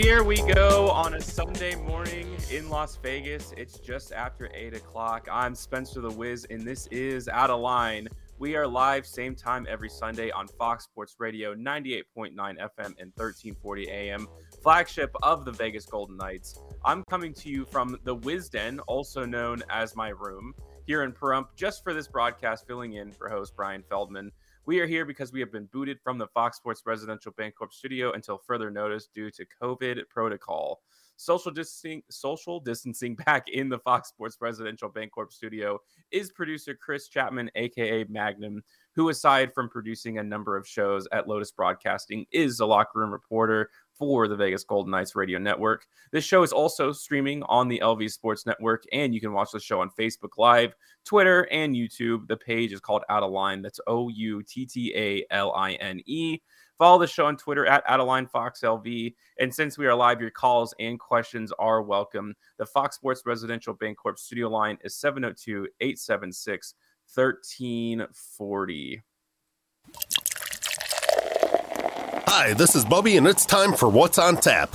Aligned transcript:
Here 0.00 0.22
we 0.22 0.36
go 0.42 0.90
on 0.90 1.14
a 1.14 1.20
Sunday 1.20 1.74
morning 1.74 2.28
in 2.52 2.68
Las 2.70 2.96
Vegas. 3.02 3.52
It's 3.56 3.80
just 3.80 4.12
after 4.12 4.48
8 4.54 4.74
o'clock. 4.74 5.26
I'm 5.28 5.56
Spencer 5.56 6.00
the 6.00 6.12
Wiz, 6.12 6.46
and 6.50 6.62
this 6.62 6.86
is 6.92 7.28
Outta 7.28 7.56
Line. 7.56 8.06
We 8.38 8.54
are 8.54 8.64
live 8.64 9.04
same 9.04 9.34
time 9.34 9.66
every 9.68 9.88
Sunday 9.88 10.30
on 10.30 10.46
Fox 10.46 10.84
Sports 10.84 11.16
Radio, 11.18 11.52
98.9 11.52 12.32
FM 12.36 12.94
and 13.00 13.12
1340 13.16 13.90
AM, 13.90 14.28
flagship 14.62 15.10
of 15.24 15.44
the 15.44 15.50
Vegas 15.50 15.84
Golden 15.84 16.16
Knights. 16.16 16.60
I'm 16.84 17.02
coming 17.10 17.34
to 17.34 17.48
you 17.48 17.64
from 17.64 17.98
the 18.04 18.16
Wisden, 18.18 18.78
also 18.86 19.24
known 19.24 19.64
as 19.68 19.96
my 19.96 20.10
room, 20.10 20.54
here 20.86 21.02
in 21.02 21.10
Pahrump, 21.10 21.48
just 21.56 21.82
for 21.82 21.92
this 21.92 22.06
broadcast, 22.06 22.68
filling 22.68 22.92
in 22.92 23.10
for 23.10 23.28
host 23.28 23.56
Brian 23.56 23.82
Feldman. 23.88 24.30
We 24.68 24.80
are 24.80 24.86
here 24.86 25.06
because 25.06 25.32
we 25.32 25.40
have 25.40 25.50
been 25.50 25.64
booted 25.72 25.98
from 25.98 26.18
the 26.18 26.26
Fox 26.26 26.58
Sports 26.58 26.82
Residential 26.84 27.32
Bancorp 27.32 27.72
studio 27.72 28.12
until 28.12 28.36
further 28.36 28.70
notice 28.70 29.08
due 29.14 29.30
to 29.30 29.46
COVID 29.62 30.02
protocol. 30.10 30.82
Social 31.16 31.50
distancing, 31.50 32.02
social 32.10 32.60
distancing 32.60 33.14
back 33.26 33.48
in 33.48 33.70
the 33.70 33.78
Fox 33.78 34.10
Sports 34.10 34.36
Residential 34.42 34.90
Bancorp 34.90 35.32
studio 35.32 35.78
is 36.10 36.30
producer 36.30 36.74
Chris 36.74 37.08
Chapman, 37.08 37.50
aka 37.54 38.04
Magnum, 38.10 38.62
who, 38.94 39.08
aside 39.08 39.54
from 39.54 39.70
producing 39.70 40.18
a 40.18 40.22
number 40.22 40.54
of 40.54 40.68
shows 40.68 41.08
at 41.12 41.26
Lotus 41.26 41.50
Broadcasting, 41.50 42.26
is 42.30 42.60
a 42.60 42.66
locker 42.66 42.98
room 42.98 43.10
reporter 43.10 43.70
for 43.98 44.28
the 44.28 44.36
Vegas 44.36 44.64
Golden 44.64 44.92
Knights 44.92 45.16
radio 45.16 45.38
network. 45.38 45.86
This 46.12 46.24
show 46.24 46.42
is 46.42 46.52
also 46.52 46.92
streaming 46.92 47.42
on 47.44 47.68
the 47.68 47.80
LV 47.82 48.10
Sports 48.10 48.46
Network, 48.46 48.84
and 48.92 49.12
you 49.12 49.20
can 49.20 49.32
watch 49.32 49.50
the 49.52 49.60
show 49.60 49.80
on 49.80 49.90
Facebook 49.98 50.38
Live, 50.38 50.74
Twitter, 51.04 51.48
and 51.50 51.74
YouTube. 51.74 52.28
The 52.28 52.36
page 52.36 52.72
is 52.72 52.80
called 52.80 53.02
Outta 53.10 53.26
Line. 53.26 53.60
That's 53.60 53.80
O 53.86 54.08
U 54.08 54.42
T 54.42 54.64
T 54.64 54.94
A 54.94 55.24
L 55.30 55.52
I 55.52 55.72
N 55.74 56.00
E. 56.06 56.38
Follow 56.78 56.98
the 56.98 57.06
show 57.08 57.26
on 57.26 57.36
Twitter 57.36 57.66
at 57.66 57.82
Adeline 57.88 58.28
Fox 58.28 58.60
LV. 58.60 59.14
And 59.40 59.52
since 59.52 59.76
we 59.76 59.86
are 59.86 59.94
live, 59.96 60.20
your 60.20 60.30
calls 60.30 60.72
and 60.78 60.98
questions 60.98 61.52
are 61.58 61.82
welcome. 61.82 62.36
The 62.58 62.66
Fox 62.66 62.94
Sports 62.94 63.22
Residential 63.26 63.74
Bancorp 63.74 64.16
studio 64.16 64.48
line 64.48 64.78
is 64.84 64.94
702 64.94 65.66
876 65.80 66.74
1340. 67.12 69.02
Hi, 72.30 72.52
this 72.52 72.76
is 72.76 72.84
Bubby, 72.84 73.16
and 73.16 73.26
it's 73.26 73.46
time 73.46 73.72
for 73.72 73.88
What's 73.88 74.18
on 74.18 74.36
Tap. 74.36 74.74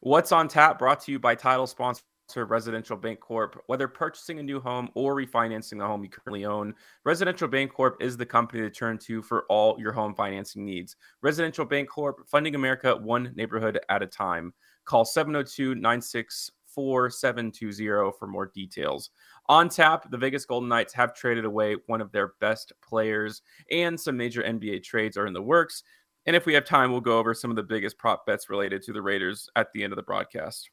What's 0.00 0.32
on 0.32 0.48
Tap 0.48 0.78
brought 0.78 1.02
to 1.02 1.12
you 1.12 1.18
by 1.18 1.34
title 1.34 1.66
sponsor 1.66 2.02
Residential 2.36 2.96
Bank 2.96 3.20
Corp. 3.20 3.62
Whether 3.66 3.86
purchasing 3.86 4.38
a 4.38 4.42
new 4.42 4.58
home 4.58 4.88
or 4.94 5.14
refinancing 5.14 5.76
the 5.76 5.86
home 5.86 6.02
you 6.02 6.08
currently 6.08 6.46
own, 6.46 6.74
Residential 7.04 7.48
Bank 7.48 7.74
Corp 7.74 7.98
is 8.00 8.16
the 8.16 8.24
company 8.24 8.62
to 8.62 8.70
turn 8.70 8.96
to 9.00 9.20
for 9.20 9.44
all 9.50 9.78
your 9.78 9.92
home 9.92 10.14
financing 10.14 10.64
needs. 10.64 10.96
Residential 11.20 11.66
Bank 11.66 11.90
Corp, 11.90 12.26
funding 12.26 12.54
America 12.54 12.96
one 12.96 13.30
neighborhood 13.36 13.78
at 13.90 14.02
a 14.02 14.06
time. 14.06 14.54
Call 14.86 15.04
702 15.04 15.74
964 15.74 17.10
720 17.10 18.12
for 18.18 18.26
more 18.26 18.46
details. 18.46 19.10
On 19.50 19.68
tap, 19.68 20.10
the 20.10 20.16
Vegas 20.16 20.46
Golden 20.46 20.70
Knights 20.70 20.94
have 20.94 21.14
traded 21.14 21.44
away 21.44 21.76
one 21.88 22.00
of 22.00 22.10
their 22.10 22.32
best 22.40 22.72
players, 22.80 23.42
and 23.70 24.00
some 24.00 24.16
major 24.16 24.42
NBA 24.42 24.82
trades 24.82 25.18
are 25.18 25.26
in 25.26 25.34
the 25.34 25.42
works. 25.42 25.82
And 26.26 26.36
if 26.36 26.46
we 26.46 26.54
have 26.54 26.64
time, 26.64 26.92
we'll 26.92 27.00
go 27.00 27.18
over 27.18 27.34
some 27.34 27.50
of 27.50 27.56
the 27.56 27.62
biggest 27.62 27.98
prop 27.98 28.26
bets 28.26 28.48
related 28.48 28.82
to 28.82 28.92
the 28.92 29.02
Raiders 29.02 29.48
at 29.56 29.68
the 29.72 29.82
end 29.82 29.92
of 29.92 29.96
the 29.96 30.02
broadcast. 30.02 30.70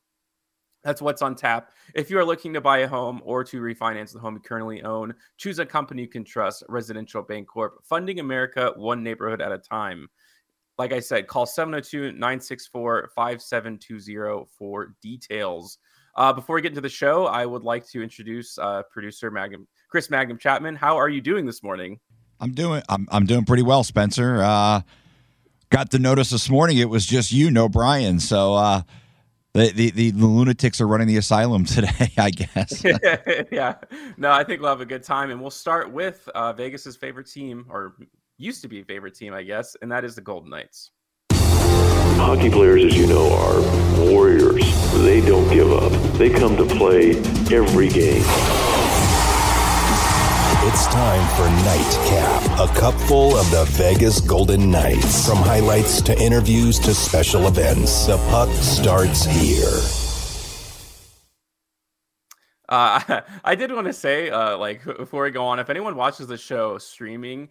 That's 0.83 1.01
what's 1.01 1.21
on 1.21 1.35
tap. 1.35 1.71
If 1.93 2.09
you 2.09 2.17
are 2.19 2.25
looking 2.25 2.53
to 2.53 2.61
buy 2.61 2.79
a 2.79 2.87
home 2.87 3.21
or 3.23 3.43
to 3.43 3.59
refinance 3.59 4.13
the 4.13 4.19
home 4.19 4.35
you 4.35 4.39
currently 4.39 4.81
own, 4.83 5.13
choose 5.37 5.59
a 5.59 5.65
company 5.65 6.03
you 6.03 6.07
can 6.07 6.23
trust, 6.23 6.63
Residential 6.69 7.21
Bank 7.21 7.47
Corp, 7.47 7.83
funding 7.83 8.19
America 8.19 8.71
one 8.77 9.03
neighborhood 9.03 9.41
at 9.41 9.51
a 9.51 9.57
time. 9.57 10.07
Like 10.77 10.93
I 10.93 11.01
said, 11.01 11.27
call 11.27 11.45
702 11.45 12.13
964 12.13 13.11
5720 13.13 14.45
for 14.57 14.95
details. 15.01 15.77
Uh, 16.15 16.31
before 16.31 16.55
we 16.55 16.61
get 16.61 16.69
into 16.69 16.81
the 16.81 16.87
show, 16.87 17.25
I 17.25 17.45
would 17.45 17.63
like 17.63 17.87
to 17.89 18.01
introduce 18.01 18.57
uh, 18.57 18.83
producer 18.89 19.29
Magnum, 19.29 19.67
Chris 19.89 20.09
Magnum 20.09 20.37
Chapman. 20.37 20.75
How 20.75 20.95
are 20.97 21.09
you 21.09 21.19
doing 21.19 21.45
this 21.45 21.61
morning? 21.61 21.99
I'm 22.39 22.53
doing 22.53 22.81
I'm 22.87 23.05
I'm 23.11 23.25
doing 23.25 23.43
pretty 23.43 23.63
well, 23.63 23.83
Spencer. 23.83 24.41
Uh, 24.41 24.81
got 25.69 25.91
the 25.91 25.99
notice 25.99 26.29
this 26.29 26.49
morning 26.49 26.77
it 26.77 26.89
was 26.89 27.05
just 27.05 27.31
you, 27.31 27.51
no 27.51 27.69
Brian. 27.69 28.19
So 28.19 28.55
uh, 28.55 28.81
the, 29.53 29.71
the, 29.71 30.11
the 30.11 30.25
lunatics 30.25 30.81
are 30.81 30.87
running 30.87 31.07
the 31.07 31.17
asylum 31.17 31.65
today, 31.65 32.11
I 32.17 32.31
guess. 32.31 32.83
yeah, 33.51 33.75
no, 34.17 34.31
I 34.31 34.43
think 34.43 34.61
we'll 34.61 34.69
have 34.69 34.81
a 34.81 34.85
good 34.85 35.03
time, 35.03 35.31
and 35.31 35.41
we'll 35.41 35.49
start 35.49 35.91
with 35.91 36.27
uh, 36.35 36.53
Vegas's 36.53 36.95
favorite 36.95 37.27
team, 37.27 37.65
or 37.69 37.95
used 38.37 38.61
to 38.61 38.67
be 38.67 38.83
favorite 38.83 39.15
team, 39.15 39.33
I 39.33 39.43
guess, 39.43 39.75
and 39.81 39.91
that 39.91 40.03
is 40.03 40.15
the 40.15 40.21
Golden 40.21 40.49
Knights. 40.49 40.91
Hockey 41.31 42.49
players, 42.49 42.83
as 42.83 42.97
you 42.97 43.07
know, 43.07 43.33
are 43.33 44.05
warriors. 44.05 44.61
They 45.03 45.21
don't 45.21 45.49
give 45.53 45.71
up. 45.71 45.91
They 46.17 46.29
come 46.29 46.57
to 46.57 46.65
play 46.65 47.11
every 47.55 47.87
game. 47.87 48.68
It's 50.71 50.85
time 50.85 51.27
for 51.35 51.49
Nightcap, 51.65 52.59
a 52.59 52.79
cupful 52.79 53.35
of 53.35 53.49
the 53.49 53.65
Vegas 53.69 54.21
Golden 54.21 54.69
Knights. 54.69 55.27
From 55.27 55.37
highlights 55.37 55.99
to 56.03 56.15
interviews 56.21 56.77
to 56.81 56.93
special 56.93 57.47
events, 57.47 58.05
the 58.05 58.17
puck 58.29 58.49
starts 58.49 59.25
here. 59.25 59.81
Uh, 62.69 63.21
I 63.43 63.55
did 63.55 63.71
want 63.71 63.87
to 63.87 63.93
say, 63.93 64.29
uh, 64.29 64.59
like, 64.59 64.85
before 64.85 65.23
we 65.23 65.31
go 65.31 65.43
on, 65.47 65.57
if 65.57 65.71
anyone 65.71 65.95
watches 65.95 66.27
the 66.27 66.37
show 66.37 66.77
streaming, 66.77 67.49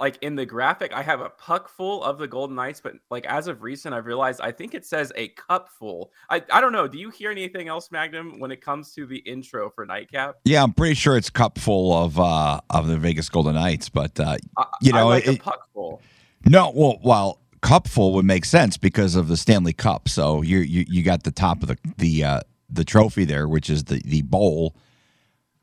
like 0.00 0.18
in 0.22 0.34
the 0.36 0.46
graphic, 0.46 0.92
I 0.94 1.02
have 1.02 1.20
a 1.20 1.28
puck 1.28 1.68
full 1.68 2.02
of 2.02 2.18
the 2.18 2.26
Golden 2.26 2.56
Knights, 2.56 2.80
but 2.80 2.94
like 3.10 3.26
as 3.26 3.46
of 3.46 3.62
recent, 3.62 3.94
I've 3.94 4.06
realized 4.06 4.40
I 4.40 4.50
think 4.50 4.74
it 4.74 4.86
says 4.86 5.12
a 5.16 5.28
cup 5.28 5.68
full. 5.68 6.12
I, 6.30 6.42
I 6.50 6.60
don't 6.60 6.72
know. 6.72 6.88
Do 6.88 6.98
you 6.98 7.10
hear 7.10 7.30
anything 7.30 7.68
else, 7.68 7.90
Magnum, 7.90 8.40
when 8.40 8.50
it 8.50 8.62
comes 8.62 8.92
to 8.94 9.06
the 9.06 9.18
intro 9.18 9.68
for 9.68 9.84
Nightcap? 9.84 10.36
Yeah, 10.44 10.62
I'm 10.62 10.72
pretty 10.72 10.94
sure 10.94 11.16
it's 11.16 11.28
cup 11.28 11.58
full 11.58 11.92
of 11.92 12.18
uh 12.18 12.60
of 12.70 12.86
the 12.86 12.96
Vegas 12.96 13.28
Golden 13.28 13.54
Knights, 13.54 13.88
but 13.90 14.18
uh, 14.18 14.38
you 14.80 14.92
know, 14.92 15.08
like 15.08 15.26
it, 15.26 15.42
puck 15.42 15.68
full. 15.74 16.00
No, 16.46 16.72
well, 16.74 16.98
well, 17.02 17.40
cup 17.60 17.86
full 17.86 18.14
would 18.14 18.24
make 18.24 18.46
sense 18.46 18.78
because 18.78 19.14
of 19.14 19.28
the 19.28 19.36
Stanley 19.36 19.74
Cup. 19.74 20.08
So 20.08 20.40
you 20.40 20.58
you 20.60 20.86
you 20.88 21.02
got 21.02 21.24
the 21.24 21.32
top 21.32 21.62
of 21.62 21.68
the 21.68 21.76
the 21.98 22.24
uh, 22.24 22.40
the 22.70 22.84
trophy 22.84 23.26
there, 23.26 23.46
which 23.46 23.68
is 23.68 23.84
the 23.84 24.00
the 24.06 24.22
bowl, 24.22 24.74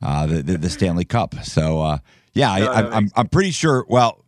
uh, 0.04 0.28
the 0.28 0.44
the, 0.44 0.58
the 0.60 0.70
Stanley 0.70 1.06
Cup. 1.06 1.34
So. 1.44 1.82
uh 1.82 1.98
yeah, 2.34 2.52
I, 2.52 2.80
am 2.80 2.94
I'm, 2.94 3.12
I'm 3.16 3.28
pretty 3.28 3.52
sure. 3.52 3.86
Well, 3.88 4.24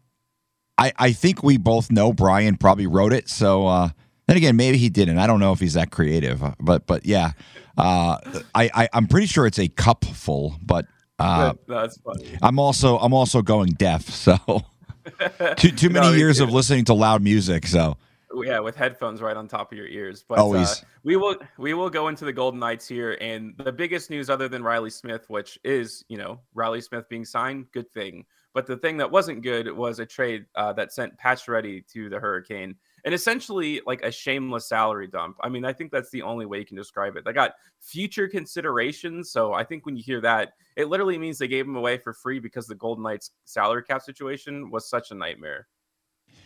I, 0.77 0.93
I 0.97 1.11
think 1.11 1.43
we 1.43 1.57
both 1.57 1.91
know 1.91 2.13
Brian 2.13 2.57
probably 2.57 2.88
wrote 2.88 3.13
it. 3.13 3.29
So 3.29 3.67
uh, 3.67 3.89
then 4.27 4.38
again, 4.38 4.55
maybe 4.55 4.77
he 4.77 4.89
didn't. 4.89 5.17
I 5.17 5.27
don't 5.27 5.39
know 5.39 5.53
if 5.53 5.59
he's 5.59 5.73
that 5.73 5.91
creative, 5.91 6.43
uh, 6.43 6.53
but 6.59 6.85
but 6.85 7.05
yeah, 7.05 7.31
uh, 7.77 8.17
I, 8.53 8.69
I 8.73 8.89
am 8.93 9.07
pretty 9.07 9.27
sure 9.27 9.45
it's 9.45 9.59
a 9.59 9.67
cup 9.67 10.05
full. 10.05 10.57
But 10.61 10.85
uh, 11.19 11.53
that's 11.67 11.97
funny. 11.97 12.38
I'm 12.41 12.59
also 12.59 12.97
I'm 12.97 13.13
also 13.13 13.41
going 13.41 13.71
deaf, 13.71 14.09
so 14.09 14.37
too 15.57 15.72
too 15.72 15.89
many 15.91 16.07
no, 16.07 16.13
years 16.13 16.39
of 16.39 16.51
listening 16.51 16.85
to 16.85 16.93
loud 16.93 17.23
music. 17.23 17.67
So 17.67 17.97
yeah, 18.44 18.59
with 18.59 18.75
headphones 18.75 19.22
right 19.22 19.38
on 19.38 19.47
top 19.47 19.72
of 19.72 19.78
your 19.78 19.88
ears. 19.88 20.23
But 20.28 20.40
always 20.40 20.81
uh, 20.81 20.85
we 21.03 21.16
will 21.16 21.35
we 21.57 21.73
will 21.73 21.90
go 21.90 22.07
into 22.07 22.25
the 22.25 22.34
Golden 22.34 22.59
Knights 22.59 22.88
here, 22.88 23.18
and 23.22 23.53
the 23.57 23.72
biggest 23.72 24.09
news 24.09 24.29
other 24.29 24.47
than 24.47 24.63
Reilly 24.63 24.90
Smith, 24.90 25.25
which 25.29 25.59
is 25.63 26.03
you 26.07 26.18
know 26.18 26.40
Reilly 26.53 26.81
Smith 26.81 27.07
being 27.09 27.25
signed, 27.25 27.66
good 27.72 27.91
thing. 27.94 28.25
But 28.53 28.68
the 28.68 28.78
thing 28.78 28.96
that 28.97 29.12
wasn't 29.12 29.44
good 29.44 29.69
was 29.72 30.00
a 30.00 30.06
trade 30.06 30.46
uh, 30.56 30.72
that 30.73 30.94
sent 30.94 31.18
Pacioretty 31.18 31.85
to 31.91 32.09
the 32.09 32.19
Hurricane, 32.19 32.75
and 33.03 33.13
essentially 33.13 33.81
like 33.85 34.01
a 34.01 34.12
shameless 34.12 34.67
salary 34.69 35.07
dump. 35.07 35.38
I 35.41 35.50
mean, 35.50 35.66
I 35.66 35.73
think 35.73 35.91
that's 35.91 36.09
the 36.09 36.22
only 36.22 36.46
way 36.46 36.59
you 36.59 36.66
can 36.66 36.78
describe 36.78 37.17
it. 37.17 37.25
They 37.25 37.34
got 37.34 37.56
future 37.81 38.28
considerations, 38.28 39.31
so 39.31 39.53
I 39.53 39.63
think 39.63 39.85
when 39.85 39.97
you 39.97 40.03
hear 40.03 40.22
that, 40.22 40.53
it 40.78 40.88
literally 40.88 41.17
means 41.17 41.38
they 41.38 41.47
gave 41.47 41.66
him 41.66 41.76
away 41.76 41.97
for 41.97 42.14
free 42.14 42.40
because 42.40 42.66
the 42.66 42.76
Golden 42.76 43.03
Knights 43.03 43.31
salary 43.43 43.84
cap 43.84 44.02
situation 44.02 44.72
was 44.72 44.90
such 44.90 45.11
a 45.11 45.16
nightmare. 45.16 45.67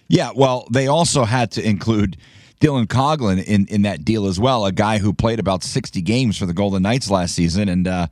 Yeah, 0.09 0.31
well, 0.35 0.67
they 0.71 0.87
also 0.87 1.23
had 1.23 1.51
to 1.51 1.65
include 1.65 2.17
Dylan 2.59 2.87
Coghlan 2.87 3.41
in 3.41 3.67
in 3.67 3.83
that 3.83 4.03
deal 4.03 4.25
as 4.25 4.39
well, 4.39 4.65
a 4.65 4.71
guy 4.73 4.97
who 4.97 5.13
played 5.13 5.39
about 5.39 5.63
sixty 5.63 6.01
games 6.01 6.37
for 6.37 6.45
the 6.45 6.53
Golden 6.53 6.83
Knights 6.83 7.09
last 7.09 7.35
season, 7.35 7.69
and. 7.69 7.87
Uh, 7.87 8.07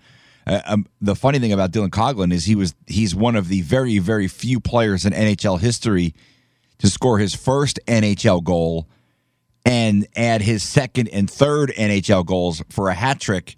uh, 0.45 0.61
um, 0.65 0.87
the 1.01 1.13
funny 1.13 1.39
thing 1.39 1.51
about 1.51 1.71
Dylan 1.71 1.89
Coghlan 1.89 2.31
is 2.31 2.45
he 2.45 2.55
was 2.55 2.73
he's 2.85 3.13
one 3.13 3.35
of 3.35 3.49
the 3.49 3.63
very 3.63 3.99
very 3.99 4.29
few 4.29 4.61
players 4.61 5.05
in 5.05 5.11
NHL 5.11 5.59
history 5.59 6.13
to 6.77 6.89
score 6.89 7.19
his 7.19 7.35
first 7.35 7.81
NHL 7.85 8.41
goal 8.41 8.87
and 9.65 10.07
add 10.15 10.41
his 10.41 10.63
second 10.63 11.09
and 11.09 11.29
third 11.29 11.73
NHL 11.77 12.25
goals 12.25 12.63
for 12.69 12.87
a 12.87 12.93
hat 12.93 13.19
trick 13.19 13.57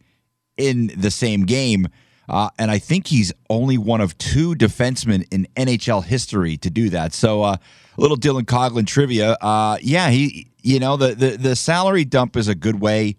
in 0.58 0.92
the 0.98 1.12
same 1.12 1.46
game. 1.46 1.88
Uh, 2.30 2.50
and 2.60 2.70
I 2.70 2.78
think 2.78 3.08
he's 3.08 3.34
only 3.50 3.78
one 3.78 4.02
of 4.02 4.18
two 4.20 4.54
defensemen 4.54 5.28
in 5.32 5.48
NHL 5.56 6.04
history 6.04 6.58
to 6.58 6.70
do 6.70 6.90
that. 6.92 7.14
So, 7.14 7.42
uh, 7.42 7.58
a 7.98 8.02
little 8.02 8.18
Dylan 8.18 8.44
Coghlan 8.44 8.86
trivia. 8.86 9.34
Uh, 9.42 9.78
yeah, 9.82 10.10
he, 10.10 10.48
you 10.62 10.80
know, 10.80 10.96
the, 10.96 11.16
the 11.16 11.38
the 11.38 11.56
salary 11.56 12.06
dump 12.06 12.38
is 12.38 12.48
a 12.48 12.56
good 12.56 12.80
way 12.80 13.18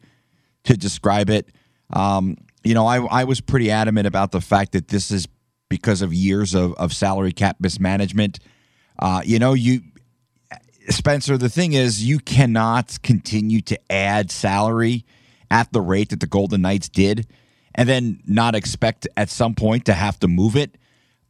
to 0.64 0.76
describe 0.76 1.28
it. 1.28 1.48
Um, 1.92 2.36
you 2.62 2.74
know, 2.74 2.86
I, 2.86 3.04
I 3.04 3.24
was 3.24 3.40
pretty 3.40 3.70
adamant 3.70 4.06
about 4.06 4.30
the 4.30 4.40
fact 4.40 4.72
that 4.72 4.88
this 4.88 5.10
is 5.10 5.26
because 5.68 6.02
of 6.02 6.14
years 6.14 6.54
of, 6.54 6.74
of 6.74 6.92
salary 6.92 7.32
cap 7.32 7.56
mismanagement. 7.60 8.38
Uh, 8.98 9.22
you 9.24 9.38
know, 9.38 9.54
you 9.54 9.80
Spencer, 10.88 11.36
the 11.36 11.48
thing 11.48 11.72
is, 11.72 12.04
you 12.04 12.18
cannot 12.18 13.00
continue 13.02 13.60
to 13.62 13.78
add 13.90 14.30
salary 14.30 15.04
at 15.50 15.72
the 15.72 15.80
rate 15.80 16.10
that 16.10 16.20
the 16.20 16.26
Golden 16.26 16.62
Knights 16.62 16.88
did 16.88 17.26
and 17.74 17.88
then 17.88 18.20
not 18.26 18.54
expect 18.54 19.06
at 19.16 19.30
some 19.30 19.54
point 19.54 19.86
to 19.86 19.92
have 19.92 20.18
to 20.20 20.28
move 20.28 20.56
it. 20.56 20.76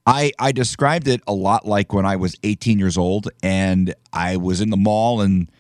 I, 0.06 0.32
I 0.38 0.52
described 0.52 1.08
it 1.08 1.20
a 1.26 1.32
lot 1.32 1.66
like 1.66 1.92
when 1.92 2.06
I 2.06 2.16
was 2.16 2.34
18 2.42 2.78
years 2.78 2.96
old 2.96 3.28
and 3.42 3.94
I 4.12 4.37
was 4.38 4.60
in 4.60 4.70
the 4.70 4.76
mall 4.76 5.20
and 5.20 5.50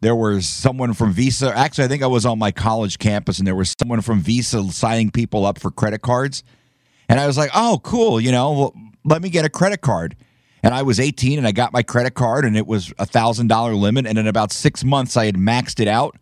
there 0.00 0.14
was 0.14 0.46
someone 0.46 0.92
from 0.92 1.12
Visa. 1.12 1.56
Actually, 1.56 1.84
I 1.84 1.88
think 1.88 2.02
I 2.02 2.06
was 2.06 2.26
on 2.26 2.38
my 2.38 2.52
college 2.52 2.98
campus 2.98 3.38
and 3.38 3.46
there 3.46 3.56
was 3.56 3.74
someone 3.80 4.02
from 4.02 4.20
Visa 4.20 4.62
signing 4.70 5.10
people 5.10 5.46
up 5.46 5.58
for 5.58 5.70
credit 5.70 6.02
cards. 6.02 6.44
And 7.08 7.18
I 7.18 7.26
was 7.26 7.38
like, 7.38 7.50
oh, 7.54 7.80
cool. 7.82 8.20
You 8.20 8.32
know, 8.32 8.52
well, 8.52 8.74
let 9.04 9.22
me 9.22 9.30
get 9.30 9.44
a 9.44 9.48
credit 9.48 9.80
card. 9.80 10.16
And 10.62 10.74
I 10.74 10.82
was 10.82 11.00
18 11.00 11.38
and 11.38 11.46
I 11.46 11.52
got 11.52 11.72
my 11.72 11.82
credit 11.82 12.14
card 12.14 12.44
and 12.44 12.56
it 12.56 12.66
was 12.66 12.90
a 12.98 13.06
$1,000 13.06 13.80
limit. 13.80 14.06
And 14.06 14.18
in 14.18 14.26
about 14.26 14.52
six 14.52 14.84
months, 14.84 15.16
I 15.16 15.26
had 15.26 15.36
maxed 15.36 15.80
it 15.80 15.88
out. 15.88 16.16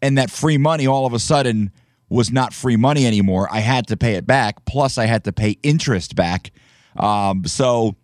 And 0.00 0.16
that 0.16 0.30
free 0.30 0.58
money 0.58 0.86
all 0.86 1.06
of 1.06 1.12
a 1.12 1.18
sudden 1.18 1.72
was 2.08 2.30
not 2.30 2.52
free 2.54 2.76
money 2.76 3.06
anymore. 3.06 3.48
I 3.50 3.60
had 3.60 3.86
to 3.88 3.96
pay 3.96 4.14
it 4.14 4.26
back. 4.26 4.64
Plus, 4.64 4.98
I 4.98 5.06
had 5.06 5.24
to 5.24 5.32
pay 5.32 5.56
interest 5.62 6.14
back. 6.14 6.50
Um, 6.96 7.44
so, 7.44 7.96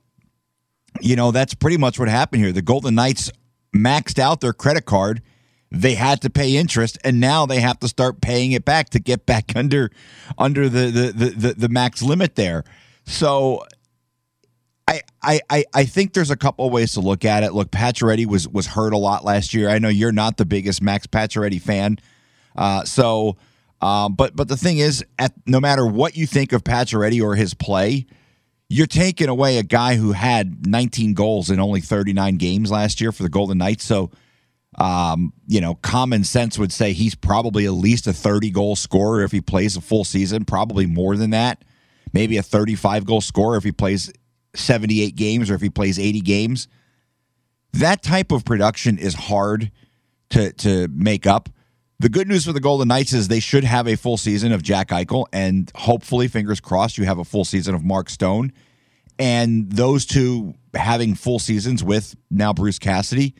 you 1.00 1.16
know, 1.16 1.30
that's 1.30 1.54
pretty 1.54 1.78
much 1.78 1.98
what 1.98 2.08
happened 2.08 2.42
here. 2.42 2.52
The 2.52 2.62
Golden 2.62 2.94
Knights 2.94 3.30
maxed 3.74 4.18
out 4.18 4.40
their 4.40 4.52
credit 4.52 4.84
card. 4.84 5.22
They 5.70 5.94
had 5.94 6.20
to 6.22 6.30
pay 6.30 6.56
interest, 6.56 6.98
and 7.02 7.18
now 7.18 7.46
they 7.46 7.60
have 7.60 7.80
to 7.80 7.88
start 7.88 8.20
paying 8.20 8.52
it 8.52 8.64
back 8.64 8.90
to 8.90 9.00
get 9.00 9.26
back 9.26 9.52
under 9.56 9.90
under 10.38 10.68
the 10.68 10.86
the 10.86 11.12
the, 11.12 11.30
the, 11.30 11.54
the 11.54 11.68
max 11.68 12.02
limit 12.02 12.36
there. 12.36 12.64
So 13.06 13.64
I, 15.22 15.40
I, 15.50 15.64
I 15.72 15.84
think 15.84 16.12
there's 16.12 16.30
a 16.30 16.36
couple 16.36 16.68
ways 16.70 16.92
to 16.92 17.00
look 17.00 17.24
at 17.24 17.42
it. 17.42 17.54
Look, 17.54 17.70
Pacioretty 17.70 18.26
was 18.26 18.46
was 18.46 18.66
hurt 18.66 18.92
a 18.92 18.98
lot 18.98 19.24
last 19.24 19.54
year. 19.54 19.68
I 19.68 19.78
know 19.78 19.88
you're 19.88 20.12
not 20.12 20.36
the 20.36 20.44
biggest 20.44 20.82
Max 20.82 21.06
Pacioretty 21.06 21.60
fan, 21.60 21.98
uh, 22.54 22.84
so 22.84 23.36
um, 23.84 24.14
but 24.14 24.34
but 24.34 24.48
the 24.48 24.56
thing 24.56 24.78
is, 24.78 25.04
at 25.18 25.34
no 25.46 25.60
matter 25.60 25.86
what 25.86 26.16
you 26.16 26.26
think 26.26 26.54
of 26.54 26.64
Pacioretty 26.64 27.22
or 27.22 27.34
his 27.34 27.52
play, 27.52 28.06
you're 28.70 28.86
taking 28.86 29.28
away 29.28 29.58
a 29.58 29.62
guy 29.62 29.96
who 29.96 30.12
had 30.12 30.66
19 30.66 31.12
goals 31.12 31.50
in 31.50 31.60
only 31.60 31.82
39 31.82 32.38
games 32.38 32.70
last 32.70 32.98
year 32.98 33.12
for 33.12 33.22
the 33.22 33.28
Golden 33.28 33.58
Knights. 33.58 33.84
So, 33.84 34.10
um, 34.78 35.34
you 35.46 35.60
know, 35.60 35.74
common 35.74 36.24
sense 36.24 36.58
would 36.58 36.72
say 36.72 36.94
he's 36.94 37.14
probably 37.14 37.66
at 37.66 37.72
least 37.72 38.06
a 38.06 38.14
30 38.14 38.50
goal 38.52 38.74
scorer 38.74 39.22
if 39.22 39.32
he 39.32 39.42
plays 39.42 39.76
a 39.76 39.82
full 39.82 40.04
season. 40.04 40.46
Probably 40.46 40.86
more 40.86 41.14
than 41.14 41.28
that. 41.30 41.62
Maybe 42.14 42.38
a 42.38 42.42
35 42.42 43.04
goal 43.04 43.20
scorer 43.20 43.58
if 43.58 43.64
he 43.64 43.72
plays 43.72 44.10
78 44.54 45.14
games 45.14 45.50
or 45.50 45.56
if 45.56 45.60
he 45.60 45.68
plays 45.68 45.98
80 45.98 46.22
games. 46.22 46.68
That 47.74 48.02
type 48.02 48.32
of 48.32 48.46
production 48.46 48.96
is 48.96 49.12
hard 49.12 49.70
to 50.30 50.54
to 50.54 50.88
make 50.88 51.26
up. 51.26 51.50
The 52.00 52.08
good 52.08 52.26
news 52.26 52.44
for 52.44 52.52
the 52.52 52.60
Golden 52.60 52.88
Knights 52.88 53.12
is 53.12 53.28
they 53.28 53.40
should 53.40 53.62
have 53.62 53.86
a 53.86 53.96
full 53.96 54.16
season 54.16 54.52
of 54.52 54.62
Jack 54.62 54.88
Eichel, 54.88 55.26
and 55.32 55.70
hopefully, 55.76 56.26
fingers 56.26 56.60
crossed, 56.60 56.98
you 56.98 57.04
have 57.04 57.18
a 57.18 57.24
full 57.24 57.44
season 57.44 57.74
of 57.74 57.84
Mark 57.84 58.10
Stone. 58.10 58.52
And 59.16 59.70
those 59.70 60.04
two 60.04 60.54
having 60.74 61.14
full 61.14 61.38
seasons 61.38 61.84
with 61.84 62.16
now 62.32 62.52
Bruce 62.52 62.80
Cassidy, 62.80 63.34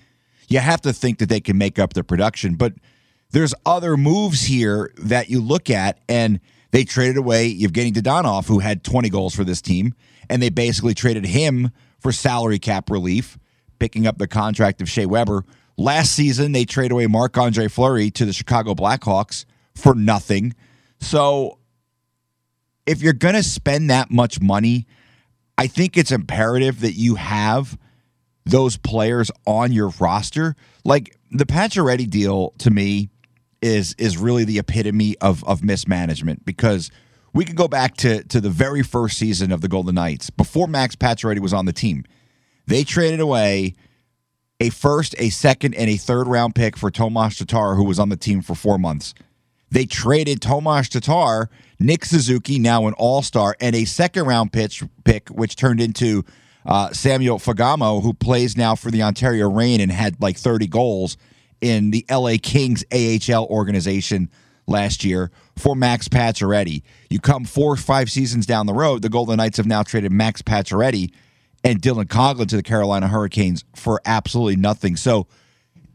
you 0.47 0.61
have 0.61 0.81
to 0.83 0.93
think 0.93 1.19
that 1.19 1.29
they 1.29 1.41
can 1.41 1.59
make 1.59 1.81
up 1.81 1.95
their 1.95 2.05
production. 2.05 2.55
But 2.55 2.75
there's 3.33 3.55
other 3.67 3.97
moves 3.97 4.43
here 4.43 4.93
that 4.99 5.29
you 5.29 5.41
look 5.41 5.69
at, 5.69 5.99
and 6.09 6.39
they 6.71 6.85
traded 6.85 7.17
away 7.17 7.53
Evgeny 7.53 7.93
Dadonov, 7.93 8.47
who 8.47 8.61
had 8.61 8.85
20 8.85 9.09
goals 9.09 9.35
for 9.35 9.43
this 9.43 9.61
team, 9.61 9.95
and 10.31 10.41
they 10.41 10.51
basically 10.51 10.95
traded 10.95 11.27
him 11.27 11.71
for 11.99 12.13
salary 12.13 12.61
cap 12.61 12.89
relief, 12.89 13.37
picking 13.81 14.07
up 14.07 14.19
the 14.19 14.29
contract 14.29 14.81
of 14.81 14.89
Shea 14.89 15.07
Weber 15.07 15.45
Last 15.77 16.13
season, 16.13 16.53
they 16.53 16.65
trade 16.65 16.93
away 16.93 17.07
Marc 17.07 17.37
Andre 17.37 17.69
Fleury 17.69 18.11
to 18.13 18.25
the 18.25 18.33
Chicago 18.33 18.75
Blackhawks 18.75 19.45
for 19.75 19.95
nothing. 19.95 20.55
So, 21.01 21.59
if 22.87 23.03
you're 23.03 23.13
going 23.13 23.35
to 23.35 23.43
spend 23.43 23.91
that 23.91 24.11
much 24.11 24.41
money, 24.41 24.87
I 25.59 25.67
think 25.67 25.97
it's 25.97 26.13
imperative 26.13 26.81
that 26.81 26.93
you 26.93 27.17
have 27.17 27.79
those 28.45 28.77
players 28.77 29.31
on 29.47 29.73
your 29.73 29.89
roster. 30.01 30.55
Like 30.85 31.17
the 31.31 31.47
Pacioretty 31.47 32.09
deal 32.09 32.51
to 32.59 32.71
me 32.71 33.11
is 33.63 33.95
is 33.99 34.19
really 34.19 34.45
the 34.45 34.59
epitome 34.59 35.17
of 35.21 35.43
of 35.45 35.65
mismanagement 35.65 36.45
because 36.45 36.91
we 37.33 37.45
can 37.45 37.55
go 37.55 37.69
back 37.69 37.97
to 37.99 38.23
to 38.25 38.41
the 38.41 38.51
very 38.51 38.83
first 38.83 39.17
season 39.19 39.51
of 39.51 39.61
the 39.61 39.69
Golden 39.69 39.95
Knights 39.95 40.31
before 40.31 40.67
Max 40.69 40.95
Pacioretty 40.95 41.41
was 41.41 41.53
on 41.53 41.65
the 41.65 41.73
team. 41.73 42.05
They 42.67 42.85
traded 42.85 43.21
away 43.21 43.75
a 44.61 44.71
first, 44.71 45.15
a 45.19 45.31
second, 45.31 45.75
and 45.75 45.91
a 45.91 45.97
third 45.97 46.27
round 46.27 46.55
pick 46.55 46.77
for 46.77 46.91
Tomas 46.91 47.37
Tatar, 47.39 47.75
who 47.75 47.85
was 47.85 47.99
on 47.99 48.09
the 48.09 48.17
team 48.17 48.43
for 48.43 48.55
four 48.55 48.79
months. 48.79 49.15
They 49.71 49.87
traded 49.87 50.41
Tomas 50.41 50.89
Tatar, 50.89 51.51
Nick 51.81 52.05
Suzuki, 52.05 52.59
now 52.59 52.87
an 52.87 52.95
all 52.95 53.23
star, 53.23 53.57
and 53.61 53.75
a 53.75 53.85
second 53.85 54.27
round 54.27 54.53
pitch 54.53 54.83
pick, 55.05 55.29
which 55.29 55.57
turned 55.57 55.81
into 55.81 56.25
uh, 56.67 56.93
Samuel 56.93 57.39
Fagemo, 57.39 58.03
who 58.03 58.15
plays 58.15 58.57
now 58.57 58.75
for 58.75 58.91
the 58.91 59.03
Ontario 59.03 59.51
Reign 59.51 59.81
and 59.81 59.91
had 59.91 60.21
like 60.21 60.37
30 60.37 60.67
goals 60.69 61.17
in 61.61 61.91
the 61.91 62.05
LA 62.11 62.35
Kings 62.41 62.85
AHL 62.93 63.47
organization 63.47 64.31
last 64.67 65.05
year 65.05 65.31
for 65.57 65.75
Max 65.75 66.09
Pacioretty. 66.09 66.83
You 67.11 67.21
come 67.21 67.45
four 67.45 67.73
or 67.73 67.77
five 67.77 68.11
seasons 68.11 68.47
down 68.47 68.67
the 68.67 68.73
road, 68.73 69.03
the 69.03 69.09
Golden 69.09 69.37
Knights 69.37 69.57
have 69.59 69.67
now 69.67 69.83
traded 69.83 70.13
Max 70.13 70.41
Pacioretty 70.41 71.13
and 71.65 71.81
Dylan 71.81 72.05
Coghlan 72.05 72.47
to 72.49 72.57
the 72.57 72.63
Carolina 72.63 73.09
Hurricanes 73.09 73.65
for 73.75 74.01
absolutely 74.05 74.57
nothing. 74.57 74.97
So 74.97 75.27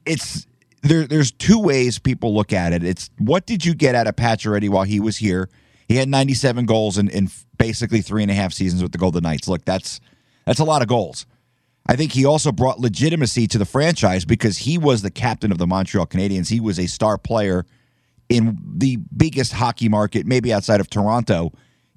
it's 0.06 0.48
there. 0.82 1.06
There's 1.06 1.32
two 1.32 1.60
ways 1.60 2.00
people 2.00 2.34
look 2.34 2.52
at 2.52 2.74
it. 2.74 2.84
It's 2.84 3.10
what 3.20 3.46
did 3.46 3.64
you 3.64 3.76
get 3.76 3.96
out 3.96 4.08
of 4.08 4.16
Pacioretty 4.16 4.70
while 4.70 4.84
he 4.84 5.00
was 5.00 5.18
here? 5.18 5.50
He 5.88 5.96
had 5.96 6.10
97 6.10 6.66
goals 6.66 6.98
in, 6.98 7.10
in 7.10 7.30
basically 7.58 8.02
three 8.02 8.24
and 8.24 8.32
a 8.32 8.36
half 8.36 8.54
seasons 8.54 8.82
with 8.82 8.92
the 8.92 8.98
Golden 8.98 9.24
Knights. 9.24 9.48
Look, 9.48 9.64
that's 9.64 10.02
that's 10.46 10.60
a 10.60 10.66
lot 10.66 10.82
of 10.82 10.88
goals. 10.88 11.26
I 11.88 11.96
think 11.96 12.12
he 12.12 12.26
also 12.26 12.52
brought 12.52 12.80
legitimacy 12.80 13.48
to 13.48 13.58
the 13.58 13.66
franchise 13.66 14.26
because 14.26 14.60
he 14.60 14.78
was 14.78 15.02
the 15.02 15.10
captain 15.10 15.52
of 15.52 15.58
the 15.58 15.66
Montreal 15.66 16.06
Canadiens. 16.06 16.50
He 16.50 16.60
was 16.60 16.80
a 16.80 16.88
star 16.88 17.18
player 17.18 17.66
in 18.30 18.60
the 18.64 18.98
biggest 19.16 19.54
hockey 19.54 19.90
market, 19.90 20.28
maybe 20.28 20.54
outside 20.54 20.82
of 20.82 20.90
Toronto, 20.90 21.52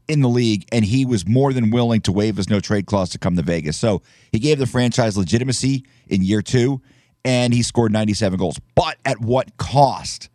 in 0.09 0.21
the 0.21 0.29
league, 0.29 0.67
and 0.73 0.85
he 0.85 1.05
was 1.07 1.27
more 1.27 1.53
than 1.53 1.71
willing 1.71 2.01
to 2.03 2.13
waive 2.13 2.37
his 2.37 2.51
no 2.51 2.61
trade 2.61 2.87
clause 2.87 3.11
to 3.11 3.19
come 3.19 3.37
to 3.37 3.43
Vegas. 3.43 3.77
So 3.77 4.03
he 4.31 4.39
gave 4.39 4.59
the 4.59 4.67
franchise 4.67 5.17
legitimacy 5.17 5.85
in 6.09 6.23
year 6.23 6.43
two, 6.43 6.81
and 7.25 7.55
he 7.55 7.63
scored 7.63 7.93
97 7.93 8.39
goals. 8.39 8.61
But 8.75 8.99
at 9.05 9.21
what 9.21 9.57
cost? 9.57 10.29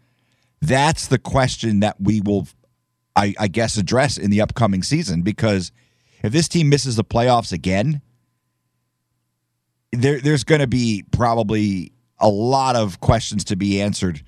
That's 0.61 1.07
the 1.07 1.19
question 1.19 1.81
that 1.81 1.97
we 1.99 2.21
will, 2.21 2.47
I, 3.15 3.33
I 3.39 3.47
guess, 3.47 3.77
address 3.77 4.17
in 4.17 4.31
the 4.31 4.41
upcoming 4.41 4.83
season 4.83 5.21
because 5.21 5.71
if 6.23 6.33
this 6.33 6.47
team 6.47 6.69
misses 6.69 6.95
the 6.95 7.03
playoffs 7.03 7.51
again, 7.51 8.01
there, 9.91 10.19
there's 10.19 10.43
going 10.43 10.61
to 10.61 10.67
be 10.67 11.03
probably 11.11 11.91
a 12.19 12.27
lot 12.27 12.75
of 12.75 12.99
questions 12.99 13.43
to 13.45 13.55
be 13.55 13.81
answered 13.81 14.23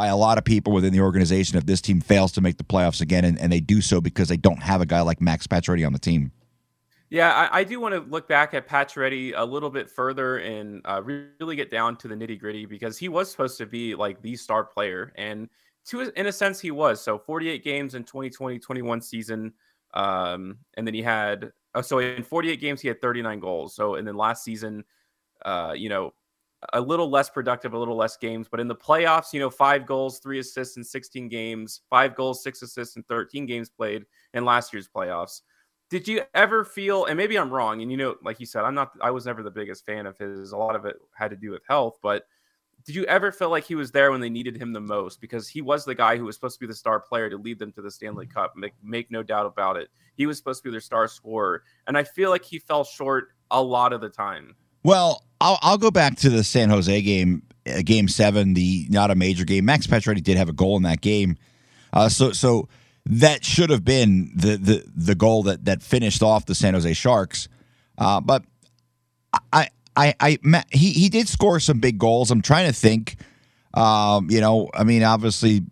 by 0.00 0.06
a 0.06 0.16
lot 0.16 0.38
of 0.38 0.44
people 0.44 0.72
within 0.72 0.94
the 0.94 1.00
organization 1.00 1.58
if 1.58 1.66
this 1.66 1.82
team 1.82 2.00
fails 2.00 2.32
to 2.32 2.40
make 2.40 2.56
the 2.56 2.64
playoffs 2.64 3.02
again, 3.02 3.22
and, 3.22 3.38
and 3.38 3.52
they 3.52 3.60
do 3.60 3.82
so 3.82 4.00
because 4.00 4.28
they 4.28 4.36
don't 4.38 4.62
have 4.62 4.80
a 4.80 4.86
guy 4.86 5.02
like 5.02 5.20
Max 5.20 5.46
Pacioretty 5.46 5.86
on 5.86 5.92
the 5.92 5.98
team. 5.98 6.32
Yeah, 7.10 7.34
I, 7.34 7.58
I, 7.58 7.64
do 7.64 7.78
want 7.80 7.94
to 7.94 8.00
look 8.00 8.26
back 8.26 8.54
at 8.54 8.66
Pacioretty 8.66 9.34
a 9.36 9.44
little 9.44 9.68
bit 9.68 9.90
further 9.90 10.38
and 10.38 10.80
uh, 10.86 11.02
really 11.02 11.54
get 11.54 11.70
down 11.70 11.96
to 11.96 12.08
the 12.08 12.14
nitty 12.14 12.40
gritty 12.40 12.64
because 12.64 12.96
he 12.96 13.10
was 13.10 13.30
supposed 13.30 13.58
to 13.58 13.66
be 13.66 13.94
like 13.94 14.22
the 14.22 14.36
star 14.36 14.64
player, 14.64 15.12
and 15.16 15.50
to 15.88 16.10
in 16.16 16.28
a 16.28 16.32
sense 16.32 16.58
he 16.60 16.70
was. 16.70 17.02
So 17.02 17.18
48 17.18 17.62
games 17.62 17.94
in 17.94 18.04
2020-21 18.04 19.04
season, 19.04 19.52
um, 19.92 20.56
and 20.78 20.86
then 20.86 20.94
he 20.94 21.02
had 21.02 21.52
oh, 21.74 21.82
so 21.82 21.98
in 21.98 22.22
48 22.22 22.58
games 22.58 22.80
he 22.80 22.88
had 22.88 23.02
39 23.02 23.38
goals. 23.38 23.74
So 23.74 23.96
and 23.96 24.08
then 24.08 24.16
last 24.16 24.44
season, 24.44 24.82
uh, 25.44 25.74
you 25.76 25.90
know, 25.90 26.14
a 26.72 26.80
little 26.80 27.08
less 27.08 27.30
productive, 27.30 27.72
a 27.72 27.78
little 27.78 27.96
less 27.96 28.16
games. 28.16 28.48
But 28.50 28.60
in 28.60 28.68
the 28.68 28.74
playoffs, 28.74 29.32
you 29.32 29.40
know, 29.40 29.50
five 29.50 29.86
goals, 29.86 30.18
three 30.18 30.38
assists 30.38 30.76
in 30.76 30.84
16 30.84 31.28
games, 31.28 31.80
five 31.88 32.14
goals, 32.14 32.42
six 32.42 32.62
assists 32.62 32.96
in 32.96 33.02
13 33.04 33.46
games 33.46 33.68
played 33.68 34.04
in 34.34 34.44
last 34.44 34.72
year's 34.72 34.88
playoffs. 34.88 35.42
Did 35.88 36.06
you 36.06 36.22
ever 36.34 36.64
feel, 36.64 37.06
and 37.06 37.16
maybe 37.16 37.36
I'm 37.36 37.50
wrong, 37.50 37.82
and 37.82 37.90
you 37.90 37.96
know, 37.96 38.14
like 38.22 38.38
you 38.38 38.46
said, 38.46 38.62
I'm 38.62 38.74
not, 38.74 38.92
I 39.00 39.10
was 39.10 39.26
never 39.26 39.42
the 39.42 39.50
biggest 39.50 39.84
fan 39.84 40.06
of 40.06 40.16
his. 40.16 40.52
A 40.52 40.56
lot 40.56 40.76
of 40.76 40.84
it 40.84 40.96
had 41.14 41.30
to 41.30 41.36
do 41.36 41.50
with 41.50 41.62
health, 41.66 41.98
but 42.00 42.26
did 42.84 42.94
you 42.94 43.04
ever 43.04 43.30
feel 43.32 43.50
like 43.50 43.64
he 43.64 43.74
was 43.74 43.90
there 43.90 44.10
when 44.10 44.20
they 44.20 44.30
needed 44.30 44.56
him 44.56 44.72
the 44.72 44.80
most? 44.80 45.20
Because 45.20 45.48
he 45.48 45.60
was 45.60 45.84
the 45.84 45.94
guy 45.94 46.16
who 46.16 46.24
was 46.24 46.36
supposed 46.36 46.56
to 46.56 46.60
be 46.60 46.66
the 46.66 46.74
star 46.74 47.00
player 47.00 47.28
to 47.28 47.36
lead 47.36 47.58
them 47.58 47.72
to 47.72 47.82
the 47.82 47.90
Stanley 47.90 48.26
mm-hmm. 48.26 48.38
Cup. 48.38 48.56
Make, 48.56 48.72
make 48.82 49.10
no 49.10 49.22
doubt 49.22 49.46
about 49.46 49.76
it. 49.76 49.88
He 50.14 50.26
was 50.26 50.38
supposed 50.38 50.62
to 50.62 50.68
be 50.68 50.70
their 50.70 50.80
star 50.80 51.06
scorer. 51.08 51.64
And 51.86 51.98
I 51.98 52.04
feel 52.04 52.30
like 52.30 52.44
he 52.44 52.58
fell 52.58 52.84
short 52.84 53.28
a 53.50 53.62
lot 53.62 53.92
of 53.92 54.00
the 54.00 54.08
time. 54.08 54.54
Well, 54.82 55.24
I'll, 55.40 55.58
I'll 55.62 55.78
go 55.78 55.90
back 55.90 56.16
to 56.18 56.30
the 56.30 56.44
San 56.44 56.70
Jose 56.70 57.02
game, 57.02 57.42
uh, 57.66 57.82
game 57.84 58.08
seven, 58.08 58.54
the 58.54 58.86
not 58.90 59.10
a 59.10 59.14
major 59.14 59.44
game. 59.44 59.64
Max 59.64 59.86
Pacioretty 59.86 60.22
did 60.22 60.36
have 60.36 60.48
a 60.48 60.52
goal 60.52 60.76
in 60.76 60.82
that 60.84 61.00
game, 61.00 61.36
uh, 61.92 62.08
so 62.08 62.32
so 62.32 62.68
that 63.06 63.44
should 63.44 63.70
have 63.70 63.84
been 63.84 64.32
the 64.34 64.56
the 64.56 64.84
the 64.94 65.14
goal 65.14 65.42
that 65.44 65.64
that 65.64 65.82
finished 65.82 66.22
off 66.22 66.46
the 66.46 66.54
San 66.54 66.74
Jose 66.74 66.92
Sharks. 66.94 67.48
Uh, 67.98 68.20
but 68.20 68.44
I 69.52 69.68
I, 69.96 70.14
I, 70.20 70.38
he, 70.70 70.90
he 70.90 71.08
did 71.08 71.28
score 71.28 71.60
some 71.60 71.80
big 71.80 71.98
goals. 71.98 72.30
I'm 72.30 72.42
trying 72.42 72.66
to 72.66 72.72
think. 72.72 73.16
Um, 73.74 74.30
you 74.30 74.40
know, 74.40 74.70
I 74.74 74.84
mean, 74.84 75.02
obviously, 75.02 75.62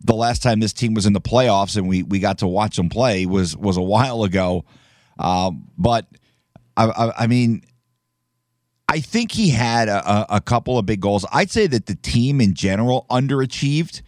the 0.00 0.14
last 0.14 0.42
time 0.42 0.60
this 0.60 0.72
team 0.72 0.94
was 0.94 1.06
in 1.06 1.12
the 1.12 1.20
playoffs 1.20 1.76
and 1.76 1.88
we 1.88 2.02
we 2.02 2.18
got 2.18 2.38
to 2.38 2.46
watch 2.46 2.76
them 2.76 2.88
play 2.88 3.26
was 3.26 3.56
was 3.56 3.76
a 3.76 3.82
while 3.82 4.24
ago. 4.24 4.64
Um, 5.18 5.68
but 5.76 6.06
I, 6.76 6.86
I, 6.86 7.24
I, 7.24 7.26
mean, 7.26 7.62
I 8.88 9.00
think 9.00 9.32
he 9.32 9.50
had 9.50 9.88
a, 9.88 10.36
a 10.36 10.40
couple 10.40 10.78
of 10.78 10.86
big 10.86 11.00
goals. 11.00 11.26
I'd 11.30 11.50
say 11.50 11.66
that 11.66 11.86
the 11.86 11.94
team 11.94 12.40
in 12.40 12.54
general 12.54 13.04
underachieved 13.10 14.00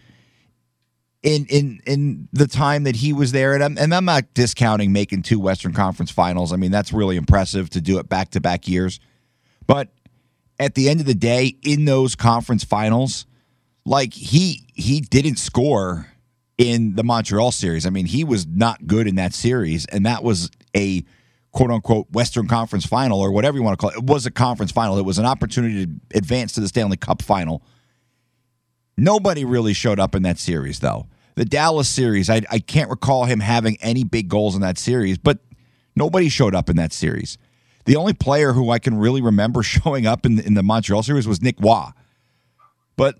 in 1.22 1.44
in 1.46 1.80
in 1.86 2.28
the 2.32 2.46
time 2.46 2.84
that 2.84 2.96
he 2.96 3.12
was 3.12 3.32
there, 3.32 3.54
and 3.54 3.62
I'm 3.62 3.78
and 3.78 3.94
I'm 3.94 4.06
not 4.06 4.32
discounting 4.32 4.92
making 4.92 5.22
two 5.22 5.38
Western 5.38 5.74
Conference 5.74 6.10
Finals. 6.10 6.52
I 6.52 6.56
mean, 6.56 6.70
that's 6.70 6.92
really 6.92 7.16
impressive 7.16 7.68
to 7.70 7.80
do 7.80 7.98
it 7.98 8.08
back 8.08 8.30
to 8.30 8.40
back 8.40 8.66
years. 8.66 9.00
But 9.66 9.88
at 10.58 10.74
the 10.74 10.88
end 10.88 11.00
of 11.00 11.06
the 11.06 11.14
day, 11.14 11.56
in 11.62 11.84
those 11.84 12.14
conference 12.14 12.64
finals, 12.64 13.26
like 13.84 14.14
he 14.14 14.66
he 14.74 15.00
didn't 15.00 15.36
score 15.36 16.08
in 16.56 16.94
the 16.94 17.04
Montreal 17.04 17.52
series. 17.52 17.86
I 17.86 17.90
mean, 17.90 18.06
he 18.06 18.24
was 18.24 18.46
not 18.46 18.86
good 18.86 19.06
in 19.06 19.16
that 19.16 19.34
series, 19.34 19.86
and 19.86 20.06
that 20.06 20.24
was 20.24 20.50
a 20.74 21.04
quote 21.52 21.70
unquote 21.70 22.10
Western 22.12 22.46
Conference 22.46 22.86
final 22.86 23.20
or 23.20 23.32
whatever 23.32 23.56
you 23.56 23.62
want 23.62 23.78
to 23.78 23.80
call 23.80 23.90
it. 23.90 23.98
It 23.98 24.04
was 24.04 24.26
a 24.26 24.30
conference 24.30 24.72
final. 24.72 24.98
It 24.98 25.04
was 25.04 25.18
an 25.18 25.26
opportunity 25.26 25.86
to 25.86 25.92
advance 26.14 26.52
to 26.52 26.60
the 26.60 26.68
Stanley 26.68 26.96
Cup 26.96 27.22
final. 27.22 27.62
Nobody 28.96 29.44
really 29.44 29.72
showed 29.72 29.98
up 29.98 30.14
in 30.14 30.22
that 30.22 30.38
series, 30.38 30.80
though. 30.80 31.06
The 31.34 31.44
Dallas 31.44 31.88
series, 31.88 32.28
I, 32.28 32.42
I 32.50 32.58
can't 32.58 32.90
recall 32.90 33.24
him 33.24 33.40
having 33.40 33.78
any 33.80 34.04
big 34.04 34.28
goals 34.28 34.54
in 34.54 34.60
that 34.60 34.78
series, 34.78 35.16
but 35.16 35.38
nobody 35.96 36.28
showed 36.28 36.54
up 36.54 36.68
in 36.68 36.76
that 36.76 36.92
series. 36.92 37.38
The 37.86 37.96
only 37.96 38.12
player 38.12 38.52
who 38.52 38.70
I 38.70 38.78
can 38.78 38.98
really 38.98 39.22
remember 39.22 39.62
showing 39.64 40.06
up 40.06 40.26
in 40.26 40.36
the, 40.36 40.46
in 40.46 40.54
the 40.54 40.62
Montreal 40.62 41.02
series 41.02 41.26
was 41.26 41.40
Nick 41.40 41.56
Roy. 41.60 41.86
But 42.96 43.16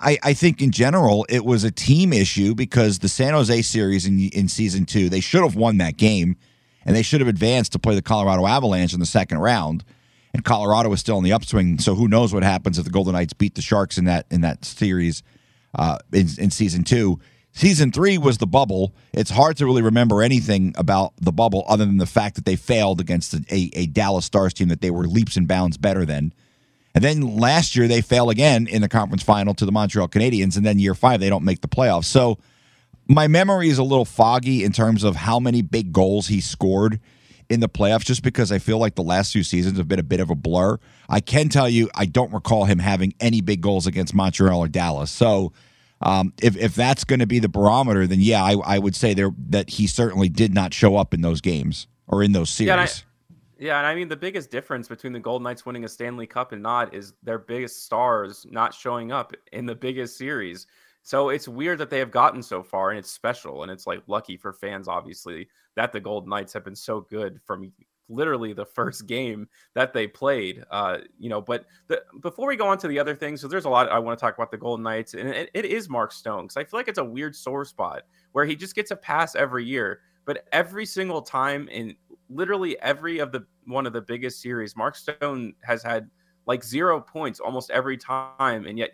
I, 0.00 0.18
I 0.22 0.32
think 0.32 0.62
in 0.62 0.70
general 0.70 1.26
it 1.28 1.44
was 1.44 1.62
a 1.62 1.70
team 1.70 2.12
issue 2.12 2.54
because 2.54 3.00
the 3.00 3.08
San 3.08 3.34
Jose 3.34 3.62
series 3.62 4.06
in, 4.06 4.30
in 4.30 4.48
season 4.48 4.86
two, 4.86 5.10
they 5.10 5.20
should 5.20 5.42
have 5.42 5.54
won 5.54 5.76
that 5.78 5.98
game 5.98 6.36
and 6.84 6.96
they 6.96 7.02
should 7.02 7.20
have 7.20 7.28
advanced 7.28 7.72
to 7.72 7.78
play 7.78 7.94
the 7.94 8.02
Colorado 8.02 8.46
Avalanche 8.46 8.94
in 8.94 9.00
the 9.00 9.06
second 9.06 9.38
round. 9.38 9.84
And 10.32 10.44
Colorado 10.44 10.88
was 10.88 11.00
still 11.00 11.18
in 11.18 11.24
the 11.24 11.32
upswing, 11.32 11.78
so 11.78 11.96
who 11.96 12.06
knows 12.06 12.32
what 12.32 12.44
happens 12.44 12.78
if 12.78 12.84
the 12.84 12.90
Golden 12.90 13.14
Knights 13.14 13.32
beat 13.32 13.56
the 13.56 13.62
Sharks 13.62 13.98
in 13.98 14.04
that 14.04 14.26
in 14.30 14.42
that 14.42 14.64
series 14.64 15.24
uh, 15.74 15.98
in, 16.12 16.28
in 16.38 16.50
season 16.50 16.84
two. 16.84 17.18
Season 17.52 17.90
three 17.90 18.16
was 18.16 18.38
the 18.38 18.46
bubble. 18.46 18.94
It's 19.12 19.30
hard 19.30 19.56
to 19.56 19.66
really 19.66 19.82
remember 19.82 20.22
anything 20.22 20.72
about 20.76 21.14
the 21.20 21.32
bubble 21.32 21.64
other 21.66 21.84
than 21.84 21.96
the 21.96 22.06
fact 22.06 22.36
that 22.36 22.44
they 22.44 22.54
failed 22.54 23.00
against 23.00 23.34
a, 23.34 23.70
a 23.72 23.86
Dallas 23.86 24.24
Stars 24.24 24.54
team 24.54 24.68
that 24.68 24.80
they 24.80 24.90
were 24.90 25.08
leaps 25.08 25.36
and 25.36 25.48
bounds 25.48 25.76
better 25.76 26.06
than. 26.06 26.32
And 26.94 27.02
then 27.02 27.36
last 27.36 27.74
year 27.74 27.88
they 27.88 28.00
fail 28.00 28.30
again 28.30 28.68
in 28.68 28.82
the 28.82 28.88
conference 28.88 29.22
final 29.22 29.54
to 29.54 29.66
the 29.66 29.72
Montreal 29.72 30.08
Canadiens, 30.08 30.56
and 30.56 30.64
then 30.64 30.78
year 30.78 30.94
five 30.94 31.18
they 31.18 31.28
don't 31.28 31.44
make 31.44 31.60
the 31.60 31.68
playoffs. 31.68 32.04
So 32.04 32.38
my 33.10 33.26
memory 33.26 33.68
is 33.68 33.78
a 33.78 33.82
little 33.82 34.04
foggy 34.04 34.62
in 34.62 34.70
terms 34.70 35.02
of 35.02 35.16
how 35.16 35.40
many 35.40 35.62
big 35.62 35.92
goals 35.92 36.28
he 36.28 36.40
scored 36.40 37.00
in 37.48 37.58
the 37.58 37.68
playoffs, 37.68 38.04
just 38.04 38.22
because 38.22 38.52
I 38.52 38.60
feel 38.60 38.78
like 38.78 38.94
the 38.94 39.02
last 39.02 39.32
two 39.32 39.42
seasons 39.42 39.78
have 39.78 39.88
been 39.88 39.98
a 39.98 40.04
bit 40.04 40.20
of 40.20 40.30
a 40.30 40.36
blur. 40.36 40.78
I 41.08 41.18
can 41.18 41.48
tell 41.48 41.68
you 41.68 41.90
I 41.96 42.06
don't 42.06 42.32
recall 42.32 42.66
him 42.66 42.78
having 42.78 43.12
any 43.18 43.40
big 43.40 43.62
goals 43.62 43.88
against 43.88 44.14
Montreal 44.14 44.60
or 44.60 44.68
Dallas. 44.68 45.10
So 45.10 45.52
um, 46.00 46.32
if 46.40 46.56
if 46.56 46.76
that's 46.76 47.02
going 47.02 47.18
to 47.18 47.26
be 47.26 47.40
the 47.40 47.48
barometer, 47.48 48.06
then 48.06 48.20
yeah, 48.20 48.44
I, 48.44 48.54
I 48.64 48.78
would 48.78 48.94
say 48.94 49.12
there 49.12 49.32
that 49.48 49.70
he 49.70 49.88
certainly 49.88 50.28
did 50.28 50.54
not 50.54 50.72
show 50.72 50.96
up 50.96 51.12
in 51.12 51.20
those 51.20 51.40
games 51.40 51.88
or 52.06 52.22
in 52.22 52.30
those 52.30 52.48
series. 52.48 53.04
Yeah, 53.58 53.66
yeah, 53.66 53.78
and 53.78 53.88
I 53.88 53.96
mean 53.96 54.06
the 54.06 54.16
biggest 54.16 54.52
difference 54.52 54.86
between 54.86 55.12
the 55.12 55.20
Golden 55.20 55.42
Knights 55.42 55.66
winning 55.66 55.84
a 55.84 55.88
Stanley 55.88 56.28
Cup 56.28 56.52
and 56.52 56.62
not 56.62 56.94
is 56.94 57.14
their 57.24 57.38
biggest 57.38 57.84
stars 57.84 58.46
not 58.48 58.72
showing 58.72 59.10
up 59.10 59.32
in 59.52 59.66
the 59.66 59.74
biggest 59.74 60.16
series. 60.16 60.68
So 61.10 61.30
it's 61.30 61.48
weird 61.48 61.78
that 61.78 61.90
they 61.90 61.98
have 61.98 62.12
gotten 62.12 62.40
so 62.40 62.62
far, 62.62 62.90
and 62.90 62.98
it's 63.00 63.10
special, 63.10 63.64
and 63.64 63.72
it's 63.72 63.84
like 63.84 64.00
lucky 64.06 64.36
for 64.36 64.52
fans, 64.52 64.86
obviously, 64.86 65.48
that 65.74 65.90
the 65.90 65.98
Golden 65.98 66.30
Knights 66.30 66.52
have 66.52 66.64
been 66.64 66.76
so 66.76 67.00
good 67.00 67.40
from 67.42 67.72
literally 68.08 68.52
the 68.52 68.64
first 68.64 69.08
game 69.08 69.48
that 69.74 69.92
they 69.92 70.06
played. 70.06 70.62
Uh, 70.70 70.98
you 71.18 71.28
know, 71.28 71.40
but 71.40 71.64
the, 71.88 72.00
before 72.20 72.46
we 72.46 72.54
go 72.54 72.68
on 72.68 72.78
to 72.78 72.86
the 72.86 73.00
other 73.00 73.16
things, 73.16 73.40
so 73.40 73.48
there's 73.48 73.64
a 73.64 73.68
lot 73.68 73.88
I 73.88 73.98
want 73.98 74.16
to 74.16 74.24
talk 74.24 74.36
about 74.36 74.52
the 74.52 74.56
Golden 74.56 74.84
Knights, 74.84 75.14
and 75.14 75.28
it, 75.30 75.50
it 75.52 75.64
is 75.64 75.88
Mark 75.88 76.12
Stone 76.12 76.44
because 76.44 76.56
I 76.56 76.62
feel 76.62 76.78
like 76.78 76.86
it's 76.86 76.98
a 76.98 77.04
weird 77.04 77.34
sore 77.34 77.64
spot 77.64 78.02
where 78.30 78.44
he 78.44 78.54
just 78.54 78.76
gets 78.76 78.92
a 78.92 78.96
pass 78.96 79.34
every 79.34 79.64
year, 79.64 80.02
but 80.26 80.46
every 80.52 80.86
single 80.86 81.22
time 81.22 81.66
in 81.70 81.96
literally 82.28 82.80
every 82.82 83.18
of 83.18 83.32
the 83.32 83.44
one 83.66 83.84
of 83.84 83.92
the 83.92 84.00
biggest 84.00 84.40
series, 84.40 84.76
Mark 84.76 84.94
Stone 84.94 85.54
has 85.64 85.82
had 85.82 86.08
like 86.46 86.62
zero 86.62 87.00
points 87.00 87.40
almost 87.40 87.72
every 87.72 87.96
time, 87.96 88.64
and 88.66 88.78
yet 88.78 88.90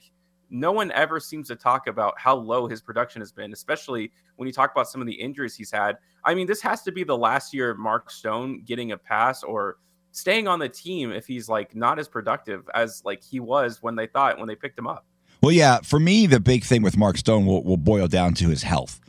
no 0.50 0.72
one 0.72 0.92
ever 0.92 1.18
seems 1.20 1.48
to 1.48 1.56
talk 1.56 1.86
about 1.86 2.14
how 2.18 2.36
low 2.36 2.66
his 2.66 2.80
production 2.80 3.20
has 3.20 3.32
been, 3.32 3.52
especially 3.52 4.12
when 4.36 4.46
you 4.46 4.52
talk 4.52 4.70
about 4.72 4.88
some 4.88 5.00
of 5.00 5.06
the 5.06 5.14
injuries 5.14 5.54
he's 5.54 5.70
had. 5.70 5.96
I 6.24 6.34
mean, 6.34 6.46
this 6.46 6.62
has 6.62 6.82
to 6.82 6.92
be 6.92 7.04
the 7.04 7.16
last 7.16 7.52
year 7.52 7.74
Mark 7.74 8.10
Stone 8.10 8.62
getting 8.64 8.92
a 8.92 8.98
pass 8.98 9.42
or 9.42 9.78
staying 10.12 10.48
on 10.48 10.58
the 10.58 10.68
team 10.68 11.12
if 11.12 11.26
he's 11.26 11.48
like 11.48 11.74
not 11.74 11.98
as 11.98 12.08
productive 12.08 12.68
as 12.74 13.02
like 13.04 13.22
he 13.22 13.40
was 13.40 13.82
when 13.82 13.96
they 13.96 14.06
thought 14.06 14.38
when 14.38 14.48
they 14.48 14.54
picked 14.54 14.78
him 14.78 14.86
up. 14.86 15.04
Well, 15.42 15.52
yeah, 15.52 15.80
for 15.80 16.00
me, 16.00 16.26
the 16.26 16.40
big 16.40 16.64
thing 16.64 16.82
with 16.82 16.96
Mark 16.96 17.18
Stone 17.18 17.44
will, 17.46 17.62
will 17.62 17.76
boil 17.76 18.08
down 18.08 18.34
to 18.34 18.48
his 18.48 18.62
health. 18.62 19.00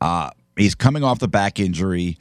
Uh, 0.00 0.30
he's 0.56 0.74
coming 0.74 1.02
off 1.02 1.18
the 1.18 1.28
back 1.28 1.58
injury. 1.58 2.18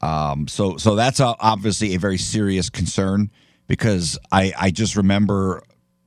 Um, 0.00 0.48
so 0.48 0.76
so 0.76 0.94
that's 0.94 1.20
a, 1.20 1.34
obviously 1.40 1.94
a 1.94 1.98
very 1.98 2.18
serious 2.18 2.70
concern 2.70 3.30
because 3.66 4.18
I 4.32 4.52
I 4.58 4.70
just 4.70 4.96
remember 4.96 5.62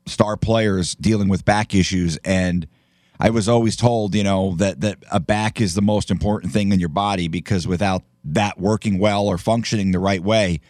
star 0.09 0.37
players 0.37 0.95
dealing 0.95 1.29
with 1.29 1.45
back 1.45 1.73
issues 1.73 2.17
and 2.23 2.67
I 3.21 3.31
was 3.31 3.49
always 3.49 3.75
told, 3.75 4.15
you 4.15 4.23
know, 4.23 4.55
that 4.55 4.79
that 4.79 5.03
a 5.11 5.19
back 5.19 5.59
is 5.59 5.75
the 5.75 5.81
most 5.81 6.09
important 6.09 6.53
thing 6.53 6.71
in 6.71 6.79
your 6.79 6.87
body 6.87 7.27
because 7.27 7.67
without 7.67 8.03
that 8.23 8.57
working 8.57 8.97
well 8.97 9.27
or 9.27 9.37
functioning 9.37 9.91
the 9.91 9.99
right 9.99 10.23
way, 10.23 10.61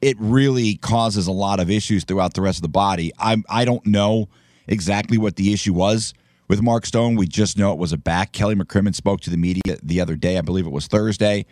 it 0.00 0.16
really 0.18 0.76
causes 0.76 1.26
a 1.26 1.32
lot 1.32 1.60
of 1.60 1.70
issues 1.70 2.04
throughout 2.04 2.32
the 2.32 2.40
rest 2.40 2.56
of 2.56 2.62
the 2.62 2.68
body. 2.68 3.12
I 3.18 3.42
I 3.50 3.66
don't 3.66 3.84
know 3.84 4.30
exactly 4.66 5.18
what 5.18 5.36
the 5.36 5.52
issue 5.52 5.74
was 5.74 6.14
with 6.48 6.62
Mark 6.62 6.86
Stone. 6.86 7.16
We 7.16 7.26
just 7.26 7.58
know 7.58 7.70
it 7.72 7.78
was 7.78 7.92
a 7.92 7.98
back. 7.98 8.32
Kelly 8.32 8.54
McCrimmon 8.54 8.94
spoke 8.94 9.20
to 9.22 9.30
the 9.30 9.36
media 9.36 9.76
the 9.82 10.00
other 10.00 10.16
day. 10.16 10.38
I 10.38 10.40
believe 10.40 10.66
it 10.66 10.72
was 10.72 10.86
Thursday 10.86 11.44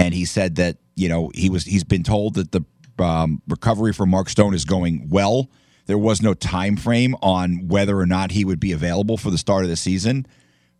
and 0.00 0.14
he 0.14 0.24
said 0.24 0.56
that 0.56 0.78
you 0.96 1.08
know 1.08 1.30
he 1.34 1.50
was 1.50 1.64
he's 1.64 1.84
been 1.84 2.02
told 2.02 2.34
that 2.34 2.52
the 2.52 2.64
um, 3.02 3.42
recovery 3.48 3.92
for 3.92 4.06
Mark 4.06 4.28
Stone 4.28 4.54
is 4.54 4.64
going 4.64 5.08
well. 5.10 5.50
There 5.90 5.98
was 5.98 6.22
no 6.22 6.34
time 6.34 6.76
frame 6.76 7.16
on 7.20 7.66
whether 7.66 7.98
or 7.98 8.06
not 8.06 8.30
he 8.30 8.44
would 8.44 8.60
be 8.60 8.70
available 8.70 9.16
for 9.16 9.32
the 9.32 9.38
start 9.38 9.64
of 9.64 9.70
the 9.70 9.74
season. 9.74 10.24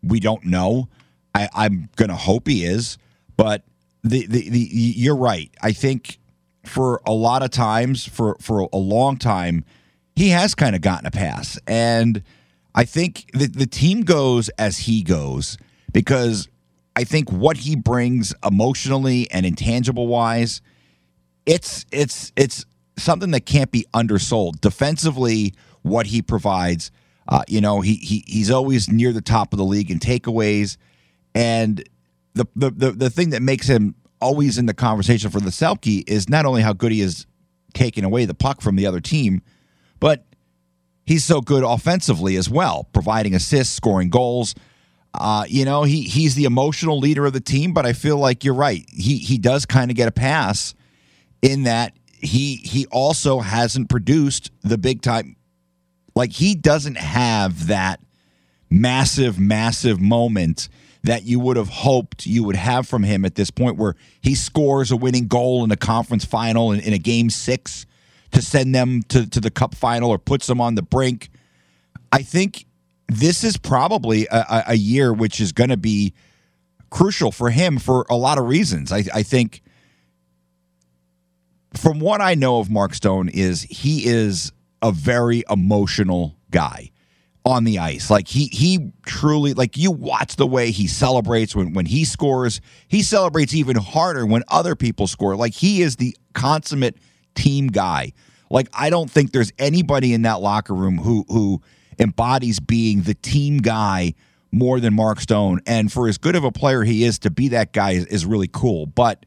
We 0.05 0.21
don't 0.21 0.45
know. 0.45 0.89
I, 1.35 1.49
I'm 1.53 1.89
going 1.97 2.11
to 2.11 2.15
hope 2.15 2.47
he 2.47 2.65
is, 2.65 2.97
but 3.37 3.65
the, 4.05 4.25
the 4.27 4.49
the 4.49 4.69
you're 4.71 5.17
right. 5.17 5.51
I 5.61 5.73
think 5.73 6.21
for 6.65 7.03
a 7.05 7.13
lot 7.13 7.43
of 7.43 7.51
times, 7.51 8.07
for 8.07 8.37
for 8.41 8.69
a 8.73 8.77
long 8.77 9.17
time, 9.17 9.65
he 10.15 10.29
has 10.29 10.55
kind 10.55 10.77
of 10.77 10.81
gotten 10.81 11.07
a 11.07 11.11
pass, 11.11 11.59
and 11.67 12.23
I 12.73 12.85
think 12.85 13.31
the 13.33 13.49
the 13.49 13.67
team 13.67 14.03
goes 14.03 14.49
as 14.51 14.79
he 14.79 15.03
goes 15.03 15.59
because 15.93 16.49
I 16.95 17.03
think 17.03 17.33
what 17.33 17.57
he 17.57 17.75
brings 17.75 18.33
emotionally 18.47 19.29
and 19.33 19.45
intangible 19.45 20.07
wise, 20.07 20.61
it's 21.47 21.85
it's 21.91 22.31
it's 22.37 22.65
something 23.03 23.31
that 23.33 23.47
can't 23.47 23.71
be 23.71 23.87
undersold. 23.95 24.61
Defensively, 24.61 25.55
what 25.83 26.07
he 26.07 26.23
provides, 26.23 26.91
uh, 27.29 27.43
you 27.49 27.61
know, 27.61 27.81
he, 27.81 27.97
he 27.97 28.25
he's 28.27 28.51
always 28.51 28.89
near 28.89 29.13
the 29.13 29.21
top 29.21 29.53
of 29.53 29.59
the 29.59 29.65
league 29.65 29.91
in 29.91 29.99
takeaways, 29.99 30.77
and 31.35 31.83
the, 32.35 32.47
the 32.55 32.71
the 32.71 32.91
the 32.93 33.11
thing 33.11 33.31
that 33.31 33.43
makes 33.43 33.67
him 33.67 33.95
always 34.21 34.59
in 34.59 34.67
the 34.67 34.75
conversation 34.75 35.31
for 35.31 35.41
the 35.41 35.51
Selke 35.51 36.05
is 36.07 36.29
not 36.29 36.45
only 36.45 36.63
how 36.63 36.73
good 36.73 36.93
he 36.93 37.01
is 37.01 37.27
taking 37.73 38.05
away 38.05 38.25
the 38.25 38.35
puck 38.35 38.61
from 38.61 38.77
the 38.77 38.87
other 38.87 39.01
team, 39.01 39.43
but 39.99 40.25
he's 41.05 41.25
so 41.25 41.41
good 41.41 41.65
offensively 41.65 42.37
as 42.37 42.49
well, 42.49 42.89
providing 42.93 43.35
assists, 43.35 43.75
scoring 43.75 44.11
goals. 44.11 44.55
Uh, 45.13 45.45
you 45.49 45.65
know, 45.65 45.83
he 45.83 46.03
he's 46.03 46.35
the 46.35 46.45
emotional 46.45 46.99
leader 46.99 47.27
of 47.27 47.33
the 47.33 47.41
team, 47.41 47.73
but 47.73 47.85
I 47.85 47.93
feel 47.93 48.19
like 48.19 48.45
you're 48.45 48.55
right. 48.55 48.85
He 48.91 49.19
he 49.19 49.39
does 49.39 49.67
kind 49.67 49.91
of 49.91 49.97
get 49.97 50.07
a 50.07 50.13
pass 50.13 50.75
in 51.43 51.65
that 51.65 51.95
he 52.23 52.57
he 52.57 52.87
also 52.87 53.41
hasn't 53.41 53.89
produced 53.89 54.51
the 54.63 54.79
big 54.79 55.03
time 55.03 55.37
like 56.15 56.33
he 56.33 56.55
doesn't 56.55 56.97
have 56.97 57.67
that 57.67 58.01
massive 58.69 59.39
massive 59.39 60.01
moment 60.01 60.69
that 61.03 61.25
you 61.25 61.41
would 61.41 61.57
have 61.57 61.69
hoped 61.69 62.27
you 62.27 62.45
would 62.45 62.57
have 62.57 62.87
from 62.87 63.03
him 63.03 63.25
at 63.25 63.35
this 63.35 63.51
point 63.51 63.77
where 63.77 63.97
he 64.21 64.35
scores 64.35 64.91
a 64.91 64.97
winning 64.97 65.27
goal 65.27 65.65
in 65.65 65.71
a 65.71 65.77
conference 65.77 66.25
final 66.25 66.73
in, 66.73 66.81
in 66.81 66.93
a 66.93 66.99
game 66.99 67.31
6 67.31 67.87
to 68.33 68.43
send 68.43 68.75
them 68.75 69.03
to 69.05 69.29
to 69.29 69.41
the 69.41 69.51
cup 69.51 69.75
final 69.75 70.11
or 70.11 70.19
puts 70.19 70.47
them 70.47 70.61
on 70.61 70.75
the 70.75 70.83
brink. 70.83 71.31
I 72.13 72.23
think 72.23 72.67
this 73.09 73.43
is 73.45 73.57
probably 73.57 74.27
a, 74.31 74.65
a 74.69 74.77
year 74.77 75.13
which 75.13 75.41
is 75.41 75.53
going 75.53 75.71
to 75.71 75.77
be 75.77 76.15
crucial 76.91 77.33
for 77.33 77.51
him 77.51 77.79
for 77.79 78.05
a 78.11 78.17
lot 78.17 78.39
of 78.39 78.47
reasons. 78.47 78.93
I, 78.93 79.05
I 79.15 79.23
think 79.23 79.63
from 81.75 82.01
what 82.01 82.21
I 82.21 82.35
know 82.35 82.59
of 82.59 82.71
Mark 82.71 82.95
Stone 82.95 83.29
is 83.29 83.63
he 83.63 84.07
is 84.07 84.53
a 84.83 84.93
very 84.93 85.45
emotional 85.49 86.37
guy 86.51 86.91
on 87.45 87.65
the 87.65 87.79
ice. 87.79 88.11
Like 88.11 88.29
he 88.29 88.47
he 88.47 88.93
truly 89.07 89.55
like 89.55 89.77
you 89.77 89.91
watch 89.91 90.37
the 90.37 90.47
way 90.47 90.71
he 90.71 90.87
celebrates 90.87 91.55
when 91.55 91.73
when 91.73 91.87
he 91.87 92.05
scores. 92.05 92.61
He 92.89 93.03
celebrates 93.03 93.55
even 93.55 93.77
harder 93.77 94.27
when 94.27 94.43
other 94.49 94.75
people 94.75 95.07
score. 95.07 95.37
Like 95.37 95.55
he 95.55 95.83
is 95.83 95.97
the 95.97 96.17
consummate 96.35 96.97
team 97.35 97.69
guy. 97.69 98.13
Like 98.51 98.69
I 98.73 98.91
don't 98.91 99.11
think 99.11 99.33
there's 99.33 99.53
anybody 99.59 100.13
in 100.13 100.23
that 100.23 100.41
locker 100.41 100.75
room 100.75 100.99
who 100.99 101.25
who 101.29 101.63
embodies 101.99 102.61
being 102.61 103.03
the 103.03 103.15
team 103.15 103.59
guy 103.59 104.15
more 104.53 104.81
than 104.81 104.95
Mark 104.95 105.21
Stone. 105.21 105.61
And 105.67 105.93
for 105.93 106.09
as 106.09 106.19
good 106.19 106.35
of 106.35 106.45
a 106.45 106.51
player 106.53 106.83
he 106.83 107.05
is, 107.05 107.19
to 107.21 107.31
be 107.31 107.49
that 107.49 107.73
guy 107.73 107.93
is, 107.93 108.07
is 108.07 108.27
really 108.27 108.49
cool. 108.49 108.87
But 108.87 109.25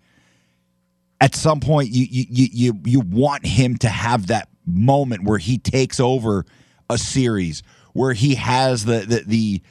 at 1.21 1.35
some 1.35 1.59
point, 1.59 1.89
you 1.89 2.05
you 2.09 2.47
you 2.51 2.79
you 2.83 2.99
want 2.99 3.45
him 3.45 3.77
to 3.77 3.89
have 3.89 4.27
that 4.27 4.49
moment 4.65 5.23
where 5.23 5.37
he 5.37 5.57
takes 5.57 5.99
over 5.99 6.45
a 6.89 6.97
series, 6.97 7.63
where 7.93 8.13
he 8.13 8.35
has 8.35 8.85
the 8.85 8.99
the, 8.99 9.23
the 9.25 9.61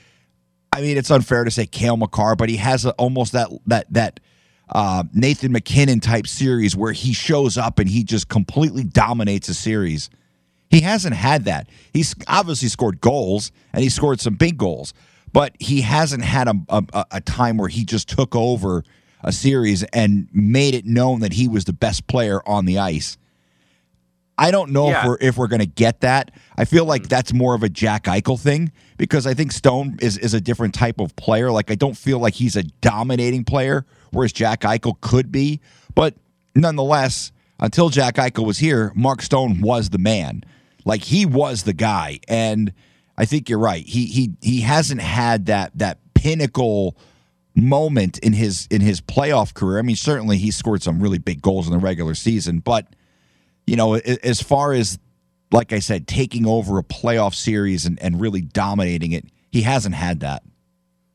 I 0.73 0.81
mean, 0.81 0.97
it's 0.97 1.11
unfair 1.11 1.45
to 1.45 1.51
say 1.51 1.67
Cale 1.67 1.97
Makar, 1.97 2.37
but 2.37 2.49
he 2.49 2.57
has 2.57 2.87
a, 2.87 2.93
almost 2.93 3.33
that 3.33 3.51
that 3.67 3.93
that 3.93 4.21
uh, 4.71 5.05
Nathan 5.13 5.53
MacKinnon 5.53 6.01
type 6.01 6.27
series 6.27 6.75
where 6.75 6.93
he 6.93 7.13
shows 7.13 7.59
up 7.59 7.79
and 7.79 7.89
he 7.89 8.05
just 8.05 8.29
completely 8.29 8.85
dominates 8.85 9.49
a 9.49 9.55
series. 9.55 10.09
He 10.71 10.81
hasn't 10.81 11.15
had 11.15 11.45
that. 11.45 11.69
He's 11.93 12.15
obviously 12.27 12.69
scored 12.69 13.01
goals 13.01 13.53
and 13.75 13.83
he 13.83 13.91
scored 13.91 14.21
some 14.21 14.35
big 14.35 14.57
goals, 14.57 14.95
but 15.31 15.55
he 15.59 15.83
hasn't 15.83 16.25
had 16.25 16.49
a, 16.49 16.55
a, 16.71 17.07
a 17.11 17.21
time 17.21 17.59
where 17.59 17.69
he 17.69 17.85
just 17.85 18.09
took 18.09 18.35
over 18.35 18.83
a 19.23 19.33
series 19.33 19.83
and 19.85 20.29
made 20.33 20.75
it 20.75 20.85
known 20.85 21.21
that 21.21 21.33
he 21.33 21.49
was 21.49 21.65
the 21.65 21.73
best 21.73 22.07
player 22.07 22.41
on 22.47 22.65
the 22.65 22.79
ice. 22.79 23.19
I 24.39 24.51
don't 24.51 24.71
know 24.71 24.89
yeah. 24.89 25.01
if 25.01 25.07
we're 25.07 25.19
if 25.21 25.37
we're 25.37 25.47
going 25.47 25.61
to 25.61 25.67
get 25.67 26.01
that. 26.01 26.33
I 26.57 26.65
feel 26.65 26.85
like 26.85 27.05
mm. 27.05 27.09
that's 27.09 27.33
more 27.33 27.55
of 27.55 27.63
a 27.63 27.69
Jack 27.69 28.05
Eichel 28.05 28.41
thing 28.41 28.73
because 28.97 29.27
I 29.27 29.35
think 29.35 29.53
Stone 29.53 29.99
is 30.01 30.19
is 30.19 30.35
a 30.35 30.41
different 30.41 30.75
type 30.75 31.01
of 31.01 31.15
player. 31.17 31.51
Like 31.51 31.71
I 31.71 31.75
don't 31.75 31.97
feel 31.97 32.19
like 32.19 32.35
he's 32.35 32.57
a 32.57 32.63
dominating 32.63 33.45
player, 33.45 33.87
whereas 34.11 34.33
Jack 34.33 34.63
Eichel 34.63 35.01
could 35.01 35.31
be. 35.31 35.61
But 35.95 36.15
nonetheless, 36.55 37.31
until 37.61 37.91
Jack 37.91 38.15
Eichel 38.17 38.47
was 38.47 38.59
here, 38.59 38.93
Mark 38.95 39.23
Stone 39.23 39.61
was 39.61 39.91
the 39.91 39.99
man. 39.99 40.45
Like 40.85 41.03
he 41.05 41.27
was 41.27 41.63
the 41.63 41.75
guy, 41.75 42.19
and 42.27 42.73
I 43.17 43.27
think 43.27 43.49
you're 43.49 43.59
right. 43.59 43.87
He 43.87 44.07
he 44.07 44.33
he 44.41 44.63
hasn't 44.63 45.01
had 45.01 45.47
that 45.47 45.71
that 45.79 45.99
pinnacle 46.15 46.97
moment 47.55 48.19
in 48.19 48.33
his 48.33 48.67
in 48.71 48.81
his 48.81 49.01
playoff 49.01 49.55
career. 49.55 49.79
I 49.79 49.83
mean, 49.83 49.97
certainly 49.97 50.39
he 50.39 50.51
scored 50.51 50.83
some 50.83 51.01
really 51.01 51.19
big 51.19 51.43
goals 51.43 51.67
in 51.67 51.73
the 51.73 51.79
regular 51.79 52.15
season, 52.15 52.61
but 52.61 52.95
you 53.67 53.77
know, 53.77 53.95
as 53.95 54.43
far 54.43 54.73
as 54.73 54.99
like 55.53 55.73
I 55.73 55.79
said, 55.79 56.09
taking 56.09 56.47
over 56.47 56.79
a 56.79 56.83
playoff 56.83 57.35
series 57.35 57.85
and, 57.85 58.01
and 58.03 58.21
really 58.21 58.41
dominating 58.41 59.13
it, 59.13 59.27
he 59.51 59.63
hasn't 59.63 59.95
had 59.95 60.21
that. 60.21 60.43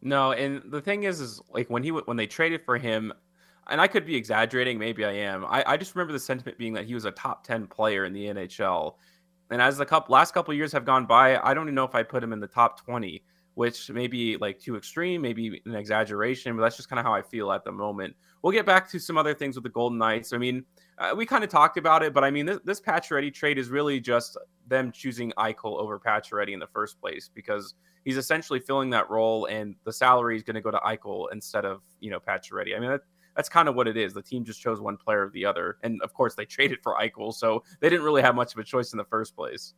No, 0.02 0.32
and 0.32 0.62
the 0.72 0.80
thing 0.80 1.04
is, 1.04 1.20
is 1.20 1.42
like 1.50 1.70
when 1.70 1.84
he 1.84 1.92
when 1.92 2.18
they 2.18 2.28
traded 2.28 2.64
for 2.64 2.78
him, 2.78 3.12
and 3.68 3.82
I 3.82 3.88
could 3.88 4.06
be 4.06 4.16
exaggerating, 4.16 4.78
maybe 4.78 5.04
I 5.04 5.12
am. 5.12 5.44
I, 5.46 5.64
I 5.66 5.78
just 5.78 5.96
remember 5.96 6.14
the 6.14 6.20
sentiment 6.20 6.58
being 6.58 6.74
that 6.74 6.86
he 6.86 6.94
was 6.94 7.06
a 7.06 7.12
top 7.12 7.44
ten 7.44 7.68
player 7.68 8.06
in 8.06 8.14
the 8.14 8.26
NHL, 8.26 8.94
and 9.50 9.62
as 9.62 9.78
the 9.78 9.86
cup 9.86 10.10
last 10.10 10.34
couple 10.34 10.54
years 10.54 10.72
have 10.72 10.86
gone 10.86 11.06
by, 11.06 11.38
I 11.38 11.54
don't 11.54 11.66
even 11.66 11.76
know 11.76 11.84
if 11.84 11.96
I 11.96 12.04
put 12.04 12.24
him 12.24 12.32
in 12.32 12.40
the 12.40 12.48
top 12.48 12.84
20, 12.84 13.24
which 13.58 13.90
may 13.90 14.06
be 14.06 14.38
like 14.38 14.60
too 14.60 14.78
extreme, 14.78 15.20
maybe 15.20 15.60
an 15.66 15.74
exaggeration, 15.74 16.56
but 16.56 16.62
that's 16.62 16.78
just 16.78 16.90
kind 16.90 17.00
of 17.00 17.06
how 17.08 17.12
I 17.12 17.24
feel 17.24 17.52
at 17.52 17.64
the 17.64 17.72
moment. 17.72 18.16
We'll 18.44 18.54
get 18.54 18.68
back 18.68 18.88
to 18.92 19.00
some 19.00 19.18
other 19.18 19.34
things 19.34 19.56
with 19.56 19.64
the 19.64 19.72
Golden 19.72 19.98
Knights. 19.98 20.32
I 20.32 20.38
mean, 20.38 20.64
uh, 21.00 21.16
we 21.18 21.26
kind 21.26 21.44
of 21.44 21.50
talked 21.50 21.76
about 21.76 22.04
it, 22.04 22.14
but 22.14 22.24
I 22.24 22.30
mean, 22.30 22.46
this, 22.46 22.60
this 22.66 22.80
Pacioretty 22.80 23.34
trade 23.34 23.58
is 23.58 23.70
really 23.70 24.00
just 24.00 24.38
them 24.68 24.92
choosing 24.92 25.34
Eichel 25.40 25.80
over 25.80 26.00
Pacioretty 26.00 26.54
in 26.54 26.60
the 26.60 26.68
first 26.68 27.02
place 27.02 27.32
because 27.34 27.74
he's 28.06 28.16
essentially 28.16 28.60
filling 28.60 28.92
that 28.92 29.10
role, 29.10 29.48
and 29.48 29.74
the 29.86 29.92
salary 29.92 30.36
is 30.38 30.44
going 30.44 30.54
to 30.54 30.62
go 30.62 30.70
to 30.70 30.78
Eichel 30.78 31.26
instead 31.32 31.66
of 31.66 31.82
you 32.00 32.12
know 32.12 32.20
Pacioretty. 32.20 32.78
I 32.78 32.80
mean, 32.80 32.92
that, 32.92 33.02
that's 33.36 33.50
kind 33.50 33.68
of 33.68 33.74
what 33.74 33.88
it 33.88 33.98
is. 33.98 34.14
The 34.14 34.22
team 34.22 34.46
just 34.46 34.62
chose 34.62 34.80
one 34.80 34.98
player 34.98 35.26
or 35.26 35.32
the 35.32 35.46
other, 35.46 35.78
and 35.82 36.00
of 36.04 36.14
course 36.14 36.36
they 36.36 36.46
traded 36.46 36.78
for 36.84 36.96
Eichel, 37.02 37.34
so 37.34 37.64
they 37.80 37.90
didn't 37.90 38.06
really 38.06 38.22
have 38.22 38.36
much 38.36 38.54
of 38.54 38.60
a 38.60 38.64
choice 38.64 38.94
in 38.94 38.98
the 38.98 39.06
first 39.06 39.36
place. 39.36 39.74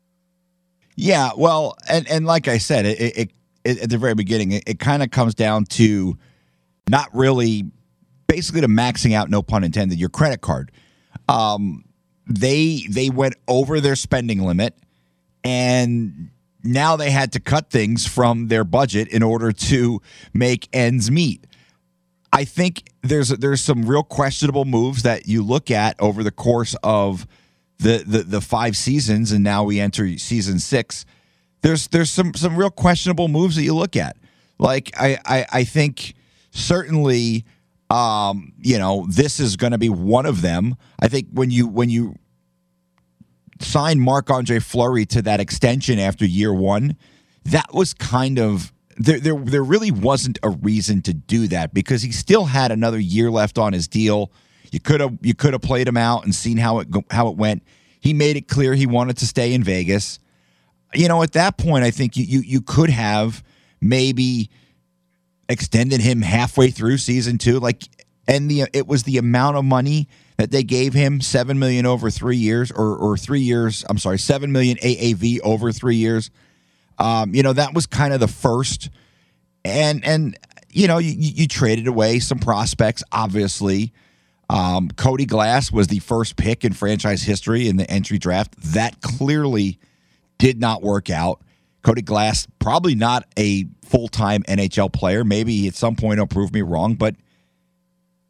Yeah, 0.97 1.32
well, 1.38 1.77
and 1.88 2.06
and 2.10 2.25
like 2.25 2.49
I 2.49 2.58
said, 2.58 2.86
it, 2.86 2.99
it, 2.99 3.32
it 3.63 3.80
at 3.80 3.89
the 3.89 3.98
very 3.98 4.15
beginning, 4.15 4.52
it, 4.52 4.63
it 4.67 4.80
kind 4.80 5.04
of 5.04 5.12
comes 5.12 5.36
down 5.36 5.65
to 5.65 6.17
not 6.89 7.10
really, 7.13 7.65
basically 8.28 8.62
to 8.62 8.67
maxing 8.67 9.13
out, 9.13 9.30
no 9.30 9.41
pun 9.41 9.63
intended, 9.63 10.00
your 10.00 10.10
credit 10.10 10.41
card. 10.41 10.72
Um, 11.28 11.86
they 12.28 12.86
they 12.89 13.10
went 13.10 13.36
over 13.48 13.80
their 13.80 13.95
spending 13.95 14.41
limit, 14.41 14.76
and 15.43 16.30
now 16.63 16.95
they 16.95 17.12
had 17.12 17.32
to 17.34 17.39
cut 17.39 17.69
things 17.69 18.08
from 18.08 18.48
their 18.48 18.63
budget 18.63 19.08
in 19.08 19.24
order 19.24 19.52
to 19.52 20.02
make 20.34 20.67
ends 20.74 21.10
meet. 21.10 21.45
I 22.32 22.45
think 22.45 22.84
there's 23.02 23.30
there's 23.30 23.62
some 23.62 23.86
real 23.86 24.04
questionable 24.04 24.65
moves 24.65 25.04
that 25.04 25.28
you 25.28 25.43
look 25.43 25.72
at 25.72 26.00
over 26.00 26.24
the 26.24 26.32
course 26.32 26.76
of 26.84 27.26
the, 27.80 28.04
the 28.06 28.24
the 28.24 28.41
five 28.41 28.78
seasons, 28.78 29.32
and 29.32 29.43
now 29.43 29.63
we 29.63 29.80
enter 29.80 30.17
season 30.17 30.60
six. 30.60 31.06
There's 31.62 31.88
there's 31.89 32.10
some 32.10 32.34
some 32.34 32.56
real 32.56 32.69
questionable 32.69 33.28
moves 33.28 33.56
that 33.56 33.63
you 33.63 33.76
look 33.76 33.95
at. 33.95 34.17
Like 34.58 34.91
I 34.98 35.17
I, 35.26 35.45
I 35.52 35.63
think 35.63 36.15
certainly 36.52 37.45
um, 37.89 38.54
you 38.60 38.78
know 38.78 39.06
this 39.10 39.39
is 39.39 39.56
going 39.56 39.72
to 39.72 39.78
be 39.78 39.89
one 39.89 40.26
of 40.26 40.41
them. 40.41 40.76
I 41.00 41.08
think 41.08 41.28
when 41.32 41.52
you 41.52 41.67
when 41.67 41.89
you 41.89 42.15
sign 43.60 44.00
Marc 44.00 44.30
Andre 44.30 44.60
Fleury 44.60 45.06
to 45.08 45.22
that 45.24 45.39
extension 45.39 46.00
after 46.00 46.26
year 46.26 46.54
one, 46.54 46.95
that 47.45 47.74
was 47.74 47.93
kind 47.93 48.39
of 48.39 48.72
there, 48.98 49.19
there, 49.19 49.36
there 49.36 49.63
really 49.63 49.91
wasn't 49.91 50.39
a 50.43 50.50
reason 50.50 51.02
to 51.04 51.13
do 51.13 51.48
that 51.48 51.74
because 51.74 52.02
he 52.02 52.12
still 52.12 52.45
had 52.45 52.72
another 52.72 53.00
year 53.00 53.32
left 53.32 53.58
on 53.58 53.74
his 53.74 53.88
deal. 53.88 54.32
You 54.72 54.80
could 54.80 55.00
have 55.00 55.17
you 55.22 55.34
could 55.34 55.54
have 55.54 55.62
played 55.62 55.88
him 55.88 55.98
out 55.98 56.26
and 56.26 56.36
seen 56.36 56.58
how 56.58 56.80
it 56.80 56.88
how 57.10 57.30
it 57.30 57.38
went. 57.38 57.63
He 58.02 58.13
made 58.13 58.38
it 58.38 58.48
clear 58.48 58.76
he 58.76 58.86
wanted 58.86 59.17
to 59.17 59.26
stay 59.26 59.54
in 59.54 59.63
Vegas. 59.63 60.19
You 60.93 61.08
know, 61.08 61.21
at 61.23 61.34
that 61.34 61.58
point, 61.58 61.84
I 61.84 61.91
think 61.91 62.17
you 62.17 62.23
you, 62.23 62.39
you 62.41 62.62
could 62.62 62.89
have 62.89 63.43
maybe 63.82 64.49
extended 65.47 66.02
him 66.02 66.21
halfway 66.21 66.71
through 66.71 66.97
season 66.97 67.38
two. 67.38 67.60
Like, 67.60 67.84
and 68.28 68.49
the 68.49 68.65
it 68.73 68.88
was 68.88 69.04
the 69.04 69.17
amount 69.17 69.58
of 69.58 69.65
money 69.65 70.08
that 70.38 70.52
they 70.52 70.63
gave 70.63 70.93
him 70.93 71.21
seven 71.21 71.60
million 71.60 71.86
over 71.86 72.10
three 72.10 72.38
years, 72.38 72.71
or 72.71 72.95
or 72.95 73.17
three 73.17 73.41
years. 73.41 73.86
I'm 73.89 73.97
sorry, 73.97 74.19
seven 74.19 74.52
million 74.52 74.78
AAV 74.78 75.39
over 75.43 75.71
three 75.71 75.97
years 75.97 76.32
um, 76.99 77.34
you 77.34 77.43
know, 77.43 77.54
that 77.54 77.73
was 77.73 77.86
kind 77.86 78.13
of 78.13 78.19
the 78.19 78.28
first, 78.28 78.89
and 79.63 80.04
and 80.04 80.38
you 80.69 80.88
know, 80.88 80.97
you, 80.97 81.13
you 81.17 81.47
traded 81.47 81.88
away 81.88 82.19
some 82.19 82.39
prospects. 82.39 83.04
Obviously, 83.12 83.93
um, 84.49 84.89
Cody 84.89 85.25
Glass 85.25 85.71
was 85.71 85.88
the 85.88 85.99
first 85.99 86.36
pick 86.36 86.65
in 86.65 86.73
franchise 86.73 87.23
history 87.23 87.67
in 87.67 87.78
the 87.78 87.89
entry 87.89 88.19
draft. 88.19 88.54
That 88.73 89.02
clearly 89.02 89.80
did 90.39 90.60
not 90.60 90.82
work 90.82 91.10
out. 91.12 91.41
Cody 91.84 92.02
Glass 92.02 92.47
probably 92.58 92.95
not 92.95 93.25
a 93.38 93.65
full 93.86 94.08
time 94.08 94.43
NHL 94.43 94.91
player. 94.91 95.23
Maybe 95.23 95.67
at 95.67 95.75
some 95.75 95.95
point 95.95 96.17
he'll 96.17 96.28
prove 96.28 96.54
me 96.54 96.62
wrong, 96.62 96.95
but 96.95 97.15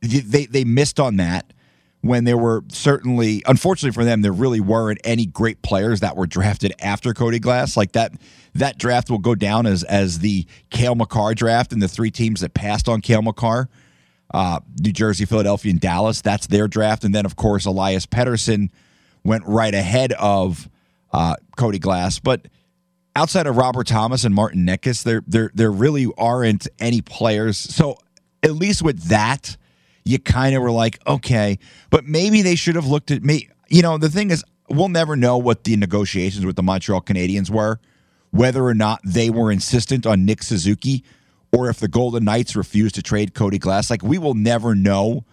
they 0.02 0.46
they 0.46 0.66
missed 0.66 1.00
on 1.00 1.18
that 1.18 1.54
when 2.02 2.24
there 2.24 2.38
were 2.38 2.64
certainly, 2.70 3.44
unfortunately 3.46 3.94
for 3.94 4.06
them, 4.06 4.22
there 4.22 4.32
really 4.32 4.62
weren't 4.62 5.00
any 5.04 5.26
great 5.26 5.62
players 5.62 6.00
that 6.00 6.16
were 6.16 6.28
drafted 6.28 6.74
after 6.80 7.14
Cody 7.14 7.40
Glass. 7.40 7.76
Like 7.76 7.92
that, 7.94 8.14
that 8.56 8.78
draft 8.78 9.10
will 9.10 9.18
go 9.18 9.36
down 9.36 9.66
as 9.66 9.84
as 9.84 10.20
the 10.20 10.46
Cale 10.70 10.96
Makar 10.96 11.34
draft 11.34 11.74
and 11.74 11.82
the 11.82 11.88
three 11.88 12.12
teams 12.12 12.42
that 12.42 12.54
passed 12.54 12.88
on 12.88 13.02
Cale 13.02 13.22
Makar, 13.22 13.70
uh, 14.34 14.60
New 14.80 14.94
Jersey, 14.94 15.26
Philadelphia, 15.26 15.72
and 15.72 15.82
Dallas. 15.82 16.22
That's 16.22 16.48
their 16.48 16.68
draft, 16.68 17.04
and 17.04 17.14
then 17.14 17.26
of 17.26 17.36
course 17.36 17.66
Elias 17.66 18.06
Pettersson 18.06 18.70
went 19.24 19.44
right 19.46 19.74
ahead 19.74 20.14
of 20.14 20.70
uh, 21.12 21.36
Cody 21.58 21.80
Glass, 21.80 22.20
but. 22.20 22.48
Outside 23.16 23.48
of 23.48 23.58
Robert 23.58 23.88
Thomas 23.88 24.24
and 24.24 24.34
Martin 24.34 24.66
Necas, 24.66 25.04
there 25.04 25.24
there 25.28 25.52
there 25.54 25.72
really 25.72 26.08
aren't 26.18 26.68
any 26.80 27.02
players. 27.02 27.58
So 27.58 27.98
at 28.44 28.52
least 28.52 28.82
with 28.82 29.10
that, 29.10 29.58
you 30.06 30.20
kind 30.20 30.56
of 30.56 30.62
were 30.62 30.72
like, 30.72 31.00
okay, 31.06 31.60
but 31.90 32.06
maybe 32.06 32.42
they 32.44 32.56
should 32.56 32.76
have 32.76 32.86
looked 32.86 33.12
at 33.12 33.24
me. 33.24 33.50
You 33.68 33.82
know, 33.82 33.98
the 33.98 34.10
thing 34.10 34.32
is, 34.32 34.44
we'll 34.70 34.90
never 34.90 35.16
know 35.16 35.38
what 35.38 35.64
the 35.66 35.76
negotiations 35.76 36.46
with 36.46 36.56
the 36.56 36.64
Montreal 36.64 37.02
Canadiens 37.02 37.50
were, 37.50 37.80
whether 38.32 38.64
or 38.64 38.76
not 38.76 39.02
they 39.04 39.30
were 39.30 39.52
insistent 39.52 40.06
on 40.06 40.24
Nick 40.24 40.42
Suzuki 40.42 41.04
or 41.52 41.70
if 41.70 41.80
the 41.80 41.88
Golden 41.88 42.24
Knights 42.24 42.56
refused 42.56 42.96
to 42.96 43.02
trade 43.02 43.34
Cody 43.34 43.58
Glass. 43.58 43.90
Like, 43.90 44.04
we 44.04 44.18
will 44.18 44.36
never 44.36 44.76
know 44.76 45.26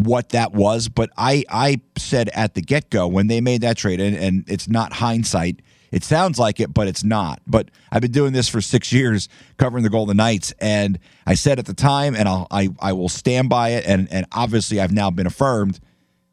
what 0.00 0.30
that 0.30 0.52
was. 0.52 0.88
But 0.88 1.10
I, 1.16 1.44
I 1.48 1.80
said 1.96 2.28
at 2.30 2.54
the 2.54 2.62
get 2.62 2.90
go 2.90 3.06
when 3.06 3.26
they 3.26 3.40
made 3.40 3.60
that 3.62 3.76
trade, 3.76 4.00
and, 4.00 4.16
and 4.16 4.44
it's 4.48 4.68
not 4.68 4.94
hindsight 4.94 5.60
it 5.92 6.04
sounds 6.04 6.38
like 6.38 6.60
it, 6.60 6.72
but 6.72 6.86
it's 6.86 7.02
not. 7.02 7.40
But 7.46 7.70
I've 7.90 8.02
been 8.02 8.12
doing 8.12 8.32
this 8.32 8.48
for 8.48 8.60
six 8.60 8.92
years, 8.92 9.28
covering 9.56 9.82
the 9.82 9.90
Golden 9.90 10.16
Knights, 10.16 10.52
and 10.60 10.98
I 11.26 11.34
said 11.34 11.58
at 11.58 11.66
the 11.66 11.74
time, 11.74 12.14
and 12.14 12.28
I'll, 12.28 12.46
I 12.50 12.68
I 12.80 12.92
will 12.92 13.08
stand 13.08 13.48
by 13.48 13.70
it. 13.70 13.84
And 13.86 14.10
and 14.12 14.26
obviously, 14.32 14.80
I've 14.80 14.92
now 14.92 15.10
been 15.10 15.26
affirmed. 15.26 15.80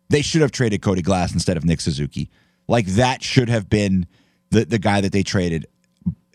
they 0.10 0.22
should 0.22 0.42
have 0.42 0.52
traded 0.52 0.82
Cody 0.82 1.02
Glass 1.02 1.34
instead 1.34 1.58
of 1.58 1.66
Nick 1.66 1.82
Suzuki. 1.82 2.30
Like 2.68 2.86
that 2.86 3.24
should 3.24 3.50
have 3.50 3.70
been 3.70 4.06
the 4.52 4.66
the 4.66 4.80
guy 4.80 5.02
that 5.02 5.12
they 5.12 5.24
traded. 5.24 5.66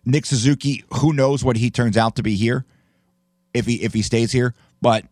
Nick 0.04 0.26
Suzuki, 0.26 0.84
who 0.94 1.12
knows 1.12 1.44
what 1.44 1.56
he 1.56 1.70
turns 1.70 1.96
out 1.96 2.16
to 2.16 2.22
be 2.24 2.34
here 2.34 2.64
if 3.54 3.66
he 3.66 3.76
if 3.82 3.94
he 3.94 4.02
stays 4.02 4.32
here, 4.32 4.54
but 4.80 5.04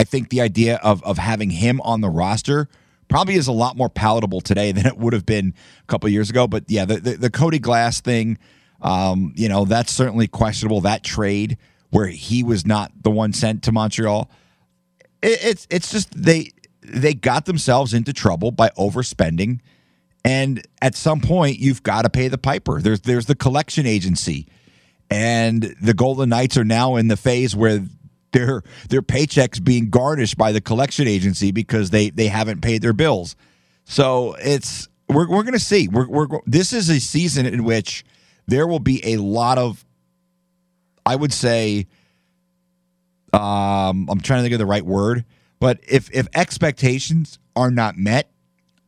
I 0.00 0.04
think 0.04 0.30
the 0.30 0.40
idea 0.40 0.76
of 0.76 1.04
of 1.04 1.18
having 1.18 1.50
him 1.50 1.78
on 1.82 2.00
the 2.00 2.08
roster 2.08 2.70
probably 3.08 3.34
is 3.34 3.48
a 3.48 3.52
lot 3.52 3.76
more 3.76 3.90
palatable 3.90 4.40
today 4.40 4.72
than 4.72 4.86
it 4.86 4.96
would 4.96 5.12
have 5.12 5.26
been 5.26 5.52
a 5.82 5.86
couple 5.88 6.08
years 6.08 6.30
ago. 6.30 6.46
But 6.46 6.64
yeah, 6.68 6.86
the, 6.86 6.96
the, 6.96 7.16
the 7.18 7.30
Cody 7.30 7.58
Glass 7.58 8.00
thing, 8.00 8.38
um, 8.80 9.34
you 9.36 9.46
know, 9.46 9.66
that's 9.66 9.92
certainly 9.92 10.26
questionable. 10.26 10.80
That 10.80 11.04
trade 11.04 11.58
where 11.90 12.06
he 12.06 12.42
was 12.42 12.64
not 12.64 12.92
the 13.02 13.10
one 13.10 13.34
sent 13.34 13.62
to 13.64 13.72
Montreal, 13.72 14.30
it, 15.20 15.38
it's 15.44 15.66
it's 15.68 15.92
just 15.92 16.10
they 16.14 16.52
they 16.80 17.12
got 17.12 17.44
themselves 17.44 17.92
into 17.92 18.14
trouble 18.14 18.52
by 18.52 18.70
overspending. 18.78 19.60
And 20.24 20.66
at 20.80 20.94
some 20.94 21.20
point, 21.20 21.58
you've 21.58 21.82
got 21.82 22.02
to 22.02 22.10
pay 22.10 22.28
the 22.28 22.38
piper. 22.38 22.80
There's 22.80 23.02
there's 23.02 23.26
the 23.26 23.34
collection 23.34 23.84
agency, 23.84 24.48
and 25.10 25.74
the 25.82 25.92
Golden 25.92 26.30
Knights 26.30 26.56
are 26.56 26.64
now 26.64 26.96
in 26.96 27.08
the 27.08 27.18
phase 27.18 27.54
where 27.54 27.80
their 28.32 28.62
their 28.88 29.02
paychecks 29.02 29.62
being 29.62 29.90
garnished 29.90 30.36
by 30.36 30.52
the 30.52 30.60
collection 30.60 31.06
agency 31.06 31.50
because 31.52 31.90
they 31.90 32.10
they 32.10 32.28
haven't 32.28 32.60
paid 32.60 32.82
their 32.82 32.92
bills. 32.92 33.36
So 33.84 34.36
it's 34.40 34.88
we're 35.08 35.28
we're 35.28 35.42
going 35.42 35.54
to 35.54 35.58
see. 35.58 35.88
We're 35.88 36.08
we're 36.08 36.26
this 36.46 36.72
is 36.72 36.88
a 36.88 37.00
season 37.00 37.46
in 37.46 37.64
which 37.64 38.04
there 38.46 38.66
will 38.66 38.80
be 38.80 39.14
a 39.14 39.16
lot 39.16 39.58
of 39.58 39.84
I 41.04 41.16
would 41.16 41.32
say 41.32 41.86
um 43.32 44.08
I'm 44.08 44.20
trying 44.20 44.40
to 44.40 44.42
think 44.42 44.54
of 44.54 44.58
the 44.58 44.66
right 44.66 44.84
word, 44.84 45.24
but 45.58 45.80
if 45.88 46.10
if 46.12 46.28
expectations 46.34 47.38
are 47.56 47.70
not 47.70 47.96
met, 47.96 48.30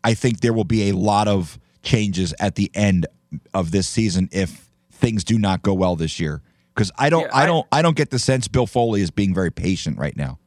I 0.05 0.14
think 0.14 0.40
there 0.40 0.52
will 0.52 0.64
be 0.64 0.88
a 0.88 0.92
lot 0.92 1.28
of 1.28 1.59
changes 1.83 2.33
at 2.38 2.55
the 2.55 2.70
end 2.74 3.07
of 3.55 3.70
this 3.72 3.88
season 3.88 4.28
if 4.31 4.68
things 4.90 5.24
do 5.24 5.38
not 5.38 5.62
go 5.62 5.74
well 5.74 5.96
this 5.96 6.20
year 6.20 6.42
because 6.74 6.90
I 6.98 7.11
don't, 7.11 7.22
yeah, 7.22 7.35
I, 7.35 7.42
I, 7.42 7.46
don't, 7.46 7.66
I 7.72 7.82
don't 7.82 7.96
get 7.96 8.11
the 8.11 8.18
sense 8.18 8.48
Bill 8.48 8.66
Foley 8.66 9.02
is 9.02 9.11
being 9.11 9.35
very 9.35 9.50
patient 9.50 9.98
right 9.98 10.16
now. 10.16 10.38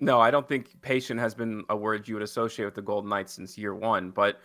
No, 0.00 0.20
I 0.20 0.32
don't 0.32 0.48
think 0.48 0.80
patient 0.82 1.20
has 1.20 1.34
been 1.34 1.62
a 1.68 1.76
word 1.76 2.08
you 2.08 2.14
would 2.14 2.24
associate 2.24 2.64
with 2.64 2.74
the 2.74 2.82
Golden 2.82 3.08
Knights 3.08 3.34
since 3.34 3.56
year 3.56 3.74
one. 3.74 4.10
But 4.10 4.40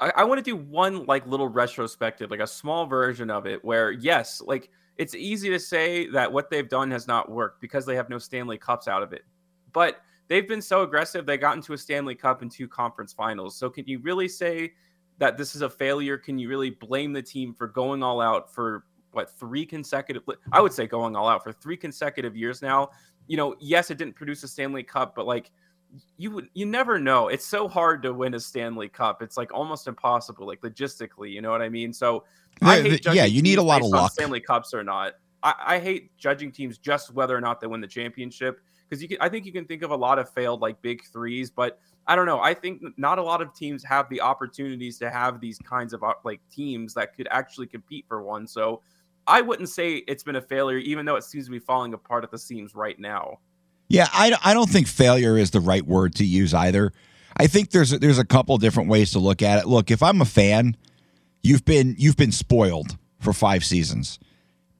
I, 0.00 0.12
I 0.16 0.24
want 0.24 0.38
to 0.38 0.42
do 0.42 0.56
one 0.56 1.06
like 1.06 1.26
little 1.26 1.48
retrospective, 1.48 2.30
like 2.30 2.40
a 2.40 2.46
small 2.46 2.84
version 2.86 3.30
of 3.30 3.46
it, 3.46 3.64
where 3.64 3.92
yes, 3.92 4.42
like 4.44 4.70
it's 4.98 5.14
easy 5.14 5.48
to 5.50 5.58
say 5.58 6.08
that 6.10 6.30
what 6.30 6.50
they've 6.50 6.68
done 6.68 6.90
has 6.90 7.06
not 7.06 7.30
worked 7.30 7.60
because 7.60 7.86
they 7.86 7.96
have 7.96 8.10
no 8.10 8.18
Stanley 8.18 8.58
Cups 8.58 8.86
out 8.86 9.02
of 9.02 9.12
it, 9.12 9.24
but 9.72 10.02
they've 10.28 10.46
been 10.46 10.62
so 10.62 10.82
aggressive. 10.82 11.26
They 11.26 11.36
got 11.36 11.56
into 11.56 11.72
a 11.72 11.78
Stanley 11.78 12.14
Cup 12.14 12.42
and 12.42 12.50
two 12.50 12.68
conference 12.68 13.12
finals. 13.12 13.56
So 13.56 13.70
can 13.70 13.86
you 13.86 14.00
really 14.00 14.28
say 14.28 14.72
that 15.18 15.36
this 15.38 15.54
is 15.54 15.62
a 15.62 15.70
failure? 15.70 16.18
Can 16.18 16.38
you 16.38 16.48
really 16.48 16.70
blame 16.70 17.12
the 17.12 17.22
team 17.22 17.54
for 17.54 17.66
going 17.66 18.02
all 18.02 18.20
out 18.20 18.52
for 18.52 18.84
what 19.14 19.30
three 19.38 19.66
consecutive 19.66 20.22
I 20.52 20.60
would 20.60 20.72
say 20.72 20.86
going 20.86 21.16
all 21.16 21.28
out 21.28 21.42
for 21.42 21.52
three 21.52 21.76
consecutive 21.76 22.36
years 22.36 22.62
now. 22.62 22.90
You 23.26 23.36
know, 23.36 23.56
yes, 23.58 23.90
it 23.90 23.98
didn't 23.98 24.16
produce 24.16 24.42
a 24.42 24.48
Stanley 24.48 24.82
Cup, 24.82 25.14
but 25.14 25.26
like 25.26 25.50
you 26.16 26.30
would 26.30 26.48
you 26.54 26.66
never 26.66 26.98
know. 26.98 27.28
It's 27.28 27.44
so 27.44 27.68
hard 27.68 28.02
to 28.02 28.12
win 28.12 28.34
a 28.34 28.40
Stanley 28.40 28.88
Cup. 28.88 29.22
It's 29.22 29.36
like 29.36 29.52
almost 29.52 29.86
impossible, 29.86 30.46
like 30.46 30.60
logistically, 30.60 31.30
you 31.30 31.40
know 31.40 31.50
what 31.50 31.62
I 31.62 31.68
mean? 31.68 31.92
So 31.92 32.24
I 32.62 32.80
hate 32.80 33.06
yeah, 33.06 33.24
you 33.24 33.42
need 33.42 33.58
a 33.58 33.62
lot 33.62 33.82
of 33.82 33.88
luck. 33.88 34.12
Stanley 34.12 34.40
Cups 34.40 34.74
or 34.74 34.82
not. 34.82 35.14
I, 35.42 35.54
I 35.58 35.78
hate 35.78 36.16
judging 36.16 36.50
teams 36.50 36.78
just 36.78 37.12
whether 37.12 37.36
or 37.36 37.40
not 37.40 37.60
they 37.60 37.66
win 37.66 37.80
the 37.80 37.86
championship 37.86 38.60
because 38.88 39.02
you 39.02 39.08
can, 39.08 39.18
I 39.20 39.28
think 39.28 39.46
you 39.46 39.52
can 39.52 39.64
think 39.64 39.82
of 39.82 39.90
a 39.90 39.96
lot 39.96 40.18
of 40.18 40.30
failed 40.30 40.60
like 40.60 40.80
big 40.82 41.04
threes, 41.04 41.50
but 41.50 41.78
I 42.06 42.16
don't 42.16 42.26
know. 42.26 42.40
I 42.40 42.54
think 42.54 42.82
not 42.96 43.18
a 43.18 43.22
lot 43.22 43.40
of 43.40 43.54
teams 43.54 43.82
have 43.84 44.08
the 44.10 44.20
opportunities 44.20 44.98
to 44.98 45.10
have 45.10 45.40
these 45.40 45.58
kinds 45.58 45.92
of 45.92 46.02
uh, 46.02 46.14
like 46.24 46.40
teams 46.50 46.94
that 46.94 47.14
could 47.14 47.28
actually 47.30 47.66
compete 47.66 48.04
for 48.08 48.22
one. 48.22 48.46
So 48.46 48.82
I 49.26 49.40
wouldn't 49.40 49.68
say 49.68 49.96
it's 49.96 50.22
been 50.22 50.36
a 50.36 50.42
failure, 50.42 50.78
even 50.78 51.06
though 51.06 51.16
it 51.16 51.24
seems 51.24 51.46
to 51.46 51.50
be 51.50 51.58
falling 51.58 51.94
apart 51.94 52.24
at 52.24 52.30
the 52.30 52.38
seams 52.38 52.74
right 52.74 52.98
now. 52.98 53.38
Yeah, 53.88 54.08
I, 54.12 54.36
I 54.42 54.54
don't 54.54 54.68
think 54.68 54.86
failure 54.86 55.36
is 55.38 55.50
the 55.50 55.60
right 55.60 55.84
word 55.84 56.14
to 56.16 56.24
use 56.24 56.54
either. 56.54 56.92
I 57.36 57.46
think 57.46 57.70
there's 57.70 57.92
a, 57.92 57.98
there's 57.98 58.18
a 58.18 58.24
couple 58.24 58.56
different 58.58 58.88
ways 58.88 59.12
to 59.12 59.18
look 59.18 59.42
at 59.42 59.58
it. 59.58 59.66
Look, 59.66 59.90
if 59.90 60.02
I'm 60.02 60.20
a 60.20 60.24
fan, 60.24 60.76
you've 61.42 61.64
been 61.64 61.94
you've 61.98 62.16
been 62.16 62.32
spoiled 62.32 62.96
for 63.20 63.32
five 63.32 63.64
seasons, 63.64 64.18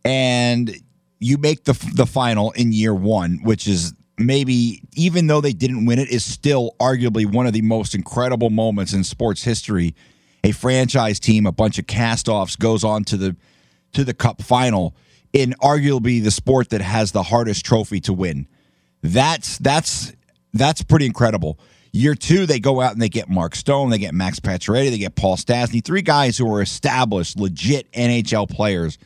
and 0.05 0.75
you 1.19 1.37
make 1.37 1.65
the 1.65 1.73
the 1.95 2.07
final 2.07 2.53
in 2.53 2.73
year 2.73 2.95
one, 2.95 3.41
which 3.43 3.67
is 3.67 3.93
maybe 4.19 4.83
even 4.95 5.27
though 5.27 5.41
they 5.41 5.53
didn't 5.53 5.87
win 5.87 5.99
it, 5.99 6.09
is 6.09 6.25
still 6.25 6.77
arguably 6.81 7.31
one 7.31 7.47
of 7.47 7.53
the 7.53 7.63
most 7.63 7.95
incredible 7.95 8.51
moments 8.51 8.93
in 8.93 9.05
sports 9.05 9.43
history. 9.43 9.95
A 10.45 10.53
franchise 10.53 11.19
team, 11.19 11.47
a 11.47 11.53
bunch 11.53 11.79
of 11.79 11.87
castoffs, 11.87 12.59
goes 12.59 12.85
on 12.85 13.05
to 13.05 13.17
the 13.17 13.37
to 13.95 14.05
the 14.05 14.15
cup 14.15 14.43
final 14.43 14.95
in 15.33 15.55
arguably 15.63 16.23
the 16.23 16.31
sport 16.31 16.71
that 16.71 16.81
has 16.81 17.13
the 17.13 17.23
hardest 17.23 17.65
trophy 17.65 18.01
to 18.01 18.13
win. 18.13 18.47
That's 19.03 19.59
that's 19.59 20.13
that's 20.53 20.83
pretty 20.83 21.07
incredible. 21.07 21.59
Year 21.93 22.15
two, 22.15 22.47
they 22.47 22.59
go 22.59 22.81
out 22.81 22.93
and 22.93 23.01
they 23.01 23.09
get 23.09 23.29
Mark 23.29 23.55
Stone, 23.55 23.91
they 23.91 23.99
get 23.99 24.15
Max 24.15 24.41
Pacioretty, 24.41 24.91
they 24.91 24.99
get 24.99 25.15
Paul 25.15 25.37
Stastny, 25.37 25.85
three 25.85 26.03
guys 26.03 26.37
who 26.37 26.53
are 26.53 26.61
established, 26.61 27.39
legit 27.39 27.91
NHL 27.93 28.49
players. 28.49 28.99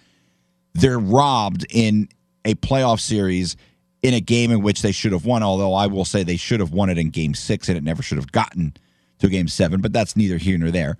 They're 0.72 0.98
robbed 0.98 1.66
in 1.70 2.08
a 2.44 2.54
playoff 2.54 3.00
series 3.00 3.56
in 4.02 4.14
a 4.14 4.20
game 4.20 4.50
in 4.50 4.62
which 4.62 4.82
they 4.82 4.92
should 4.92 5.12
have 5.12 5.26
won. 5.26 5.42
Although 5.42 5.74
I 5.74 5.86
will 5.86 6.04
say 6.04 6.22
they 6.22 6.36
should 6.36 6.60
have 6.60 6.72
won 6.72 6.88
it 6.88 6.98
in 6.98 7.10
Game 7.10 7.34
Six, 7.34 7.68
and 7.68 7.76
it 7.76 7.84
never 7.84 8.02
should 8.02 8.18
have 8.18 8.32
gotten 8.32 8.74
to 9.18 9.28
Game 9.28 9.48
Seven. 9.48 9.80
But 9.80 9.92
that's 9.92 10.16
neither 10.16 10.38
here 10.38 10.56
nor 10.56 10.70
there. 10.70 10.96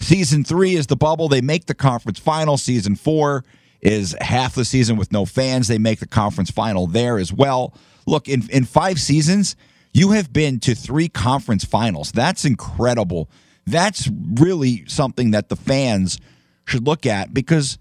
Season 0.00 0.44
three 0.44 0.74
is 0.74 0.86
the 0.86 0.96
bubble. 0.96 1.28
They 1.28 1.40
make 1.40 1.66
the 1.66 1.74
conference 1.74 2.18
final. 2.18 2.56
Season 2.56 2.96
four 2.96 3.44
is 3.80 4.16
half 4.20 4.54
the 4.54 4.64
season 4.64 4.96
with 4.96 5.12
no 5.12 5.24
fans. 5.24 5.68
They 5.68 5.78
make 5.78 6.00
the 6.00 6.06
conference 6.06 6.50
final 6.50 6.86
there 6.86 7.18
as 7.18 7.32
well. 7.32 7.74
Look, 8.06 8.28
in, 8.28 8.48
in 8.50 8.64
five 8.64 9.00
seasons, 9.00 9.56
you 9.92 10.10
have 10.10 10.32
been 10.32 10.60
to 10.60 10.74
three 10.74 11.08
conference 11.08 11.64
finals. 11.64 12.12
That's 12.12 12.44
incredible. 12.44 13.30
That's 13.66 14.10
really 14.34 14.84
something 14.86 15.32
that 15.32 15.48
the 15.48 15.56
fans 15.56 16.20
should 16.66 16.86
look 16.86 17.06
at 17.06 17.32
because 17.32 17.78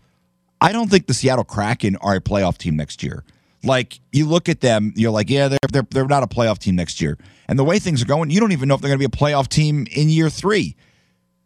I 0.61 0.71
don't 0.71 0.89
think 0.89 1.07
the 1.07 1.13
Seattle 1.13 1.43
Kraken 1.43 1.95
are 1.97 2.15
a 2.15 2.21
playoff 2.21 2.57
team 2.57 2.75
next 2.75 3.03
year. 3.03 3.23
Like 3.63 3.99
you 4.11 4.25
look 4.27 4.47
at 4.47 4.61
them, 4.61 4.93
you're 4.95 5.11
like, 5.11 5.29
yeah, 5.29 5.47
they're 5.47 5.59
they're 5.71 5.87
they're 5.89 6.05
not 6.05 6.23
a 6.23 6.27
playoff 6.27 6.59
team 6.59 6.75
next 6.75 7.01
year. 7.01 7.17
And 7.47 7.57
the 7.59 7.63
way 7.63 7.79
things 7.79 8.01
are 8.01 8.05
going, 8.05 8.29
you 8.29 8.39
don't 8.39 8.51
even 8.51 8.67
know 8.67 8.75
if 8.75 8.81
they're 8.81 8.89
going 8.89 8.99
to 8.99 9.09
be 9.09 9.13
a 9.13 9.19
playoff 9.19 9.47
team 9.47 9.87
in 9.91 10.09
year 10.09 10.29
three. 10.29 10.75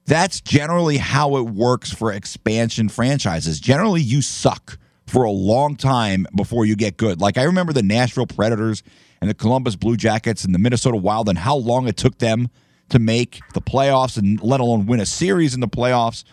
That's 0.09 0.41
generally 0.41 0.97
how 0.97 1.37
it 1.37 1.43
works 1.43 1.93
for 1.93 2.11
expansion 2.11 2.89
franchises. 2.89 3.59
Generally, 3.59 4.01
you 4.01 4.23
suck 4.23 4.79
for 5.05 5.23
a 5.23 5.29
long 5.29 5.75
time 5.75 6.25
before 6.35 6.65
you 6.65 6.75
get 6.75 6.97
good. 6.97 7.21
Like 7.21 7.37
I 7.37 7.43
remember 7.43 7.73
the 7.73 7.83
Nashville 7.83 8.25
Predators 8.25 8.81
and 9.21 9.29
the 9.29 9.35
Columbus 9.35 9.75
Blue 9.75 9.95
Jackets 9.95 10.43
and 10.43 10.55
the 10.55 10.57
Minnesota 10.57 10.97
Wild 10.97 11.29
and 11.29 11.37
how 11.37 11.55
long 11.55 11.87
it 11.87 11.95
took 11.95 12.17
them 12.17 12.49
to 12.89 12.97
make 12.97 13.39
the 13.53 13.61
playoffs 13.61 14.17
and 14.17 14.41
let 14.41 14.59
alone 14.59 14.87
win 14.87 14.99
a 14.99 15.05
series 15.05 15.53
in 15.53 15.59
the 15.59 15.67
playoffs. 15.67 16.23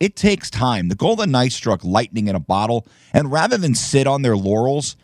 It 0.00 0.16
takes 0.16 0.48
time. 0.48 0.88
The 0.88 0.94
Golden 0.94 1.30
Knights 1.30 1.56
struck 1.56 1.84
lightning 1.84 2.26
in 2.26 2.34
a 2.34 2.40
bottle, 2.40 2.86
and 3.12 3.30
rather 3.30 3.58
than 3.58 3.74
sit 3.74 4.06
on 4.06 4.22
their 4.22 4.34
laurels, 4.34 4.96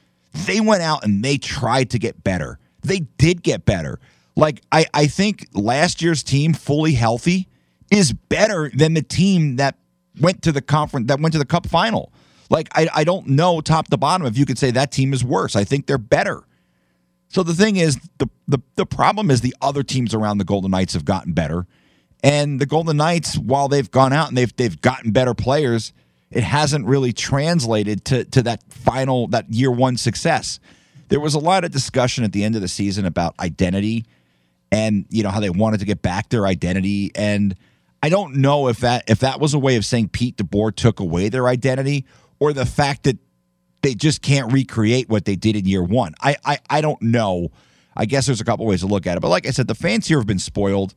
they 0.47 0.63
went 0.63 0.81
out 0.81 1.05
and 1.05 1.23
they 1.23 1.37
tried 1.37 1.91
to 1.91 1.99
get 1.99 2.25
better. 2.25 2.59
They 2.81 3.01
did 3.19 3.43
get 3.43 3.67
better. 3.67 4.01
Like 4.37 4.63
I, 4.73 4.87
I 4.95 5.07
think 5.07 5.49
last 5.53 6.01
year's 6.01 6.23
team 6.23 6.55
fully 6.55 6.93
healthy 6.93 7.51
is 7.91 8.13
better 8.13 8.71
than 8.75 8.95
the 8.95 9.03
team 9.03 9.57
that 9.57 9.77
went 10.21 10.43
to 10.43 10.53
the 10.53 10.63
conference 10.63 11.09
that 11.09 11.21
went 11.21 11.33
to 11.33 11.39
the 11.39 11.45
cup 11.45 11.67
final. 11.67 12.13
Like 12.49 12.69
I, 12.75 12.89
I 12.95 13.05
don't 13.05 13.29
know 13.29 13.61
top 13.61 13.89
to 13.89 13.97
bottom 13.97 14.27
if 14.27 14.39
you 14.39 14.47
could 14.47 14.59
say 14.59 14.71
that 14.71 14.93
team 14.93 15.13
is 15.13 15.25
worse. 15.25 15.57
I 15.57 15.65
think 15.65 15.87
they're 15.87 15.99
better. 15.99 16.45
So 17.29 17.43
the 17.43 17.55
thing 17.55 17.77
is, 17.77 17.99
the, 18.19 18.29
the 18.47 18.59
the 18.77 18.87
problem 18.87 19.31
is 19.31 19.41
the 19.41 19.55
other 19.61 19.83
teams 19.83 20.15
around 20.15 20.39
the 20.39 20.45
Golden 20.45 20.71
Knights 20.71 20.95
have 20.95 21.05
gotten 21.05 21.33
better. 21.33 21.67
And 22.23 22.61
the 22.61 22.67
Golden 22.67 22.97
Knights, 22.97 23.37
while 23.37 23.69
they've 23.69 23.91
gone 23.91 24.13
out 24.13 24.29
and 24.29 24.37
they've 24.37 24.55
they've 24.57 24.81
gotten 24.81 25.11
better 25.11 25.35
players, 25.35 25.93
it 26.31 26.45
hasn't 26.45 26.87
really 26.87 27.13
translated 27.13 28.05
to 28.07 28.25
to 28.27 28.43
that 28.43 28.63
final 28.73 29.27
that 29.29 29.53
year 29.53 29.71
one 29.71 29.97
success. 29.97 30.61
There 31.09 31.21
was 31.21 31.35
a 31.35 31.39
lot 31.39 31.65
of 31.65 31.71
discussion 31.71 32.25
at 32.25 32.33
the 32.33 32.43
end 32.43 32.57
of 32.57 32.63
the 32.63 32.69
season 32.69 33.05
about 33.05 33.35
identity 33.39 34.07
and 34.73 35.07
you 35.09 35.23
know 35.23 35.31
how 35.31 35.41
they 35.41 35.51
wanted 35.51 35.81
to 35.81 35.87
get 35.87 36.03
back 36.03 36.29
their 36.29 36.47
identity 36.47 37.13
and 37.15 37.57
I 38.07 38.09
don't 38.09 38.37
know 38.37 38.69
if 38.69 38.79
that 38.79 39.11
if 39.11 39.19
that 39.19 39.41
was 39.41 39.53
a 39.53 39.59
way 39.59 39.75
of 39.75 39.85
saying 39.85 40.11
Pete 40.11 40.37
DeBoer 40.37 40.77
took 40.77 41.01
away 41.01 41.29
their 41.29 41.49
identity 41.49 42.07
or 42.39 42.53
the 42.53 42.65
fact 42.65 43.03
that 43.03 43.19
they 43.83 43.97
just 43.97 44.23
can't 44.23 44.53
recreate 44.53 45.09
what 45.09 45.25
they 45.25 45.35
did 45.35 45.57
in 45.57 45.65
year 45.65 45.83
one. 45.83 46.15
I 46.23 46.37
I, 46.45 46.59
I 46.71 46.81
don't 46.83 47.03
know. 47.03 47.49
I 47.97 48.05
guess 48.05 48.27
there's 48.27 48.41
a 48.41 48.45
couple 48.45 48.65
ways 48.65 48.83
to 48.83 48.87
look 48.87 49.09
at 49.09 49.17
it, 49.17 49.21
but 49.23 49.29
like 49.29 49.45
I 49.45 49.51
said, 49.51 49.67
the 49.67 49.75
fans 49.75 50.07
here 50.07 50.19
have 50.19 50.27
been 50.29 50.39
spoiled, 50.39 50.95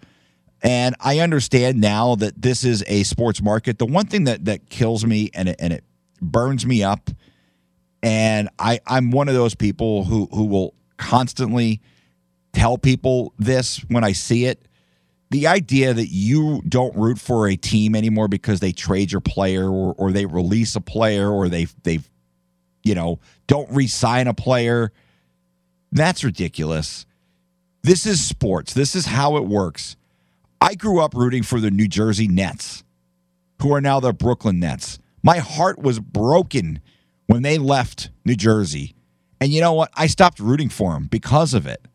and 0.62 0.96
I 1.00 1.18
understand 1.18 1.82
now 1.82 2.14
that 2.14 2.40
this 2.40 2.64
is 2.64 2.84
a 2.86 3.02
sports 3.02 3.42
market. 3.42 3.80
The 3.80 3.88
one 3.88 4.06
thing 4.06 4.26
that 4.26 4.46
that 4.46 4.70
kills 4.70 5.04
me 5.04 5.32
and 5.34 5.50
it, 5.50 5.56
and 5.58 5.74
it 5.74 5.84
burns 6.22 6.64
me 6.64 6.84
up, 6.84 7.10
and 8.04 8.50
I 8.60 8.82
I'm 8.86 9.10
one 9.10 9.30
of 9.30 9.34
those 9.34 9.56
people 9.56 10.04
who 10.04 10.28
who 10.32 10.46
will 10.46 10.76
constantly 10.98 11.82
tell 12.54 12.78
people 12.78 13.34
this 13.40 13.80
when 13.88 14.04
I 14.04 14.12
see 14.12 14.46
it 14.46 14.64
the 15.32 15.48
idea 15.48 15.94
that 15.94 16.08
you 16.08 16.62
don't 16.68 16.96
root 16.96 17.20
for 17.20 17.48
a 17.48 17.56
team 17.56 17.96
anymore 17.96 18.28
because 18.28 18.60
they 18.60 18.72
trade 18.72 19.12
your 19.12 19.22
player 19.22 19.70
or, 19.70 19.94
or 19.98 20.12
they 20.12 20.26
release 20.26 20.76
a 20.76 20.82
player 20.82 21.30
or 21.30 21.50
they 21.50 21.68
they 21.84 22.00
you 22.84 22.96
know 22.96 23.20
don't 23.48 23.70
re-sign 23.72 24.28
a 24.28 24.34
player 24.34 24.92
that's 25.92 26.24
ridiculous. 26.24 27.06
This 27.82 28.06
is 28.06 28.24
sports. 28.24 28.74
This 28.74 28.96
is 28.96 29.06
how 29.06 29.38
it 29.38 29.46
works. 29.46 29.96
I 30.62 30.76
grew 30.76 31.00
up 31.00 31.14
rooting 31.14 31.44
for 31.44 31.60
the 31.60 31.72
new 31.72 31.88
jersey 31.88 32.28
nets 32.28 32.84
who 33.62 33.74
are 33.74 33.82
now 33.82 34.00
the 34.00 34.14
brooklyn 34.14 34.60
nets. 34.60 35.00
My 35.24 35.38
heart 35.38 35.80
was 35.80 36.00
broken 36.00 36.82
when 37.28 37.42
they 37.42 37.58
left 37.58 38.10
new 38.26 38.36
jersey. 38.36 38.96
And 39.42 39.52
you 39.52 39.62
know 39.62 39.74
what? 39.74 39.92
I 39.96 40.08
stopped 40.08 40.40
rooting 40.40 40.70
for 40.70 40.94
them 40.94 41.08
because 41.08 41.54
of 41.54 41.66
it 41.66 41.86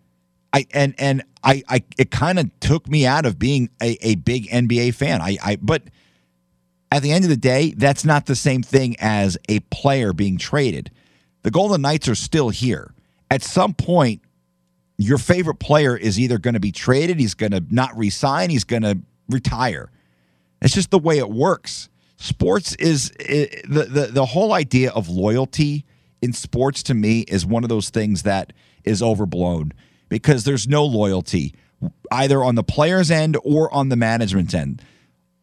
I 0.54 0.66
and 0.72 0.94
and 0.98 1.24
I, 1.42 1.64
I 1.68 1.82
it 1.98 2.12
kind 2.12 2.38
of 2.38 2.48
took 2.60 2.88
me 2.88 3.04
out 3.04 3.26
of 3.26 3.38
being 3.40 3.70
a, 3.82 3.98
a 4.00 4.14
big 4.14 4.48
NBA 4.48 4.94
fan. 4.94 5.20
I, 5.20 5.36
I 5.44 5.56
but 5.56 5.82
at 6.92 7.02
the 7.02 7.10
end 7.10 7.24
of 7.24 7.30
the 7.30 7.36
day, 7.36 7.74
that's 7.76 8.04
not 8.04 8.26
the 8.26 8.36
same 8.36 8.62
thing 8.62 8.94
as 9.00 9.36
a 9.48 9.58
player 9.60 10.12
being 10.12 10.38
traded. 10.38 10.92
The 11.42 11.50
Golden 11.50 11.82
Knights 11.82 12.08
are 12.08 12.14
still 12.14 12.50
here. 12.50 12.94
At 13.32 13.42
some 13.42 13.74
point, 13.74 14.22
your 14.96 15.18
favorite 15.18 15.56
player 15.56 15.96
is 15.96 16.20
either 16.20 16.38
going 16.38 16.54
to 16.54 16.60
be 16.60 16.70
traded, 16.70 17.18
he's 17.18 17.34
going 17.34 17.50
to 17.50 17.64
not 17.68 17.96
resign, 17.98 18.50
he's 18.50 18.62
going 18.62 18.82
to 18.82 18.98
retire. 19.28 19.90
It's 20.62 20.72
just 20.72 20.92
the 20.92 21.00
way 21.00 21.18
it 21.18 21.30
works. 21.30 21.88
Sports 22.16 22.76
is 22.76 23.12
it, 23.18 23.68
the, 23.68 23.84
the 23.84 24.06
the 24.12 24.26
whole 24.26 24.52
idea 24.52 24.92
of 24.92 25.08
loyalty 25.08 25.84
in 26.22 26.32
sports 26.32 26.84
to 26.84 26.94
me 26.94 27.22
is 27.22 27.44
one 27.44 27.64
of 27.64 27.68
those 27.68 27.90
things 27.90 28.22
that 28.22 28.52
is 28.84 29.02
overblown 29.02 29.72
because 30.14 30.44
there's 30.44 30.68
no 30.68 30.84
loyalty 30.84 31.52
either 32.12 32.44
on 32.44 32.54
the 32.54 32.62
player's 32.62 33.10
end 33.10 33.36
or 33.42 33.72
on 33.74 33.88
the 33.88 33.96
management 33.96 34.54
end. 34.54 34.80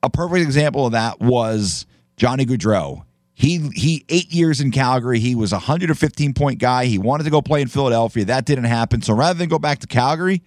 A 0.01 0.09
perfect 0.09 0.43
example 0.43 0.85
of 0.85 0.93
that 0.93 1.19
was 1.19 1.85
Johnny 2.15 2.45
Gaudreau. 2.45 3.03
He 3.33 3.69
he 3.73 4.05
eight 4.07 4.31
years 4.31 4.61
in 4.61 4.71
Calgary. 4.71 5.19
He 5.19 5.35
was 5.35 5.51
a 5.51 5.57
115 5.57 6.33
point 6.33 6.57
guy. 6.57 6.85
He 6.85 6.97
wanted 6.97 7.25
to 7.25 7.29
go 7.29 7.41
play 7.41 7.61
in 7.61 7.67
Philadelphia. 7.67 8.23
That 8.23 8.45
didn't 8.45 8.63
happen. 8.63 9.01
So 9.01 9.13
rather 9.13 9.37
than 9.37 9.49
go 9.49 9.59
back 9.59 9.79
to 9.79 9.87
Calgary, 9.87 10.41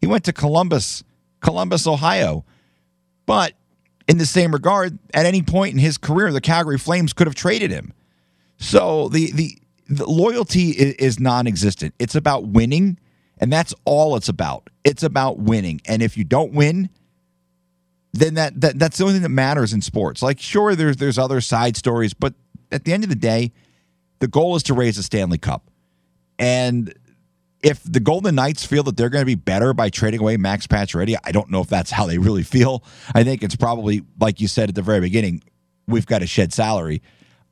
he 0.00 0.06
went 0.06 0.24
to 0.24 0.32
Columbus, 0.32 1.04
Columbus, 1.40 1.86
Ohio. 1.86 2.46
But 3.26 3.52
in 4.08 4.16
the 4.16 4.24
same 4.24 4.52
regard, 4.52 4.98
at 5.12 5.26
any 5.26 5.42
point 5.42 5.74
in 5.74 5.78
his 5.78 5.98
career, 5.98 6.32
the 6.32 6.40
Calgary 6.40 6.78
Flames 6.78 7.12
could 7.12 7.26
have 7.26 7.36
traded 7.36 7.70
him. 7.70 7.92
So 8.56 9.10
the 9.10 9.32
the, 9.32 9.58
the 9.90 10.08
loyalty 10.08 10.70
is, 10.70 10.94
is 10.94 11.20
non-existent. 11.20 11.94
It's 11.98 12.14
about 12.14 12.46
winning 12.46 12.98
and 13.40 13.50
that's 13.52 13.74
all 13.84 14.14
it's 14.16 14.28
about. 14.28 14.70
It's 14.84 15.02
about 15.02 15.38
winning. 15.38 15.80
And 15.86 16.02
if 16.02 16.16
you 16.16 16.24
don't 16.24 16.52
win, 16.52 16.90
then 18.12 18.34
that, 18.34 18.60
that 18.60 18.78
that's 18.78 18.98
the 18.98 19.04
only 19.04 19.14
thing 19.14 19.22
that 19.22 19.30
matters 19.30 19.72
in 19.72 19.80
sports. 19.80 20.22
Like, 20.22 20.38
sure, 20.38 20.74
there's 20.74 20.98
there's 20.98 21.18
other 21.18 21.40
side 21.40 21.76
stories, 21.76 22.12
but 22.14 22.34
at 22.70 22.84
the 22.84 22.92
end 22.92 23.02
of 23.02 23.08
the 23.08 23.16
day, 23.16 23.52
the 24.18 24.28
goal 24.28 24.56
is 24.56 24.62
to 24.64 24.74
raise 24.74 24.98
a 24.98 25.02
Stanley 25.02 25.38
Cup. 25.38 25.70
And 26.38 26.94
if 27.62 27.82
the 27.84 28.00
Golden 28.00 28.34
Knights 28.34 28.64
feel 28.64 28.82
that 28.84 28.96
they're 28.96 29.10
going 29.10 29.22
to 29.22 29.26
be 29.26 29.34
better 29.34 29.74
by 29.74 29.90
trading 29.90 30.20
away 30.20 30.36
Max 30.36 30.66
Pacioretty, 30.66 31.16
I 31.24 31.32
don't 31.32 31.50
know 31.50 31.60
if 31.60 31.68
that's 31.68 31.90
how 31.90 32.06
they 32.06 32.18
really 32.18 32.42
feel. 32.42 32.84
I 33.14 33.24
think 33.24 33.42
it's 33.42 33.56
probably 33.56 34.02
like 34.18 34.40
you 34.40 34.48
said 34.48 34.68
at 34.68 34.74
the 34.74 34.82
very 34.82 35.00
beginning, 35.00 35.42
we've 35.86 36.06
got 36.06 36.20
to 36.20 36.26
shed 36.26 36.52
salary. 36.52 37.02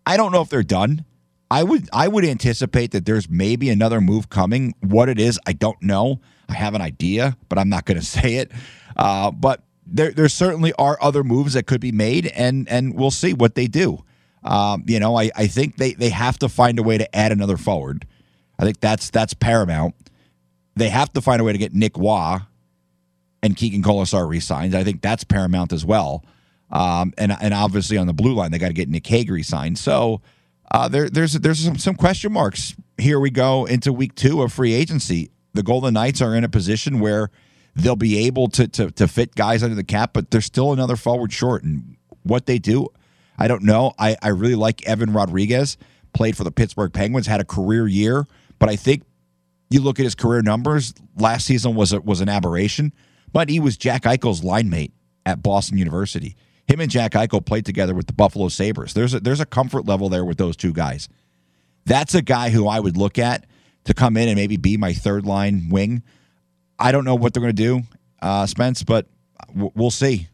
I 0.07 0.17
don't 0.17 0.33
know 0.33 0.41
if 0.41 0.49
they're 0.49 0.63
done. 0.63 1.05
I 1.51 1.63
would 1.63 1.89
I 1.93 2.09
would 2.09 2.25
anticipate 2.25 2.91
that 2.93 3.07
there's 3.07 3.29
maybe 3.29 3.71
another 3.71 4.01
move 4.01 4.29
coming. 4.29 4.75
What 4.81 5.09
it 5.09 5.19
is, 5.19 5.39
I 5.47 5.53
don't 5.53 5.81
know. 5.83 6.21
I 6.49 6.55
have 6.55 6.75
an 6.75 6.83
idea, 6.83 7.37
but 7.49 7.59
I'm 7.59 7.69
not 7.69 7.85
going 7.85 7.99
to 8.01 8.05
say 8.05 8.37
it. 8.37 8.53
Uh, 8.97 9.31
but 9.31 9.63
there 9.87 10.11
there 10.11 10.29
certainly 10.29 10.73
are 10.75 10.99
other 11.01 11.25
moves 11.25 11.55
that 11.55 11.67
could 11.67 11.81
be 11.81 11.93
made, 11.93 12.27
and 12.27 12.69
and 12.69 12.95
we'll 12.95 13.11
see 13.11 13.33
what 13.33 13.55
they 13.55 13.67
do. 13.67 14.05
Um, 14.45 14.85
you 14.87 15.01
know, 15.01 15.17
I, 15.17 15.31
I 15.35 15.47
think 15.47 15.77
they 15.77 15.95
they 15.95 16.11
have 16.11 16.39
to 16.41 16.49
find 16.49 16.79
a 16.79 16.83
way 16.83 16.99
to 16.99 17.17
add 17.17 17.33
another 17.33 17.57
forward. 17.57 18.07
I 18.59 18.65
think 18.65 18.81
that's 18.81 19.11
that's 19.11 19.35
paramount. 19.35 19.95
They 20.77 20.91
have 20.91 21.13
to 21.15 21.21
find 21.21 21.41
a 21.41 21.45
way 21.45 21.53
to 21.53 21.59
get 21.59 21.75
Nick 21.75 21.97
Roy 21.97 22.39
and 23.43 23.57
Keegan 23.57 23.83
Kolesar 23.83 24.29
re-signed. 24.29 24.75
I 24.75 24.85
think 24.85 25.01
that's 25.01 25.25
paramount 25.25 25.73
as 25.73 25.85
well. 25.85 26.25
Um, 26.71 27.15
and 27.17 27.33
and 27.41 27.55
obviously 27.55 27.97
on 27.97 28.07
the 28.07 28.13
blue 28.13 28.35
line, 28.35 28.51
they 28.51 28.59
got 28.59 28.69
to 28.69 28.75
get 28.75 28.89
Nick 28.89 29.07
Hague 29.07 29.31
re-signed. 29.31 29.79
So 29.79 30.21
uh, 30.71 30.89
there, 30.89 31.09
there's 31.09 31.33
there's 31.35 31.65
some, 31.65 31.79
some 31.79 31.95
question 31.95 32.33
marks. 32.33 32.75
Here 32.99 33.19
we 33.19 33.31
go 33.31 33.65
into 33.65 33.93
week 33.93 34.15
two 34.15 34.43
of 34.43 34.53
free 34.53 34.75
agency. 34.75 35.31
The 35.55 35.63
Golden 35.63 35.95
Knights 35.95 36.21
are 36.21 36.35
in 36.35 36.45
a 36.45 36.49
position 36.49 37.01
where 37.01 37.31
they'll 37.75 37.97
be 37.97 38.27
able 38.27 38.49
to 38.49 38.69
to, 38.69 38.91
to 38.93 39.09
fit 39.09 39.35
guys 39.35 39.63
under 39.63 39.75
the 39.75 39.85
cap, 39.85 40.11
but 40.13 40.31
there's 40.31 40.45
still 40.45 40.73
another 40.73 40.97
forward 40.97 41.33
short. 41.33 41.63
And 41.65 41.97
what 42.23 42.47
they 42.47 42.59
do, 42.59 42.89
I 43.39 43.49
don't 43.49 43.63
know. 43.63 43.93
I, 43.99 44.17
I 44.23 44.29
really 44.29 44.57
like 44.57 44.87
Evan 44.87 45.13
Rodrigues, 45.13 45.77
Played 46.13 46.37
for 46.37 46.45
the 46.45 46.51
Pittsburgh 46.51 46.93
Penguins, 46.93 47.27
had 47.27 47.41
a 47.41 47.45
career 47.45 47.87
year, 47.87 48.27
but 48.59 48.69
I 48.69 48.77
think 48.77 49.05
you 49.71 49.81
look 49.81 50.01
at 50.01 50.05
his 50.05 50.15
career 50.15 50.43
numbers. 50.43 50.95
Last 51.17 51.47
season 51.47 51.75
was 51.75 51.93
a, 51.93 52.01
was 52.01 52.21
an 52.21 52.29
aberration, 52.29 52.93
but 53.33 53.49
he 53.49 53.61
was 53.61 53.77
Jack 53.77 54.03
Eichel's 54.03 54.43
line 54.43 54.71
mate 54.71 54.93
at 55.27 55.43
Boston 55.43 55.79
University. 55.79 56.35
Him 56.69 56.81
and 56.81 56.91
Jack 56.91 57.13
Eichel 57.13 57.45
played 57.45 57.65
together 57.65 57.95
with 57.95 58.07
the 58.07 58.13
Buffalo 58.13 58.49
Sabres. 58.49 58.93
There's 58.93 59.15
a, 59.15 59.21
there's 59.21 59.41
a 59.41 59.47
comfort 59.47 59.87
level 59.87 60.09
there 60.09 60.25
with 60.25 60.37
those 60.37 60.57
two 60.57 60.73
guys. 60.73 61.09
That's 61.87 62.15
a 62.15 62.21
guy 62.21 62.51
who 62.51 62.69
I 62.69 62.79
would 62.79 62.97
look 62.97 63.19
at 63.19 63.47
to 63.85 63.95
come 63.95 64.19
in 64.19 64.29
and 64.29 64.37
maybe 64.37 64.59
be 64.59 64.77
my 64.77 64.93
third 64.93 65.25
line 65.25 65.71
wing. 65.71 66.03
I 66.79 66.93
don't 66.93 67.05
know 67.05 67.15
what 67.15 67.33
they're 67.33 67.41
going 67.41 67.57
to 67.57 67.63
do, 67.63 67.83
uh, 68.21 68.45
Spence, 68.45 68.83
but 68.83 69.07
w- 69.49 69.73
we'll 69.75 69.91
see. 69.91 70.29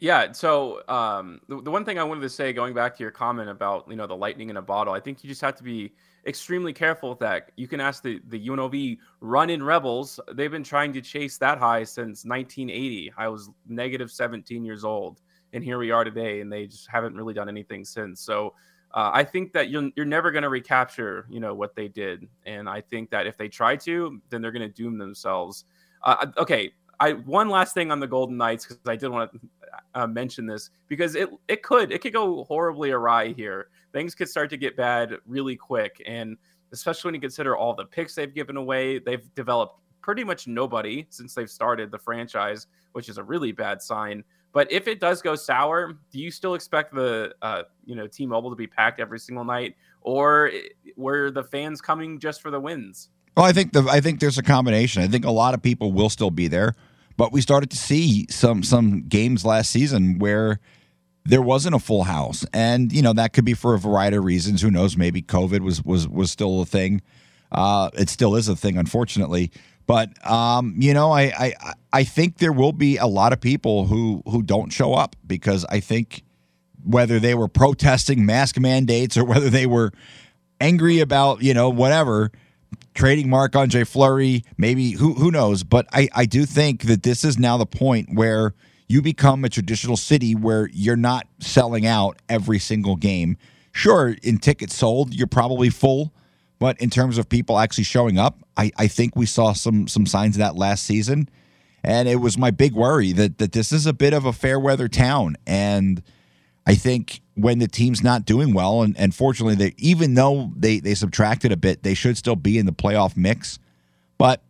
Yeah. 0.00 0.32
So 0.32 0.82
um, 0.88 1.40
the, 1.48 1.62
the 1.62 1.70
one 1.70 1.84
thing 1.84 1.98
I 1.98 2.04
wanted 2.04 2.20
to 2.20 2.28
say, 2.28 2.52
going 2.52 2.74
back 2.74 2.94
to 2.96 3.02
your 3.02 3.10
comment 3.10 3.48
about 3.48 3.86
you 3.88 3.96
know 3.96 4.06
the 4.06 4.16
lightning 4.16 4.50
in 4.50 4.58
a 4.58 4.62
bottle, 4.62 4.92
I 4.92 5.00
think 5.00 5.24
you 5.24 5.28
just 5.28 5.40
have 5.40 5.56
to 5.56 5.62
be 5.62 5.92
extremely 6.26 6.72
careful 6.72 7.10
with 7.10 7.18
that. 7.20 7.50
You 7.56 7.68
can 7.68 7.80
ask 7.80 8.02
the 8.02 8.20
the 8.28 8.48
UNLV 8.48 8.98
Runnin' 9.20 9.62
Rebels. 9.62 10.20
They've 10.34 10.50
been 10.50 10.64
trying 10.64 10.92
to 10.94 11.00
chase 11.00 11.38
that 11.38 11.58
high 11.58 11.84
since 11.84 12.24
1980. 12.24 13.12
I 13.16 13.28
was 13.28 13.50
negative 13.68 14.10
17 14.10 14.64
years 14.64 14.84
old, 14.84 15.20
and 15.52 15.62
here 15.64 15.78
we 15.78 15.90
are 15.90 16.04
today, 16.04 16.40
and 16.40 16.52
they 16.52 16.66
just 16.66 16.88
haven't 16.88 17.16
really 17.16 17.34
done 17.34 17.48
anything 17.48 17.84
since. 17.84 18.20
So. 18.20 18.54
Uh, 18.94 19.10
I 19.10 19.24
think 19.24 19.54
that 19.54 19.70
you're, 19.70 19.88
you're 19.96 20.04
never 20.04 20.30
going 20.30 20.42
to 20.42 20.50
recapture, 20.50 21.24
you 21.30 21.40
know, 21.40 21.54
what 21.54 21.74
they 21.74 21.88
did, 21.88 22.28
and 22.44 22.68
I 22.68 22.82
think 22.82 23.08
that 23.08 23.26
if 23.26 23.38
they 23.38 23.48
try 23.48 23.74
to, 23.74 24.20
then 24.28 24.42
they're 24.42 24.52
going 24.52 24.68
to 24.68 24.68
doom 24.68 24.98
themselves. 24.98 25.64
Uh, 26.02 26.26
okay, 26.36 26.72
I 27.00 27.14
one 27.14 27.48
last 27.48 27.74
thing 27.74 27.90
on 27.90 28.00
the 28.00 28.06
Golden 28.06 28.36
Knights 28.36 28.66
because 28.66 28.78
I 28.86 28.96
did 28.96 29.08
want 29.08 29.32
to 29.32 29.40
uh, 29.94 30.06
mention 30.06 30.46
this 30.46 30.70
because 30.88 31.14
it 31.14 31.28
it 31.48 31.62
could 31.62 31.92
it 31.92 32.00
could 32.00 32.12
go 32.12 32.44
horribly 32.44 32.90
awry 32.90 33.32
here. 33.32 33.68
Things 33.92 34.14
could 34.14 34.28
start 34.28 34.50
to 34.50 34.56
get 34.56 34.76
bad 34.76 35.14
really 35.26 35.56
quick, 35.56 36.02
and 36.06 36.36
especially 36.72 37.08
when 37.08 37.14
you 37.14 37.20
consider 37.20 37.56
all 37.56 37.74
the 37.74 37.84
picks 37.84 38.14
they've 38.14 38.34
given 38.34 38.56
away, 38.56 38.98
they've 38.98 39.32
developed 39.34 39.78
pretty 40.00 40.24
much 40.24 40.46
nobody 40.46 41.06
since 41.10 41.34
they've 41.34 41.50
started 41.50 41.90
the 41.90 41.98
franchise, 41.98 42.66
which 42.92 43.08
is 43.08 43.18
a 43.18 43.22
really 43.22 43.52
bad 43.52 43.80
sign. 43.80 44.24
But 44.52 44.70
if 44.70 44.86
it 44.86 45.00
does 45.00 45.22
go 45.22 45.34
sour, 45.34 45.94
do 46.10 46.18
you 46.18 46.30
still 46.30 46.54
expect 46.54 46.94
the 46.94 47.34
uh, 47.40 47.62
you 47.84 47.94
know 47.94 48.06
T-Mobile 48.06 48.50
to 48.50 48.56
be 48.56 48.66
packed 48.66 49.00
every 49.00 49.18
single 49.18 49.44
night, 49.44 49.76
or 50.02 50.50
were 50.96 51.30
the 51.30 51.44
fans 51.44 51.80
coming 51.80 52.18
just 52.18 52.42
for 52.42 52.50
the 52.50 52.60
wins? 52.60 53.08
Well, 53.36 53.46
I 53.46 53.52
think 53.52 53.72
the 53.72 53.86
I 53.90 54.00
think 54.00 54.20
there's 54.20 54.38
a 54.38 54.42
combination. 54.42 55.02
I 55.02 55.08
think 55.08 55.24
a 55.24 55.30
lot 55.30 55.54
of 55.54 55.62
people 55.62 55.92
will 55.92 56.10
still 56.10 56.30
be 56.30 56.48
there, 56.48 56.74
but 57.16 57.32
we 57.32 57.40
started 57.40 57.70
to 57.70 57.76
see 57.76 58.26
some 58.30 58.62
some 58.62 59.02
games 59.08 59.44
last 59.44 59.70
season 59.70 60.18
where 60.18 60.60
there 61.24 61.42
wasn't 61.42 61.74
a 61.74 61.78
full 61.78 62.04
house, 62.04 62.44
and 62.52 62.92
you 62.92 63.02
know 63.02 63.12
that 63.12 63.32
could 63.32 63.44
be 63.44 63.54
for 63.54 63.74
a 63.74 63.78
variety 63.78 64.16
of 64.16 64.24
reasons. 64.24 64.62
Who 64.62 64.70
knows? 64.70 64.96
Maybe 64.96 65.22
COVID 65.22 65.60
was 65.60 65.82
was 65.84 66.08
was 66.08 66.30
still 66.30 66.60
a 66.60 66.66
thing. 66.66 67.02
Uh, 67.50 67.90
it 67.94 68.08
still 68.08 68.34
is 68.34 68.48
a 68.48 68.56
thing, 68.56 68.76
unfortunately. 68.76 69.50
But 69.86 70.10
um, 70.28 70.74
you 70.78 70.94
know, 70.94 71.12
I, 71.12 71.32
I 71.38 71.74
I 71.92 72.04
think 72.04 72.38
there 72.38 72.52
will 72.52 72.72
be 72.72 72.96
a 72.96 73.06
lot 73.06 73.32
of 73.32 73.40
people 73.40 73.86
who 73.86 74.22
who 74.26 74.42
don't 74.42 74.72
show 74.72 74.94
up 74.94 75.16
because 75.26 75.64
I 75.66 75.80
think 75.80 76.22
whether 76.84 77.20
they 77.20 77.34
were 77.34 77.48
protesting 77.48 78.26
mask 78.26 78.58
mandates 78.58 79.16
or 79.16 79.24
whether 79.24 79.50
they 79.50 79.66
were 79.66 79.92
angry 80.60 81.00
about 81.00 81.42
you 81.42 81.54
know 81.54 81.68
whatever 81.70 82.32
trading 82.94 83.28
Marc 83.28 83.56
Andre 83.56 83.84
Fleury, 83.84 84.44
maybe 84.56 84.92
who 84.92 85.14
who 85.14 85.30
knows. 85.30 85.62
But 85.64 85.86
I 85.92 86.08
I 86.14 86.26
do 86.26 86.46
think 86.46 86.82
that 86.82 87.02
this 87.02 87.24
is 87.24 87.38
now 87.38 87.56
the 87.56 87.66
point 87.66 88.08
where 88.12 88.54
you 88.88 89.00
become 89.02 89.44
a 89.44 89.48
traditional 89.48 89.96
city 89.96 90.34
where 90.34 90.68
you're 90.72 90.96
not 90.96 91.26
selling 91.38 91.86
out 91.86 92.20
every 92.28 92.58
single 92.58 92.96
game. 92.96 93.36
Sure, 93.72 94.16
in 94.22 94.38
tickets 94.38 94.74
sold, 94.74 95.14
you're 95.14 95.26
probably 95.26 95.70
full 95.70 96.12
but 96.62 96.80
in 96.80 96.90
terms 96.90 97.18
of 97.18 97.28
people 97.28 97.58
actually 97.58 97.82
showing 97.82 98.18
up, 98.20 98.38
I, 98.56 98.70
I 98.76 98.86
think 98.86 99.16
we 99.16 99.26
saw 99.26 99.52
some 99.52 99.88
some 99.88 100.06
signs 100.06 100.36
of 100.36 100.38
that 100.38 100.54
last 100.54 100.84
season. 100.84 101.28
And 101.82 102.08
it 102.08 102.20
was 102.20 102.38
my 102.38 102.52
big 102.52 102.72
worry 102.72 103.10
that 103.10 103.38
that 103.38 103.50
this 103.50 103.72
is 103.72 103.84
a 103.84 103.92
bit 103.92 104.14
of 104.14 104.26
a 104.26 104.32
fair 104.32 104.60
weather 104.60 104.86
town. 104.86 105.34
And 105.44 106.04
I 106.66 106.74
think 106.74 107.20
when 107.34 107.58
the 107.58 107.68
team's 107.68 108.02
not 108.02 108.24
doing 108.24 108.54
well, 108.54 108.82
and, 108.82 108.96
and 108.98 109.14
fortunately 109.14 109.54
they 109.54 109.74
even 109.78 110.14
though 110.14 110.52
they, 110.56 110.78
they 110.80 110.94
subtracted 110.94 111.50
a 111.52 111.56
bit, 111.56 111.82
they 111.82 111.94
should 111.94 112.16
still 112.16 112.36
be 112.36 112.58
in 112.58 112.66
the 112.66 112.72
playoff 112.72 113.16
mix. 113.16 113.58
But 114.18 114.42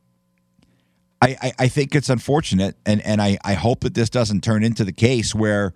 I, 1.22 1.37
I, 1.40 1.53
I 1.61 1.68
think 1.68 1.94
it's 1.94 2.11
unfortunate, 2.11 2.77
and, 2.85 3.01
and 3.03 3.22
I, 3.22 3.38
I 3.44 3.55
hope 3.55 3.81
that 3.81 3.94
this 3.94 4.11
doesn't 4.11 4.42
turn 4.42 4.64
into 4.64 4.85
the 4.85 4.92
case 4.92 5.35
where 5.35 5.72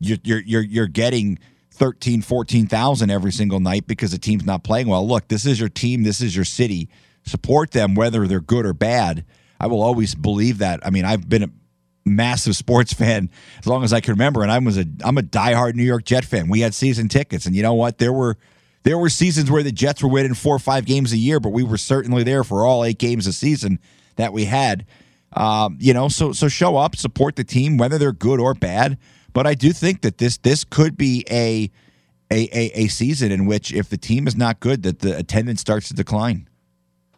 you're 0.00 0.18
you're 0.22 0.42
you're, 0.42 0.62
you're 0.62 0.86
getting 0.88 1.38
13, 1.70 2.22
14,000 2.22 3.10
every 3.10 3.32
single 3.32 3.60
night 3.60 3.86
because 3.86 4.12
the 4.12 4.18
team's 4.18 4.44
not 4.44 4.62
playing 4.64 4.88
well. 4.88 5.06
Look, 5.06 5.28
this 5.28 5.46
is 5.46 5.58
your 5.58 5.68
team, 5.68 6.02
this 6.02 6.20
is 6.20 6.34
your 6.36 6.44
city. 6.44 6.88
Support 7.24 7.70
them 7.70 7.94
whether 7.94 8.26
they're 8.26 8.40
good 8.40 8.66
or 8.66 8.74
bad. 8.74 9.24
I 9.58 9.66
will 9.66 9.82
always 9.82 10.14
believe 10.14 10.58
that. 10.58 10.80
I 10.86 10.90
mean, 10.90 11.04
I've 11.04 11.28
been 11.28 11.52
massive 12.04 12.56
sports 12.56 12.92
fan 12.92 13.30
as 13.58 13.66
long 13.66 13.84
as 13.84 13.92
I 13.92 14.00
can 14.00 14.12
remember, 14.12 14.42
and 14.42 14.50
I 14.50 14.58
was 14.58 14.78
a 14.78 14.86
I'm 15.04 15.18
a 15.18 15.22
diehard 15.22 15.74
New 15.74 15.84
York 15.84 16.04
Jet 16.04 16.24
fan. 16.24 16.48
We 16.48 16.60
had 16.60 16.74
season 16.74 17.08
tickets, 17.08 17.46
and 17.46 17.54
you 17.54 17.62
know 17.62 17.74
what? 17.74 17.98
There 17.98 18.12
were 18.12 18.36
there 18.84 18.98
were 18.98 19.08
seasons 19.08 19.50
where 19.50 19.62
the 19.62 19.72
Jets 19.72 20.02
were 20.02 20.08
winning 20.08 20.34
four 20.34 20.54
or 20.54 20.60
five 20.60 20.84
games 20.84 21.12
a 21.12 21.16
year, 21.16 21.40
but 21.40 21.50
we 21.50 21.62
were 21.62 21.78
certainly 21.78 22.22
there 22.22 22.44
for 22.44 22.64
all 22.64 22.84
eight 22.84 22.98
games 22.98 23.26
a 23.26 23.32
season 23.32 23.78
that 24.16 24.32
we 24.32 24.44
had. 24.44 24.86
Um, 25.32 25.78
you 25.80 25.92
know, 25.92 26.08
so 26.08 26.32
so 26.32 26.48
show 26.48 26.76
up, 26.76 26.94
support 26.94 27.36
the 27.36 27.44
team, 27.44 27.78
whether 27.78 27.98
they're 27.98 28.12
good 28.12 28.40
or 28.40 28.54
bad. 28.54 28.98
But 29.32 29.46
I 29.46 29.54
do 29.54 29.72
think 29.72 30.02
that 30.02 30.18
this 30.18 30.36
this 30.36 30.64
could 30.64 30.96
be 30.96 31.24
a 31.30 31.70
a, 32.30 32.48
a, 32.52 32.84
a 32.84 32.88
season 32.88 33.32
in 33.32 33.46
which 33.46 33.72
if 33.72 33.88
the 33.88 33.96
team 33.96 34.26
is 34.26 34.36
not 34.36 34.60
good, 34.60 34.82
that 34.84 35.00
the 35.00 35.16
attendance 35.16 35.60
starts 35.60 35.88
to 35.88 35.94
decline. 35.94 36.48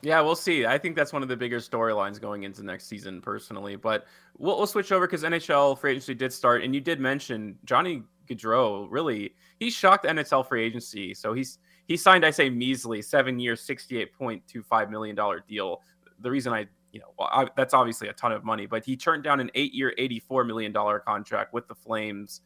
Yeah, 0.03 0.21
we'll 0.21 0.37
see. 0.37 0.67
I 0.67 0.79
think 0.79 0.95
that's 0.95 1.13
one 1.13 1.23
of 1.23 1.29
the 1.29 1.37
bigger 1.37 1.59
storylines 1.59 2.21
going 2.21 2.43
into 2.43 2.63
next 2.63 2.87
season, 2.87 3.21
personally. 3.21 3.77
But 3.77 4.07
we'll, 4.39 4.57
we'll 4.57 4.67
switch 4.67 4.93
over 4.93 5.07
because 5.07 5.23
NHL 5.23 5.79
free 5.79 5.93
agency 5.93 6.15
did 6.15 6.33
start, 6.33 6.63
and 6.63 6.75
you 6.75 6.81
did 6.81 7.01
mention 7.01 7.59
Johnny 7.65 8.03
Gaudreau. 8.29 8.87
Really, 8.91 9.35
he 9.59 9.71
shocked 9.71 10.05
NHL 10.05 10.47
free 10.47 10.65
agency. 10.65 11.15
So 11.15 11.33
he's 11.33 11.59
he 11.89 11.97
signed, 11.97 12.25
I 12.27 12.31
say, 12.31 12.51
measly 12.51 13.01
seven 13.03 13.39
years, 13.39 13.61
sixty-eight 13.63 14.13
point 14.13 14.43
two 14.47 14.63
five 14.63 14.91
million 14.91 15.17
dollar 15.17 15.45
deal. 15.49 15.81
The 16.21 16.31
reason 16.31 16.53
I 16.53 16.67
you 16.93 17.01
know, 17.01 17.13
well, 17.19 17.29
I, 17.31 17.49
that's 17.57 17.75
obviously 17.75 18.09
a 18.09 18.13
ton 18.15 18.33
of 18.33 18.45
money, 18.45 18.67
but 18.67 18.85
he 18.85 18.97
turned 18.97 19.23
down 19.23 19.41
an 19.41 19.51
eight-year, 19.55 19.95
eighty-four 19.99 20.45
million 20.45 20.73
dollar 20.73 20.99
contract 20.99 21.53
with 21.53 21.69
the 21.69 21.75
Flames. 21.75 22.41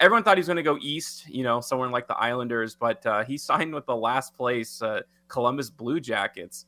Everyone 0.00 0.24
thought 0.24 0.36
he 0.36 0.40
was 0.40 0.48
going 0.48 0.56
to 0.56 0.62
go 0.62 0.76
east, 0.80 1.28
you 1.28 1.44
know, 1.44 1.60
somewhere 1.60 1.88
like 1.88 2.08
the 2.08 2.16
Islanders, 2.16 2.74
but 2.74 3.06
uh, 3.06 3.24
he 3.24 3.38
signed 3.38 3.72
with 3.72 3.86
the 3.86 3.94
last 3.96 4.34
place 4.34 4.82
uh, 4.82 5.02
Columbus 5.28 5.70
Blue 5.70 6.00
Jackets. 6.00 6.66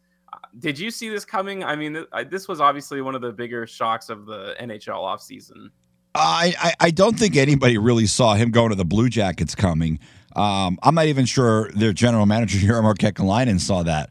Did 0.59 0.79
you 0.79 0.90
see 0.90 1.09
this 1.09 1.25
coming? 1.25 1.64
I 1.64 1.77
mean, 1.77 1.94
th- 1.94 2.29
this 2.31 2.49
was 2.49 2.61
obviously 2.61 3.01
one 3.03 3.14
of 3.14 3.20
the 3.20 3.33
bigger 3.33 3.66
shocks 3.66 4.09
of 4.09 4.27
the 4.27 4.55
NHL 4.61 5.01
offseason. 5.01 5.70
I, 6.14 6.55
I, 6.59 6.75
I 6.81 6.90
don't 6.90 7.18
think 7.18 7.37
anybody 7.37 7.77
really 7.79 8.07
saw 8.07 8.35
him 8.35 8.51
going 8.51 8.70
to 8.70 8.75
the 8.75 8.85
Blue 8.85 9.09
Jackets 9.09 9.55
coming. 9.55 9.99
Um, 10.35 10.79
I'm 10.83 10.94
not 10.94 11.07
even 11.07 11.27
sure 11.27 11.70
their 11.72 11.92
general 11.92 12.27
manager, 12.27 12.59
Jarmo 12.66 12.94
Kekalainen, 12.94 13.61
saw 13.61 13.83
that. 13.83 14.11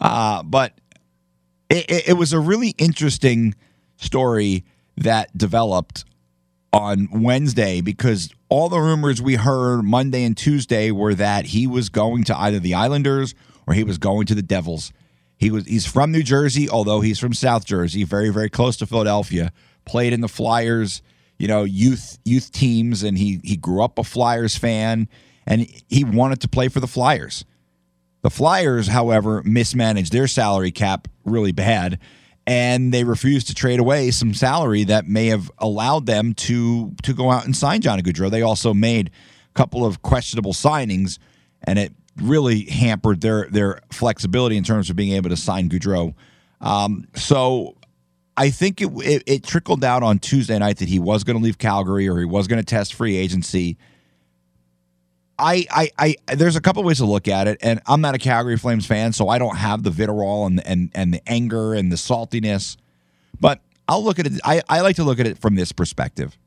Uh, 0.00 0.42
but 0.42 0.78
it, 1.70 2.08
it, 2.08 2.12
was 2.14 2.32
a 2.32 2.40
really 2.40 2.70
interesting 2.78 3.54
story 3.96 4.64
that 4.96 5.36
developed 5.36 6.04
on 6.72 7.08
Wednesday 7.12 7.80
because 7.80 8.30
all 8.48 8.68
the 8.68 8.80
rumors 8.80 9.22
we 9.22 9.36
heard 9.36 9.82
Monday 9.82 10.24
and 10.24 10.36
Tuesday 10.36 10.90
were 10.90 11.14
that 11.14 11.46
he 11.46 11.66
was 11.66 11.88
going 11.88 12.24
to 12.24 12.38
either 12.38 12.58
the 12.58 12.74
Islanders 12.74 13.34
or 13.66 13.74
he 13.74 13.84
was 13.84 13.98
going 13.98 14.26
to 14.26 14.34
the 14.34 14.42
Devils. 14.42 14.92
He 15.44 15.50
was 15.50 15.66
he's 15.66 15.84
from 15.84 16.10
New 16.10 16.22
Jersey, 16.22 16.70
although 16.70 17.02
he's 17.02 17.18
from 17.18 17.34
South 17.34 17.66
Jersey, 17.66 18.02
very 18.02 18.30
very 18.30 18.48
close 18.48 18.78
to 18.78 18.86
Philadelphia. 18.86 19.52
Played 19.84 20.14
in 20.14 20.22
the 20.22 20.28
Flyers, 20.28 21.02
you 21.38 21.46
know, 21.48 21.64
youth 21.64 22.18
youth 22.24 22.50
teams, 22.50 23.02
and 23.02 23.18
he 23.18 23.40
he 23.44 23.58
grew 23.58 23.84
up 23.84 23.98
a 23.98 24.04
Flyers 24.04 24.56
fan, 24.56 25.06
and 25.46 25.68
he 25.86 26.02
wanted 26.02 26.40
to 26.40 26.48
play 26.48 26.68
for 26.68 26.80
the 26.80 26.86
Flyers. 26.86 27.44
The 28.22 28.30
Flyers, 28.30 28.86
however, 28.86 29.42
mismanaged 29.44 30.12
their 30.12 30.28
salary 30.28 30.70
cap 30.70 31.08
really 31.26 31.52
bad, 31.52 31.98
and 32.46 32.90
they 32.90 33.04
refused 33.04 33.48
to 33.48 33.54
trade 33.54 33.80
away 33.80 34.12
some 34.12 34.32
salary 34.32 34.84
that 34.84 35.06
may 35.06 35.26
have 35.26 35.50
allowed 35.58 36.06
them 36.06 36.32
to 36.34 36.94
to 37.02 37.12
go 37.12 37.30
out 37.30 37.44
and 37.44 37.54
sign 37.54 37.82
Johnny 37.82 38.00
Gaudreau. 38.00 38.30
They 38.30 38.40
also 38.40 38.72
made 38.72 39.10
a 39.50 39.52
couple 39.52 39.84
of 39.84 40.00
questionable 40.00 40.54
signings, 40.54 41.18
and 41.64 41.78
it 41.78 41.92
really 42.20 42.64
hampered 42.64 43.20
their 43.20 43.48
their 43.50 43.80
flexibility 43.92 44.56
in 44.56 44.64
terms 44.64 44.90
of 44.90 44.96
being 44.96 45.12
able 45.12 45.30
to 45.30 45.36
sign 45.36 45.68
Gaudreau. 45.68 46.14
Um, 46.60 47.08
so 47.14 47.76
I 48.36 48.50
think 48.50 48.80
it, 48.80 48.90
it, 49.04 49.22
it 49.26 49.42
trickled 49.44 49.80
down 49.80 50.02
on 50.02 50.18
Tuesday 50.18 50.58
night 50.58 50.78
that 50.78 50.88
he 50.88 50.98
was 50.98 51.24
going 51.24 51.36
to 51.36 51.42
leave 51.42 51.58
Calgary 51.58 52.08
or 52.08 52.18
he 52.18 52.24
was 52.24 52.46
going 52.46 52.60
to 52.60 52.64
test 52.64 52.94
free 52.94 53.16
agency. 53.16 53.76
I, 55.38 55.66
I, 55.70 55.90
I, 56.28 56.34
there's 56.34 56.56
a 56.56 56.60
couple 56.60 56.82
ways 56.84 56.98
to 56.98 57.06
look 57.06 57.26
at 57.26 57.48
it, 57.48 57.58
and 57.60 57.80
I'm 57.86 58.00
not 58.00 58.14
a 58.14 58.18
Calgary 58.18 58.56
Flames 58.56 58.86
fan, 58.86 59.12
so 59.12 59.28
I 59.28 59.38
don't 59.38 59.56
have 59.56 59.82
the 59.82 59.90
vitriol 59.90 60.46
and 60.46 60.64
and 60.64 60.90
and 60.94 61.12
the 61.12 61.28
anger 61.28 61.74
and 61.74 61.90
the 61.90 61.96
saltiness. 61.96 62.76
But 63.40 63.60
I'll 63.88 64.04
look 64.04 64.20
at 64.20 64.26
it. 64.26 64.40
I, 64.44 64.62
I 64.68 64.80
like 64.80 64.96
to 64.96 65.04
look 65.04 65.18
at 65.18 65.26
it 65.26 65.38
from 65.38 65.56
this 65.56 65.72
perspective. 65.72 66.38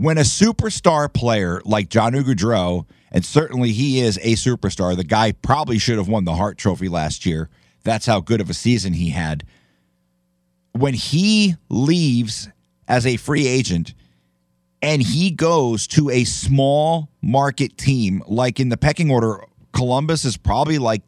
When 0.00 0.16
a 0.16 0.22
superstar 0.22 1.12
player 1.12 1.60
like 1.66 1.90
John 1.90 2.14
Gaudreau, 2.14 2.86
and 3.12 3.22
certainly 3.22 3.72
he 3.72 4.00
is 4.00 4.16
a 4.22 4.32
superstar, 4.32 4.96
the 4.96 5.04
guy 5.04 5.32
probably 5.32 5.76
should 5.76 5.98
have 5.98 6.08
won 6.08 6.24
the 6.24 6.36
Hart 6.36 6.56
Trophy 6.56 6.88
last 6.88 7.26
year. 7.26 7.50
That's 7.84 8.06
how 8.06 8.20
good 8.20 8.40
of 8.40 8.48
a 8.48 8.54
season 8.54 8.94
he 8.94 9.10
had. 9.10 9.44
When 10.72 10.94
he 10.94 11.56
leaves 11.68 12.48
as 12.88 13.04
a 13.04 13.18
free 13.18 13.46
agent 13.46 13.92
and 14.80 15.02
he 15.02 15.30
goes 15.32 15.86
to 15.88 16.08
a 16.08 16.24
small 16.24 17.10
market 17.20 17.76
team, 17.76 18.22
like 18.26 18.58
in 18.58 18.70
the 18.70 18.78
pecking 18.78 19.10
order, 19.10 19.44
Columbus 19.74 20.24
is 20.24 20.38
probably 20.38 20.78
like 20.78 21.02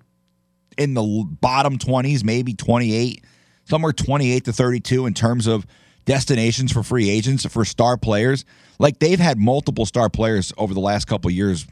in 0.77 0.93
the 0.93 1.27
bottom 1.41 1.79
20s, 1.79 2.25
maybe 2.25 2.53
28, 2.53 3.25
somewhere 3.65 3.93
28 3.95 4.45
to 4.45 4.53
32 4.53 5.07
in 5.07 5.15
terms 5.15 5.47
of 5.47 5.67
destinations 6.05 6.73
for 6.73 6.83
free 6.83 7.11
agents 7.11 7.47
for 7.47 7.65
star 7.65 7.97
players. 7.97 8.45
Like 8.79 8.99
they've 8.99 9.21
had 9.21 9.39
multiple 9.39 9.87
star 9.87 10.09
players 10.09 10.53
over 10.57 10.75
the 10.75 10.81
last 10.81 11.07
couple 11.07 11.31
years 11.31 11.67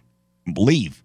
leave. 0.57 1.03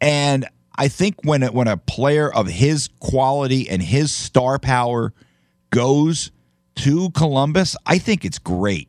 And 0.00 0.46
I 0.76 0.88
think 0.88 1.16
when 1.24 1.42
it, 1.42 1.52
when 1.52 1.68
a 1.68 1.76
player 1.76 2.32
of 2.32 2.46
his 2.46 2.88
quality 3.00 3.68
and 3.68 3.82
his 3.82 4.12
star 4.12 4.58
power 4.58 5.12
goes 5.70 6.30
to 6.76 7.10
Columbus, 7.10 7.76
I 7.84 7.98
think 7.98 8.24
it's 8.24 8.38
great 8.38 8.88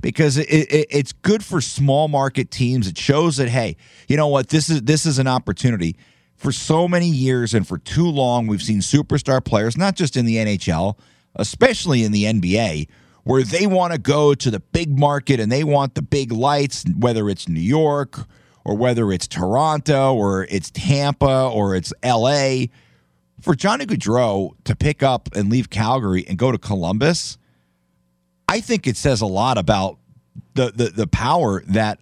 because 0.00 0.36
it, 0.36 0.48
it, 0.48 0.86
it's 0.90 1.12
good 1.12 1.44
for 1.44 1.60
small 1.60 2.08
market 2.08 2.50
teams. 2.50 2.86
It 2.86 2.98
shows 2.98 3.38
that 3.38 3.48
hey, 3.48 3.76
you 4.08 4.16
know 4.16 4.28
what 4.28 4.48
this 4.48 4.68
is 4.68 4.82
this 4.82 5.06
is 5.06 5.18
an 5.18 5.26
opportunity. 5.26 5.96
For 6.36 6.52
so 6.52 6.88
many 6.88 7.06
years 7.06 7.54
and 7.54 7.66
for 7.66 7.78
too 7.78 8.08
long, 8.08 8.48
we've 8.48 8.62
seen 8.62 8.80
superstar 8.80 9.44
players, 9.44 9.76
not 9.76 9.94
just 9.94 10.16
in 10.16 10.26
the 10.26 10.36
NHL, 10.36 10.98
especially 11.36 12.04
in 12.04 12.12
the 12.12 12.24
NBA, 12.24 12.88
where 13.24 13.42
they 13.42 13.66
want 13.66 13.92
to 13.92 13.98
go 13.98 14.34
to 14.34 14.50
the 14.50 14.60
big 14.60 14.98
market 14.98 15.40
and 15.40 15.50
they 15.50 15.64
want 15.64 15.94
the 15.94 16.02
big 16.02 16.32
lights, 16.32 16.84
whether 16.96 17.28
it's 17.28 17.48
New 17.48 17.60
York 17.60 18.26
or 18.64 18.76
whether 18.76 19.12
it's 19.12 19.26
Toronto 19.26 20.14
or 20.14 20.44
it's 20.44 20.70
Tampa 20.70 21.48
or 21.52 21.74
it's 21.74 21.92
LA. 22.04 22.66
For 23.40 23.54
Johnny 23.54 23.86
Gaudreau 23.86 24.52
to 24.64 24.76
pick 24.76 25.02
up 25.02 25.28
and 25.34 25.50
leave 25.50 25.68
Calgary 25.68 26.24
and 26.28 26.38
go 26.38 26.52
to 26.52 26.58
Columbus, 26.58 27.38
I 28.48 28.60
think 28.60 28.86
it 28.86 28.96
says 28.96 29.20
a 29.20 29.26
lot 29.26 29.58
about 29.58 29.98
the, 30.54 30.70
the 30.70 30.84
the 30.90 31.06
power 31.06 31.62
that 31.68 31.98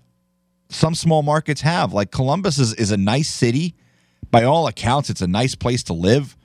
some 0.69 0.95
small 0.95 1.23
markets 1.23 1.61
have. 1.61 1.93
Like 1.93 2.11
Columbus 2.11 2.59
is, 2.59 2.75
is 2.75 2.91
a 2.91 2.97
nice 2.97 3.29
city. 3.29 3.75
By 4.31 4.45
all 4.45 4.67
accounts, 4.67 5.11
it's 5.11 5.21
a 5.21 5.27
nice 5.27 5.55
place 5.55 5.83
to 5.85 5.93
live. 5.93 6.37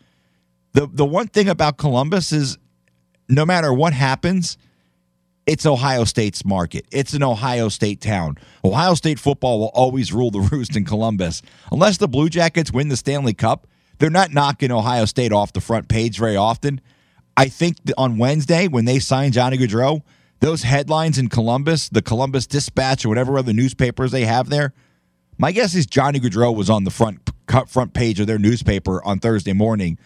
The 0.73 0.87
the 0.87 1.05
one 1.05 1.27
thing 1.27 1.49
about 1.49 1.77
Columbus 1.77 2.31
is 2.31 2.57
no 3.27 3.45
matter 3.45 3.73
what 3.73 3.93
happens, 3.93 4.57
it's 5.45 5.65
Ohio 5.65 6.05
State's 6.05 6.43
market. 6.43 6.85
It's 6.91 7.13
an 7.13 7.23
Ohio 7.23 7.69
State 7.69 8.01
town. 8.01 8.37
Ohio 8.63 8.95
State 8.95 9.19
football 9.19 9.59
will 9.59 9.71
always 9.73 10.11
rule 10.11 10.31
the 10.31 10.39
roost 10.51 10.75
in 10.75 10.85
Columbus. 10.85 11.41
Unless 11.71 11.97
the 11.97 12.07
Blue 12.07 12.29
Jackets 12.29 12.71
win 12.71 12.89
the 12.89 12.97
Stanley 12.97 13.33
Cup, 13.33 13.67
they're 13.99 14.09
not 14.09 14.33
knocking 14.33 14.71
Ohio 14.71 15.05
State 15.05 15.31
off 15.31 15.53
the 15.53 15.61
front 15.61 15.87
page 15.87 16.17
very 16.17 16.35
often. 16.35 16.81
I 17.37 17.47
think 17.47 17.77
on 17.97 18.17
Wednesday 18.17 18.67
when 18.67 18.85
they 18.85 18.99
signed 18.99 19.33
Johnny 19.33 19.57
Gaudreau, 19.57 20.01
those 20.39 20.63
headlines 20.63 21.17
in 21.17 21.27
Columbus, 21.27 21.89
the 21.89 22.01
Columbus 22.01 22.47
Dispatch 22.47 23.05
or 23.05 23.09
whatever 23.09 23.37
other 23.37 23.53
newspapers 23.53 24.11
they 24.11 24.25
have 24.25 24.49
there, 24.49 24.73
my 25.37 25.51
guess 25.51 25.75
is 25.75 25.85
Johnny 25.85 26.19
Gaudreau 26.19 26.55
was 26.55 26.69
on 26.69 26.85
the 26.85 26.91
front 26.91 27.29
front 27.67 27.93
page 27.93 28.19
of 28.19 28.27
their 28.27 28.39
newspaper 28.39 29.03
on 29.05 29.19
Thursday 29.19 29.53
morning, 29.53 29.99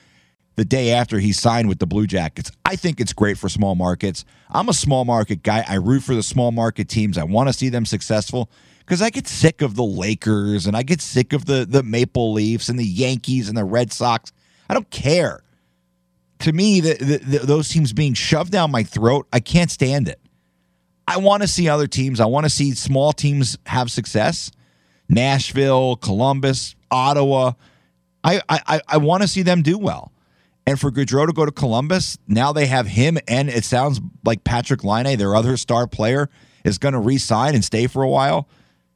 the 0.60 0.66
day 0.66 0.92
after 0.92 1.20
he 1.20 1.32
signed 1.32 1.68
with 1.68 1.80
the 1.80 1.88
Blue 1.88 2.06
Jackets. 2.06 2.52
I 2.66 2.76
think 2.76 3.00
it's 3.00 3.14
great 3.14 3.38
for 3.38 3.50
small 3.50 3.76
markets. 3.76 4.26
I'm 4.50 4.70
a 4.70 4.74
small 4.74 5.06
market 5.06 5.42
guy. 5.42 5.64
I 5.68 5.76
root 5.76 6.04
for 6.04 6.14
the 6.14 6.24
small 6.24 6.52
market 6.52 6.90
teams. 6.90 7.18
I 7.18 7.24
want 7.24 7.50
to 7.50 7.54
see 7.54 7.70
them 7.70 7.86
successful 7.86 8.50
because 8.80 9.02
I 9.02 9.10
get 9.10 9.28
sick 9.28 9.62
of 9.62 9.76
the 9.76 9.84
Lakers 9.84 10.68
and 10.68 10.76
I 10.76 10.84
get 10.84 11.02
sick 11.02 11.34
of 11.34 11.46
the 11.46 11.66
the 11.68 11.82
Maple 11.82 12.34
Leafs 12.34 12.70
and 12.70 12.78
the 12.78 12.86
Yankees 12.86 13.50
and 13.50 13.58
the 13.58 13.64
Red 13.64 13.92
Sox. 13.92 14.32
I 14.70 14.74
don't 14.74 14.90
care 14.92 15.44
to 16.40 16.54
me, 16.54 16.80
the, 16.80 16.94
the, 16.94 17.18
the, 17.18 17.40
those 17.46 17.70
teams 17.70 17.94
being 17.94 18.14
shoved 18.14 18.52
down 18.52 18.72
my 18.72 18.84
throat, 18.84 19.28
I 19.32 19.40
can't 19.40 19.70
stand 19.70 20.08
it. 20.08 20.20
I 21.08 21.18
want 21.18 21.42
to 21.42 21.48
see 21.48 21.68
other 21.68 21.88
teams. 21.88 22.20
I 22.20 22.26
want 22.26 22.46
to 22.46 22.50
see 22.50 22.74
small 22.76 23.14
teams 23.14 23.58
have 23.66 23.92
success. 23.92 24.52
Nashville, 25.10 25.96
Columbus, 25.98 26.76
Ottawa. 26.92 27.54
I 28.24 28.42
I, 28.48 28.82
I 28.88 28.98
want 28.98 29.24
to 29.24 29.28
see 29.28 29.42
them 29.42 29.64
do 29.64 29.78
well. 29.78 30.12
And 30.66 30.80
for 30.80 30.92
Gaudreau 30.92 31.26
to 31.26 31.34
go 31.34 31.46
to 31.46 31.52
Columbus, 31.52 32.18
now 32.28 32.54
they 32.54 32.68
have 32.68 32.86
him, 32.86 33.18
and 33.28 33.50
it 33.50 33.66
sounds 33.66 34.00
like 34.24 34.44
Patrick 34.44 34.84
Laine, 34.84 35.18
their 35.18 35.36
other 35.36 35.58
star 35.58 35.88
player, 35.88 36.30
is 36.64 36.78
going 36.78 36.94
to 36.94 37.00
re-sign 37.00 37.56
and 37.56 37.66
stay 37.66 37.88
for 37.88 38.04
a 38.04 38.10
while. 38.10 38.48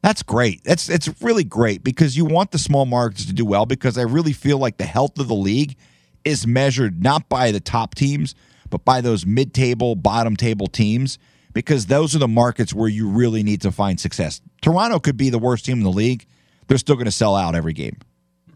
That's 0.01 0.22
great. 0.22 0.64
That's 0.64 0.89
it's 0.89 1.09
really 1.22 1.45
great 1.45 1.84
because 1.84 2.18
you 2.18 2.26
want 2.26 2.51
the 2.51 2.59
small 2.59 2.86
markets 2.86 3.26
to 3.26 3.34
do 3.34 3.45
well 3.45 3.66
because 3.66 3.97
I 3.97 4.01
really 4.01 4.34
feel 4.34 4.57
like 4.57 4.78
the 4.78 4.86
health 4.86 5.18
of 5.18 5.30
the 5.30 5.34
league 5.34 5.78
is 6.26 6.45
measured 6.45 7.01
not 7.01 7.30
by 7.30 7.51
the 7.51 7.61
top 7.61 7.95
teams, 7.95 8.36
but 8.70 8.84
by 8.84 8.99
those 9.01 9.26
mid-table, 9.26 9.95
bottom-table 9.95 10.68
teams 10.68 11.18
because 11.53 11.86
those 11.86 12.16
are 12.16 12.20
the 12.20 12.28
markets 12.28 12.74
where 12.74 12.89
you 12.89 13.07
really 13.07 13.43
need 13.43 13.61
to 13.61 13.72
find 13.72 13.99
success. 13.99 14.41
Toronto 14.61 14.99
could 14.99 15.18
be 15.18 15.30
the 15.30 15.39
worst 15.39 15.66
team 15.66 15.78
in 15.78 15.84
the 15.84 15.91
league. 15.91 16.26
They're 16.68 16.78
still 16.78 16.95
going 16.95 17.05
to 17.05 17.11
sell 17.11 17.36
out 17.36 17.55
every 17.55 17.74
game. 17.74 17.97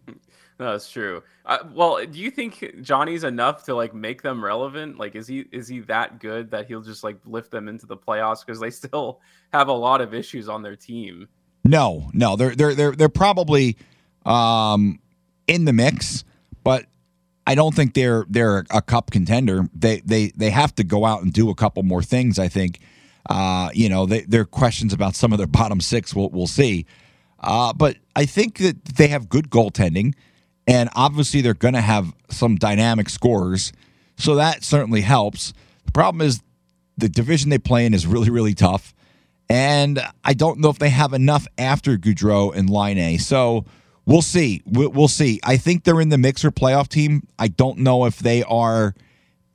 No, 0.60 0.72
that's 0.72 0.90
true. 0.90 1.22
Uh, 1.48 1.60
well, 1.74 2.06
do 2.06 2.20
you 2.20 2.30
think 2.30 2.82
Johnny's 2.82 3.24
enough 3.24 3.64
to 3.64 3.74
like 3.74 3.94
make 3.94 4.22
them 4.22 4.44
relevant? 4.44 5.00
Like, 5.00 5.16
is 5.16 5.28
he 5.28 5.46
is 5.54 5.70
he 5.70 5.80
that 5.82 6.20
good 6.20 6.52
that 6.52 6.68
he'll 6.68 6.82
just 6.82 7.06
like 7.06 7.18
lift 7.26 7.52
them 7.52 7.70
into 7.70 7.86
the 7.86 7.96
playoffs 7.96 8.46
because 8.46 8.60
they 8.60 8.70
still 8.86 9.22
have 9.54 9.70
a 9.70 9.74
lot 9.74 10.02
of 10.02 10.14
issues 10.14 10.50
on 10.50 10.62
their 10.62 10.76
team? 10.76 11.30
No, 11.64 12.12
no, 12.14 12.36
they're 12.36 12.54
they're 12.54 12.76
they're 12.76 12.92
they're 12.92 13.10
probably 13.10 13.78
um, 14.26 15.00
in 15.48 15.64
the 15.64 15.72
mix, 15.72 16.26
but 16.66 16.86
I 17.48 17.56
don't 17.56 17.74
think 17.74 17.94
they're 17.94 18.26
they're 18.28 18.66
a 18.70 18.82
cup 18.82 19.12
contender. 19.12 19.70
They 19.74 20.02
they 20.02 20.34
they 20.36 20.50
have 20.50 20.76
to 20.76 20.84
go 20.84 21.06
out 21.06 21.24
and 21.24 21.32
do 21.32 21.50
a 21.50 21.56
couple 21.56 21.82
more 21.84 22.04
things. 22.04 22.38
I 22.38 22.50
think. 22.50 22.80
Uh, 23.30 23.70
you 23.74 23.90
know, 23.90 24.06
they, 24.06 24.22
there 24.22 24.40
are 24.40 24.46
questions 24.46 24.94
about 24.94 25.14
some 25.14 25.34
of 25.34 25.38
their 25.38 25.48
bottom 25.48 25.82
six. 25.82 26.14
We'll 26.14 26.30
we'll 26.30 26.48
see. 26.48 26.86
Uh, 27.40 27.74
but 27.74 27.98
I 28.16 28.26
think 28.26 28.60
that 28.60 28.86
they 28.86 29.10
have 29.10 29.28
good 29.28 29.50
goaltending, 29.50 30.14
and 30.68 30.90
obviously 30.96 31.42
they're 31.42 31.54
going 31.54 31.74
to 31.74 31.82
have 31.82 32.14
some 32.30 32.56
dynamic 32.56 33.10
scores, 33.10 33.72
so 34.18 34.36
that 34.36 34.64
certainly 34.64 35.02
helps. 35.02 35.54
The 35.86 35.92
problem 35.92 36.22
is 36.22 36.42
the 36.98 37.10
division 37.10 37.50
they 37.50 37.58
play 37.58 37.86
in 37.86 37.94
is 37.94 38.06
really 38.06 38.30
really 38.30 38.54
tough, 38.54 38.94
and 39.50 40.00
I 40.24 40.34
don't 40.34 40.60
know 40.60 40.70
if 40.70 40.80
they 40.80 40.90
have 40.90 41.14
enough 41.14 41.48
after 41.58 41.98
Gaudreau 41.98 42.56
and 42.56 42.70
Laine. 42.70 43.18
So 43.20 43.66
we'll 44.06 44.22
see. 44.22 44.62
We'll 44.66 45.08
see. 45.08 45.40
I 45.44 45.58
think 45.58 45.84
they're 45.84 46.02
in 46.02 46.10
the 46.10 46.18
mixer 46.18 46.52
playoff 46.52 46.88
team. 46.90 47.28
I 47.40 47.48
don't 47.48 47.80
know 47.80 48.06
if 48.06 48.20
they 48.20 48.44
are 48.44 48.94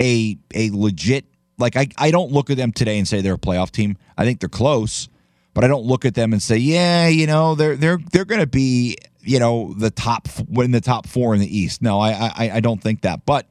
a 0.00 0.38
a 0.54 0.70
legit 0.72 1.26
like 1.58 1.76
I, 1.76 1.88
I 1.96 2.10
don't 2.10 2.32
look 2.32 2.50
at 2.50 2.56
them 2.56 2.72
today 2.72 2.98
and 2.98 3.06
say 3.06 3.20
they're 3.20 3.34
a 3.34 3.38
playoff 3.38 3.70
team. 3.70 3.96
I 4.18 4.24
think 4.24 4.40
they're 4.40 4.48
close, 4.48 5.08
but 5.54 5.64
I 5.64 5.68
don't 5.68 5.84
look 5.84 6.04
at 6.04 6.14
them 6.14 6.32
and 6.32 6.42
say, 6.42 6.56
yeah, 6.56 7.08
you 7.08 7.26
know, 7.26 7.54
they're 7.54 7.76
they're 7.76 7.98
they're 8.12 8.24
to 8.24 8.46
be, 8.46 8.96
you 9.22 9.38
know, 9.38 9.74
the 9.74 9.90
top 9.90 10.28
in 10.54 10.70
the 10.72 10.80
top 10.80 11.06
four 11.06 11.34
in 11.34 11.40
the 11.40 11.58
East. 11.58 11.82
No, 11.82 12.00
I 12.00 12.10
I, 12.12 12.50
I 12.54 12.60
don't 12.60 12.82
think 12.82 13.02
that. 13.02 13.24
But 13.24 13.46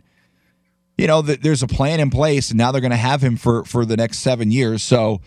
you 0.98 1.08
know, 1.08 1.22
the, 1.22 1.36
there's 1.36 1.64
a 1.64 1.68
plan 1.68 2.00
in 2.00 2.10
place, 2.10 2.52
and 2.52 2.58
now 2.58 2.72
they're 2.72 2.82
going 2.82 2.92
to 2.92 2.98
have 2.98 3.22
him 3.22 3.38
for 3.38 3.64
for 3.66 3.86
the 3.86 3.98
next 3.98 4.20
seven 4.20 4.52
years. 4.52 4.84
So 4.84 5.22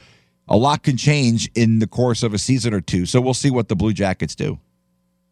a 0.49 0.57
lot 0.57 0.83
can 0.83 0.97
change 0.97 1.51
in 1.55 1.79
the 1.79 1.87
course 1.87 2.23
of 2.23 2.35
a 2.35 2.39
season 2.39 2.75
or 2.75 2.81
two. 2.81 3.07
So 3.07 3.21
we'll 3.21 3.35
see 3.35 3.51
what 3.51 3.69
the 3.69 3.77
Blue 3.77 3.93
Jackets 3.93 4.35
do. 4.35 4.59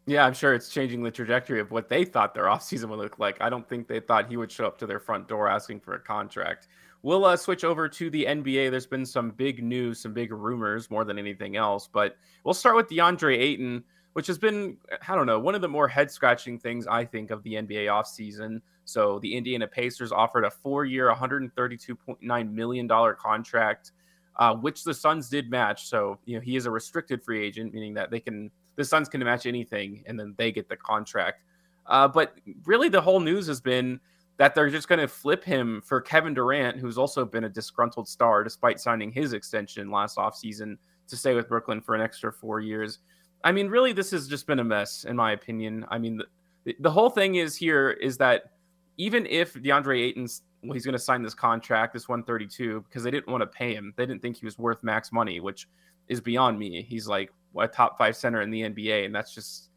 Yeah, 0.06 0.26
I'm 0.26 0.34
sure 0.34 0.52
it's 0.52 0.68
changing 0.68 1.04
the 1.04 1.12
trajectory 1.12 1.60
of 1.60 1.70
what 1.70 1.88
they 1.88 2.04
thought 2.04 2.34
their 2.34 2.44
offseason 2.44 2.88
would 2.88 2.98
look 2.98 3.20
like. 3.20 3.40
I 3.40 3.48
don't 3.48 3.68
think 3.68 3.86
they 3.86 4.00
thought 4.00 4.28
he 4.28 4.36
would 4.36 4.50
show 4.50 4.66
up 4.66 4.78
to 4.78 4.86
their 4.86 4.98
front 4.98 5.28
door 5.28 5.48
asking 5.48 5.80
for 5.80 5.94
a 5.94 6.00
contract. 6.00 6.66
We'll 7.02 7.24
uh, 7.24 7.36
switch 7.36 7.62
over 7.62 7.88
to 7.88 8.10
the 8.10 8.24
NBA. 8.24 8.70
There's 8.70 8.86
been 8.86 9.06
some 9.06 9.30
big 9.30 9.62
news, 9.62 10.00
some 10.00 10.12
big 10.12 10.32
rumors 10.32 10.90
more 10.90 11.04
than 11.04 11.18
anything 11.18 11.56
else, 11.56 11.88
but 11.88 12.16
we'll 12.42 12.54
start 12.54 12.74
with 12.74 12.88
DeAndre 12.88 13.38
Ayton, 13.38 13.84
which 14.12 14.26
has 14.26 14.38
been, 14.38 14.76
I 15.08 15.14
don't 15.14 15.26
know, 15.26 15.38
one 15.38 15.54
of 15.54 15.60
the 15.60 15.68
more 15.68 15.88
head 15.88 16.10
scratching 16.10 16.58
things 16.58 16.86
I 16.86 17.04
think 17.04 17.30
of 17.30 17.42
the 17.42 17.54
NBA 17.54 17.86
offseason. 17.86 18.60
So 18.84 19.18
the 19.20 19.36
Indiana 19.36 19.66
Pacers 19.66 20.12
offered 20.12 20.44
a 20.44 20.50
four 20.50 20.84
year, 20.84 21.12
$132.9 21.12 22.52
million 22.52 22.88
contract, 22.88 23.92
uh, 24.36 24.54
which 24.54 24.84
the 24.84 24.94
Suns 24.94 25.28
did 25.28 25.50
match. 25.50 25.86
So, 25.86 26.18
you 26.24 26.36
know, 26.36 26.42
he 26.42 26.56
is 26.56 26.66
a 26.66 26.70
restricted 26.70 27.22
free 27.22 27.44
agent, 27.44 27.72
meaning 27.72 27.94
that 27.94 28.10
they 28.10 28.20
can 28.20 28.50
the 28.76 28.84
Suns 28.84 29.08
can 29.08 29.22
match 29.22 29.46
anything, 29.46 30.02
and 30.06 30.18
then 30.18 30.34
they 30.38 30.50
get 30.50 30.68
the 30.68 30.76
contract. 30.76 31.42
Uh, 31.86 32.08
but 32.08 32.38
really, 32.64 32.88
the 32.88 33.00
whole 33.00 33.20
news 33.20 33.46
has 33.46 33.60
been 33.60 34.00
that 34.38 34.54
they're 34.54 34.70
just 34.70 34.88
going 34.88 34.98
to 34.98 35.08
flip 35.08 35.44
him 35.44 35.82
for 35.84 36.00
Kevin 36.00 36.34
Durant, 36.34 36.78
who's 36.78 36.96
also 36.96 37.24
been 37.24 37.44
a 37.44 37.48
disgruntled 37.48 38.08
star 38.08 38.42
despite 38.42 38.80
signing 38.80 39.12
his 39.12 39.34
extension 39.34 39.90
last 39.90 40.16
offseason 40.16 40.76
to 41.08 41.16
stay 41.16 41.34
with 41.34 41.48
Brooklyn 41.48 41.80
for 41.80 41.94
an 41.94 42.00
extra 42.00 42.32
four 42.32 42.60
years. 42.60 43.00
I 43.44 43.52
mean, 43.52 43.68
really, 43.68 43.92
this 43.92 44.10
has 44.12 44.28
just 44.28 44.46
been 44.46 44.58
a 44.58 44.64
mess, 44.64 45.04
in 45.04 45.16
my 45.16 45.32
opinion. 45.32 45.84
I 45.90 45.98
mean, 45.98 46.20
the, 46.64 46.76
the 46.80 46.90
whole 46.90 47.10
thing 47.10 47.36
is 47.36 47.56
here 47.56 47.90
is 47.90 48.16
that 48.18 48.52
even 48.96 49.26
if 49.26 49.54
DeAndre 49.54 50.00
Ayton's 50.00 50.42
well, 50.62 50.74
he's 50.74 50.84
going 50.84 50.92
to 50.92 50.98
sign 50.98 51.22
this 51.22 51.34
contract, 51.34 51.92
this 51.92 52.08
132, 52.08 52.84
because 52.88 53.02
they 53.02 53.10
didn't 53.10 53.28
want 53.28 53.42
to 53.42 53.46
pay 53.46 53.74
him. 53.74 53.92
They 53.96 54.06
didn't 54.06 54.22
think 54.22 54.36
he 54.36 54.44
was 54.44 54.58
worth 54.58 54.82
max 54.84 55.10
money, 55.10 55.40
which 55.40 55.68
is 56.08 56.20
beyond 56.20 56.58
me. 56.58 56.82
He's 56.82 57.08
like 57.08 57.32
a 57.58 57.66
top 57.66 57.98
five 57.98 58.16
center 58.16 58.42
in 58.42 58.50
the 58.50 58.62
NBA, 58.62 59.04
and 59.04 59.14
that's 59.14 59.34
just 59.34 59.70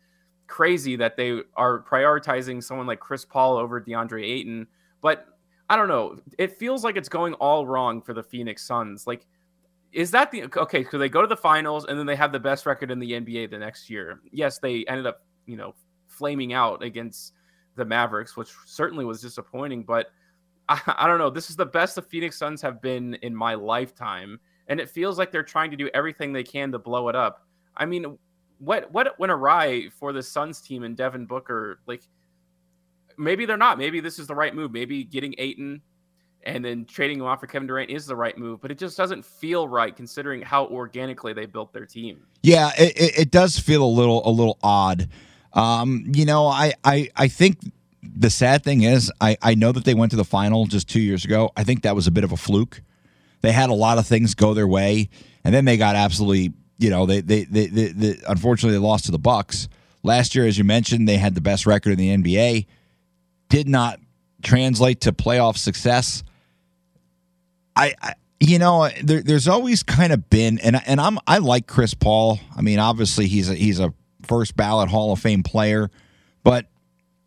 crazy 0.48 0.96
that 0.98 1.18
they 1.18 1.42
are 1.56 1.84
prioritizing 1.84 2.64
someone 2.64 2.86
like 2.86 3.00
Chris 3.00 3.26
Paul 3.26 3.58
over 3.58 3.82
DeAndre 3.82 4.24
Ayton. 4.24 4.68
But 5.02 5.26
I 5.70 5.76
don't 5.76 5.88
know. 5.88 6.20
It 6.38 6.60
feels 6.60 6.84
like 6.84 6.98
it's 6.98 7.10
going 7.10 7.34
all 7.36 7.66
wrong 7.66 8.02
for 8.02 8.14
the 8.14 8.24
Phoenix 8.24 8.64
Suns. 8.64 9.08
Like, 9.08 9.26
is 9.92 10.12
that 10.12 10.32
the 10.32 10.44
okay? 10.58 10.86
So 10.92 10.98
they 10.98 11.10
go 11.10 11.22
to 11.22 11.28
the 11.28 11.38
finals 11.38 11.86
and 11.86 11.98
then 11.98 12.06
they 12.06 12.16
have 12.16 12.32
the 12.32 12.40
best 12.40 12.66
record 12.66 12.92
in 12.92 13.00
the 13.00 13.12
NBA 13.14 13.50
the 13.50 13.58
next 13.58 13.90
year. 13.90 14.20
Yes, 14.32 14.60
they 14.60 14.86
ended 14.88 15.08
up, 15.08 15.22
you 15.46 15.56
know, 15.56 15.74
flaming 16.08 16.54
out 16.54 16.84
against 16.84 17.34
the 17.76 17.86
Mavericks, 17.86 18.36
which 18.36 18.50
certainly 18.66 19.06
was 19.06 19.22
disappointing. 19.22 19.84
But 19.84 20.08
I, 20.70 20.80
I 20.86 21.08
don't 21.08 21.20
know. 21.20 21.30
This 21.30 21.50
is 21.50 21.56
the 21.56 21.66
best 21.66 21.96
the 21.96 22.02
Phoenix 22.02 22.38
Suns 22.38 22.62
have 22.62 22.82
been 22.82 23.16
in 23.16 23.36
my 23.36 23.54
lifetime. 23.54 24.40
And 24.68 24.80
it 24.80 24.90
feels 24.90 25.20
like 25.20 25.32
they're 25.32 25.44
trying 25.44 25.70
to 25.72 25.78
do 25.78 25.90
everything 25.94 26.34
they 26.34 26.44
can 26.44 26.72
to 26.72 26.80
blow 26.80 27.08
it 27.10 27.16
up. 27.16 27.46
I 27.78 27.86
mean, 27.86 28.18
what 28.58 28.92
what 28.92 29.20
went 29.20 29.32
awry 29.32 29.90
for 29.90 30.12
the 30.12 30.24
Suns 30.24 30.60
team 30.60 30.84
and 30.84 30.98
Devin 30.98 31.28
Booker? 31.28 31.80
Like, 31.86 32.02
maybe 33.18 33.46
they're 33.46 33.58
not. 33.58 33.78
Maybe 33.78 34.00
this 34.00 34.18
is 34.18 34.26
the 34.26 34.34
right 34.34 34.56
move. 34.56 34.72
Maybe 34.72 35.04
getting 35.04 35.36
Ayton 35.38 35.82
and 36.46 36.64
then 36.64 36.86
trading 36.86 37.20
him 37.20 37.26
off 37.26 37.40
for 37.40 37.48
Kevin 37.48 37.68
Durant 37.68 37.90
is 37.90 38.06
the 38.06 38.16
right 38.16 38.38
move, 38.38 38.62
but 38.62 38.72
it 38.72 38.78
just 38.78 38.98
doesn't 38.98 39.26
feel 39.26 39.68
right 39.68 39.96
considering 39.96 40.42
how 40.42 40.66
organically 40.68 41.34
they 41.34 41.46
built 41.46 41.74
their 41.74 41.86
team. 41.86 42.26
Yeah, 42.44 42.72
it, 42.78 43.20
it 43.20 43.32
does 43.32 43.60
feel 43.60 43.84
a 43.84 43.86
little 43.86 44.28
a 44.28 44.32
little 44.32 44.58
odd. 44.62 45.10
Um, 45.54 46.06
you 46.14 46.26
know, 46.26 46.48
I, 46.48 46.74
I 46.84 47.10
I 47.16 47.28
think 47.28 47.60
the 48.04 48.30
sad 48.30 48.64
thing 48.64 48.84
is 48.84 49.12
I, 49.20 49.38
I 49.42 49.56
know 49.56 49.72
that 49.72 49.86
they 49.86 49.94
went 49.94 50.12
to 50.12 50.18
the 50.18 50.26
final 50.26 50.66
just 50.66 50.88
two 50.88 51.02
years 51.02 51.26
ago. 51.26 51.52
I 51.58 51.64
think 51.64 51.84
that 51.84 51.96
was 51.96 52.08
a 52.08 52.12
bit 52.12 52.24
of 52.24 52.32
a 52.32 52.38
fluke. 52.38 52.82
They 53.42 53.52
had 53.52 53.70
a 53.70 53.74
lot 53.74 53.98
of 53.98 54.08
things 54.08 54.36
go 54.36 54.54
their 54.54 54.68
way, 54.68 55.10
and 55.44 55.54
then 55.54 55.66
they 55.66 55.78
got 55.78 55.96
absolutely 55.96 56.54
you 56.78 56.90
know, 56.90 57.06
they, 57.06 57.22
they, 57.22 57.46
they, 57.46 57.68
they, 57.68 57.88
they 57.88 58.16
unfortunately 58.28 58.78
they 58.78 58.86
lost 58.86 59.06
to 59.06 59.12
the 59.12 59.20
Bucks 59.20 59.70
last 60.04 60.36
year. 60.36 60.46
As 60.46 60.58
you 60.58 60.64
mentioned, 60.64 61.08
they 61.08 61.18
had 61.18 61.36
the 61.36 61.42
best 61.42 61.66
record 61.66 61.92
in 61.92 61.98
the 61.98 62.16
NBA. 62.18 62.66
Did 63.50 63.68
not 63.68 64.00
translate 64.44 65.02
to 65.02 65.12
playoff 65.12 65.58
success. 65.58 66.24
I, 67.76 67.94
I 68.02 68.14
you 68.40 68.60
know, 68.60 68.90
there, 69.04 69.22
there's 69.22 69.48
always 69.48 69.84
kind 69.84 70.12
of 70.12 70.30
been, 70.30 70.60
and 70.60 70.82
and 70.86 71.00
I'm 71.00 71.18
I 71.28 71.38
like 71.40 71.68
Chris 71.68 71.94
Paul. 71.94 72.40
I 72.56 72.62
mean, 72.62 72.80
obviously 72.80 73.28
he's 73.28 73.50
a 73.50 73.56
he's 73.56 73.80
a 73.80 73.94
first 74.24 74.56
ballot 74.56 74.90
Hall 74.90 75.14
of 75.14 75.20
Fame 75.20 75.44
player, 75.44 75.90
but 76.44 76.68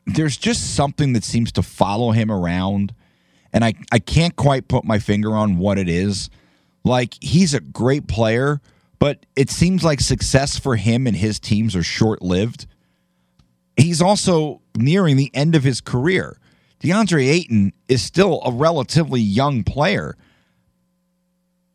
there's 0.06 0.36
just 0.36 0.74
something 0.74 1.12
that 1.14 1.24
seems 1.24 1.52
to 1.52 1.62
follow 1.62 2.12
him 2.12 2.30
around, 2.30 2.94
and 3.52 3.64
I 3.64 3.74
I 3.90 3.98
can't 3.98 4.36
quite 4.36 4.68
put 4.68 4.84
my 4.84 4.98
finger 4.98 5.34
on 5.34 5.58
what 5.58 5.78
it 5.78 5.88
is. 5.88 6.30
Like 6.84 7.14
he's 7.20 7.54
a 7.54 7.60
great 7.60 8.06
player, 8.06 8.60
but 8.98 9.26
it 9.36 9.50
seems 9.50 9.84
like 9.84 10.00
success 10.00 10.58
for 10.58 10.76
him 10.76 11.06
and 11.06 11.16
his 11.16 11.38
teams 11.40 11.74
are 11.74 11.82
short 11.82 12.22
lived. 12.22 12.66
He's 13.76 14.02
also 14.02 14.60
nearing 14.76 15.16
the 15.16 15.30
end 15.34 15.54
of 15.54 15.64
his 15.64 15.80
career. 15.80 16.38
DeAndre 16.80 17.28
Ayton 17.28 17.72
is 17.88 18.02
still 18.02 18.40
a 18.44 18.52
relatively 18.52 19.20
young 19.20 19.64
player. 19.64 20.16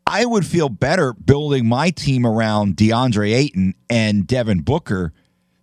I 0.06 0.26
would 0.26 0.46
feel 0.46 0.70
better 0.70 1.14
building 1.14 1.66
my 1.66 1.90
team 1.90 2.26
around 2.26 2.76
DeAndre 2.76 3.34
Ayton 3.34 3.76
and 3.90 4.28
Devin 4.28 4.62
Booker 4.62 5.14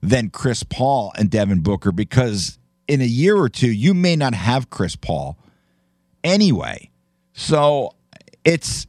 than 0.02 0.30
Chris 0.30 0.62
Paul 0.62 1.12
and 1.16 1.30
Devin 1.30 1.60
Booker 1.60 1.92
because 1.92 2.58
in 2.88 3.00
a 3.00 3.06
year 3.06 3.36
or 3.36 3.48
two, 3.48 3.70
you 3.70 3.94
may 3.94 4.16
not 4.16 4.34
have 4.34 4.70
Chris 4.70 4.96
Paul 4.96 5.38
anyway. 6.24 6.90
So 7.32 7.94
it's 8.44 8.86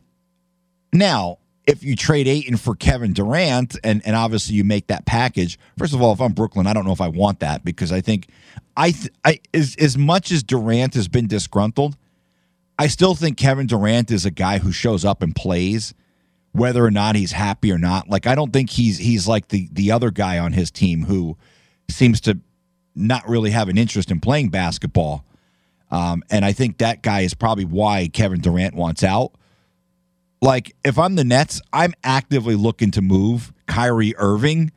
now 0.93 1.37
if 1.67 1.83
you 1.83 1.95
trade 1.95 2.27
Ayton 2.27 2.57
for 2.57 2.75
Kevin 2.75 3.13
Durant, 3.13 3.77
and, 3.83 4.01
and 4.05 4.15
obviously 4.15 4.55
you 4.55 4.63
make 4.63 4.87
that 4.87 5.05
package, 5.05 5.59
first 5.77 5.93
of 5.93 6.01
all, 6.01 6.11
if 6.11 6.19
I'm 6.19 6.33
Brooklyn, 6.33 6.67
I 6.67 6.73
don't 6.73 6.85
know 6.85 6.91
if 6.91 7.01
I 7.01 7.07
want 7.07 7.39
that 7.41 7.63
because 7.63 7.91
I 7.91 8.01
think 8.01 8.27
I, 8.75 8.91
th- 8.91 9.13
I 9.23 9.39
as, 9.53 9.75
as 9.79 9.97
much 9.97 10.31
as 10.31 10.43
Durant 10.43 10.95
has 10.95 11.07
been 11.07 11.27
disgruntled, 11.27 11.95
I 12.81 12.87
still 12.87 13.13
think 13.13 13.37
Kevin 13.37 13.67
Durant 13.67 14.09
is 14.09 14.25
a 14.25 14.31
guy 14.31 14.57
who 14.57 14.71
shows 14.71 15.05
up 15.05 15.21
and 15.21 15.35
plays, 15.35 15.93
whether 16.51 16.83
or 16.83 16.89
not 16.89 17.15
he's 17.15 17.31
happy 17.31 17.71
or 17.71 17.77
not. 17.77 18.09
Like 18.09 18.25
I 18.25 18.33
don't 18.33 18.51
think 18.51 18.71
he's 18.71 18.97
he's 18.97 19.27
like 19.27 19.49
the 19.49 19.69
the 19.71 19.91
other 19.91 20.09
guy 20.09 20.39
on 20.39 20.53
his 20.53 20.71
team 20.71 21.03
who 21.03 21.37
seems 21.91 22.19
to 22.21 22.39
not 22.95 23.29
really 23.29 23.51
have 23.51 23.69
an 23.69 23.77
interest 23.77 24.09
in 24.09 24.19
playing 24.19 24.49
basketball. 24.49 25.23
Um, 25.91 26.23
and 26.31 26.43
I 26.43 26.53
think 26.53 26.79
that 26.79 27.03
guy 27.03 27.19
is 27.19 27.35
probably 27.35 27.65
why 27.65 28.09
Kevin 28.11 28.41
Durant 28.41 28.73
wants 28.73 29.03
out. 29.03 29.33
Like, 30.41 30.75
if 30.83 30.97
I'm 30.97 31.13
the 31.13 31.23
Nets, 31.23 31.61
I'm 31.71 31.93
actively 32.03 32.55
looking 32.55 32.89
to 32.91 33.01
move 33.03 33.53
Kyrie 33.67 34.15
Irving 34.17 34.71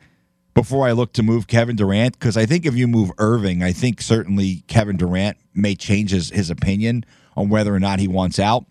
before 0.53 0.87
I 0.87 0.91
look 0.91 1.13
to 1.13 1.23
move 1.23 1.47
Kevin 1.47 1.75
Durant. 1.75 2.19
Because 2.19 2.37
I 2.37 2.45
think 2.45 2.67
if 2.67 2.75
you 2.75 2.87
move 2.87 3.11
Irving, 3.17 3.63
I 3.63 3.71
think 3.71 3.99
certainly 3.99 4.63
Kevin 4.67 4.95
Durant 4.95 5.37
may 5.55 5.73
change 5.73 6.11
his, 6.11 6.29
his 6.29 6.51
opinion 6.51 7.03
on 7.35 7.49
whether 7.49 7.73
or 7.73 7.79
not 7.79 7.99
he 7.99 8.07
wants 8.07 8.39
out. 8.39 8.65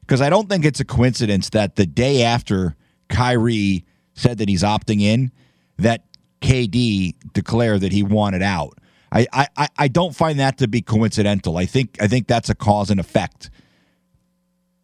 Because 0.00 0.20
I 0.20 0.30
don't 0.30 0.48
think 0.48 0.64
it's 0.64 0.80
a 0.80 0.84
coincidence 0.84 1.50
that 1.50 1.76
the 1.76 1.86
day 1.86 2.22
after 2.22 2.76
Kyrie 3.08 3.84
said 4.14 4.38
that 4.38 4.48
he's 4.48 4.62
opting 4.62 5.00
in, 5.00 5.30
that 5.78 6.04
KD 6.40 7.14
declared 7.32 7.80
that 7.82 7.92
he 7.92 8.02
wanted 8.02 8.42
out. 8.42 8.78
I, 9.12 9.26
I, 9.56 9.68
I 9.76 9.88
don't 9.88 10.14
find 10.14 10.40
that 10.40 10.58
to 10.58 10.68
be 10.68 10.80
coincidental. 10.80 11.58
I 11.58 11.66
think 11.66 11.98
I 12.00 12.08
think 12.08 12.26
that's 12.26 12.48
a 12.48 12.54
cause 12.54 12.90
and 12.90 12.98
effect. 12.98 13.50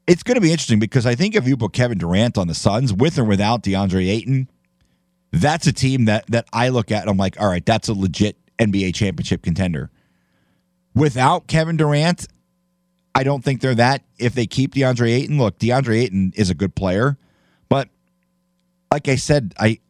It's 0.07 0.23
going 0.23 0.35
to 0.35 0.41
be 0.41 0.51
interesting 0.51 0.79
because 0.79 1.07
I 1.07 1.15
think 1.15 1.35
if 1.35 1.49
you 1.49 1.57
put 1.57 1.73
Kevin 1.73 1.99
Durant 1.99 2.37
on 2.37 2.47
the 2.47 2.55
Suns 2.55 2.93
with 2.93 3.19
or 3.19 3.25
without 3.25 3.63
DeAndre 3.63 4.09
Ayton, 4.09 4.51
that's 5.33 5.67
a 5.67 5.73
team 5.73 6.05
that 6.07 6.27
that 6.29 6.47
I 6.53 6.69
look 6.69 6.91
at 6.91 7.03
and 7.03 7.11
I'm 7.11 7.17
like, 7.17 7.41
all 7.41 7.49
right, 7.49 7.65
that's 7.65 7.89
a 7.89 7.95
legit 7.95 8.37
NBA 8.59 8.95
championship 8.95 9.43
contender. 9.43 9.91
Without 10.95 11.47
Kevin 11.47 11.77
Durant, 11.77 12.27
I 13.19 13.25
don't 13.25 13.43
think 13.43 13.61
they're 13.61 13.75
that. 13.75 14.05
If 14.17 14.35
they 14.35 14.47
keep 14.47 14.75
DeAndre 14.75 15.11
Ayton, 15.11 15.39
look, 15.39 15.59
DeAndre 15.59 16.03
Ayton 16.03 16.33
is 16.37 16.51
a 16.51 16.55
good 16.55 16.77
player, 16.77 17.19
but 17.69 17.89
like 18.93 19.09
I 19.09 19.17
said, 19.17 19.55
I 19.59 19.81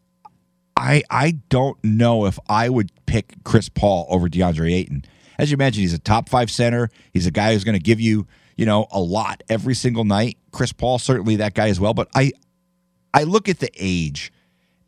I 0.75 1.03
I 1.11 1.33
don't 1.51 1.77
know 1.85 2.25
if 2.25 2.39
I 2.49 2.71
would 2.71 2.91
pick 3.05 3.35
Chris 3.45 3.69
Paul 3.69 4.07
over 4.09 4.31
DeAndre 4.31 4.73
Ayton. 4.73 5.05
As 5.39 5.51
you 5.51 5.59
mentioned, 5.59 5.83
he's 5.83 5.93
a 5.93 5.99
top 5.99 6.31
five 6.31 6.51
center. 6.51 6.89
He's 7.13 7.27
a 7.27 7.31
guy 7.31 7.53
who's 7.53 7.65
going 7.65 7.75
to 7.77 7.83
give 7.83 8.01
you, 8.01 8.27
you 8.57 8.65
know, 8.65 8.87
a 8.91 8.99
lot 8.99 9.43
every 9.51 9.75
single 9.75 10.05
night. 10.05 10.39
Chris 10.51 10.73
Paul 10.73 10.99
certainly 10.99 11.37
that 11.37 11.53
guy 11.53 11.69
as 11.69 11.79
well. 11.79 11.93
But 11.93 12.09
I 12.15 12.33
I 13.13 13.25
look 13.25 13.51
at 13.51 13.59
the 13.59 13.71
age, 13.77 14.33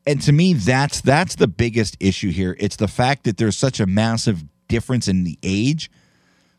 and 0.06 0.18
to 0.22 0.32
me, 0.32 0.54
that's 0.54 1.02
that's 1.02 1.34
the 1.34 1.46
biggest 1.46 1.94
issue 2.00 2.30
here. 2.30 2.56
It's 2.58 2.76
the 2.76 2.88
fact 2.88 3.24
that 3.24 3.36
there's 3.36 3.58
such 3.58 3.80
a 3.80 3.86
massive 3.86 4.44
difference 4.66 5.08
in 5.08 5.24
the 5.24 5.38
age. 5.42 5.90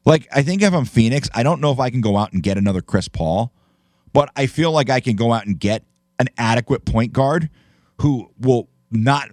Like 0.06 0.28
I 0.32 0.42
think 0.42 0.62
if 0.62 0.74
I'm 0.74 0.86
Phoenix, 0.86 1.30
I 1.34 1.44
don't 1.44 1.62
know 1.62 1.72
if 1.72 1.80
I 1.80 1.90
can 1.90 2.02
go 2.02 2.18
out 2.18 2.34
and 2.34 2.42
get 2.42 2.58
another 2.58 2.82
Chris 2.82 3.08
Paul, 3.08 3.52
but 4.14 4.30
I 4.36 4.48
feel 4.48 4.72
like 4.72 4.90
I 4.90 5.00
can 5.00 5.16
go 5.16 5.34
out 5.34 5.46
and 5.46 5.60
get 5.60 5.84
an 6.20 6.28
adequate 6.38 6.86
point 6.86 7.14
guard 7.14 7.50
who 8.00 8.32
will 8.40 8.68
not 8.90 9.30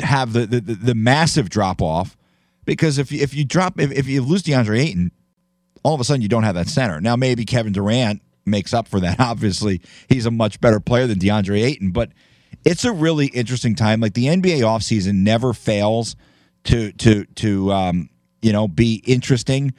have 0.00 0.32
the 0.32 0.46
the, 0.46 0.60
the 0.60 0.94
massive 0.94 1.48
drop 1.48 1.80
off 1.80 2.16
because 2.64 2.98
if 2.98 3.12
you, 3.12 3.20
if 3.20 3.34
you 3.34 3.44
drop 3.44 3.80
if, 3.80 3.92
if 3.92 4.06
you 4.06 4.22
lose 4.22 4.42
DeAndre 4.42 4.80
Ayton, 4.80 5.12
all 5.82 5.94
of 5.94 6.00
a 6.00 6.04
sudden 6.04 6.22
you 6.22 6.28
don't 6.28 6.44
have 6.44 6.54
that 6.54 6.68
center. 6.68 7.00
Now 7.00 7.16
maybe 7.16 7.44
Kevin 7.44 7.72
Durant 7.72 8.22
makes 8.46 8.74
up 8.74 8.88
for 8.88 9.00
that. 9.00 9.18
Obviously, 9.20 9.80
he's 10.08 10.26
a 10.26 10.30
much 10.30 10.60
better 10.60 10.80
player 10.80 11.06
than 11.06 11.18
DeAndre 11.18 11.62
Ayton, 11.62 11.90
but 11.90 12.10
it's 12.64 12.84
a 12.84 12.92
really 12.92 13.26
interesting 13.28 13.74
time. 13.74 14.00
Like 14.00 14.14
the 14.14 14.26
NBA 14.26 14.60
offseason 14.60 15.16
never 15.16 15.52
fails 15.52 16.16
to 16.64 16.92
to 16.92 17.24
to 17.24 17.72
um, 17.72 18.10
you 18.44 18.52
know 18.52 18.68
be 18.68 19.02
interesting 19.06 19.74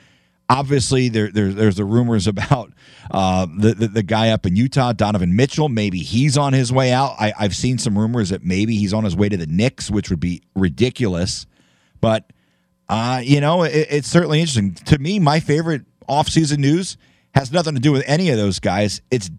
obviously 0.50 1.10
there, 1.10 1.32
there, 1.32 1.52
there's 1.52 1.76
the 1.76 1.86
rumors 1.86 2.28
about 2.36 2.74
uh, 3.12 3.48
the, 3.58 3.74
the, 3.74 3.88
the 3.88 4.04
guy 4.04 4.30
up 4.30 4.46
in 4.46 4.56
Utah, 4.56 4.94
Donovan 4.94 5.36
Mitchell. 5.36 5.70
Maybe 5.70 6.00
he's 6.00 6.38
on 6.38 6.54
his 6.54 6.72
way 6.72 6.92
out. 6.92 7.16
I, 7.20 7.34
have 7.38 7.56
seen 7.56 7.78
some 7.78 7.98
rumors 7.98 8.30
that 8.30 8.44
maybe 8.44 8.76
he's 8.76 8.94
on 8.94 9.04
his 9.04 9.16
way 9.16 9.30
to 9.30 9.38
the 9.38 9.48
Knicks, 9.48 9.90
which 9.90 10.10
would 10.10 10.20
be 10.20 10.44
ridiculous. 10.56 11.46
But 12.02 12.32
uh, 12.88 13.22
you 13.24 13.42
know, 13.42 13.64
it, 13.64 13.88
it's 13.90 14.08
certainly 14.08 14.40
interesting 14.40 14.74
to 14.74 15.00
me. 15.00 15.20
My 15.20 15.40
favorite 15.40 15.84
offseason 16.08 16.60
news 16.60 16.98
has 17.34 17.52
nothing 17.52 17.74
to 17.76 17.82
do 17.82 17.92
with 17.92 18.04
any 18.06 18.30
of 18.30 18.38
those 18.38 18.60
guys. 18.60 19.02
It's 19.10 19.32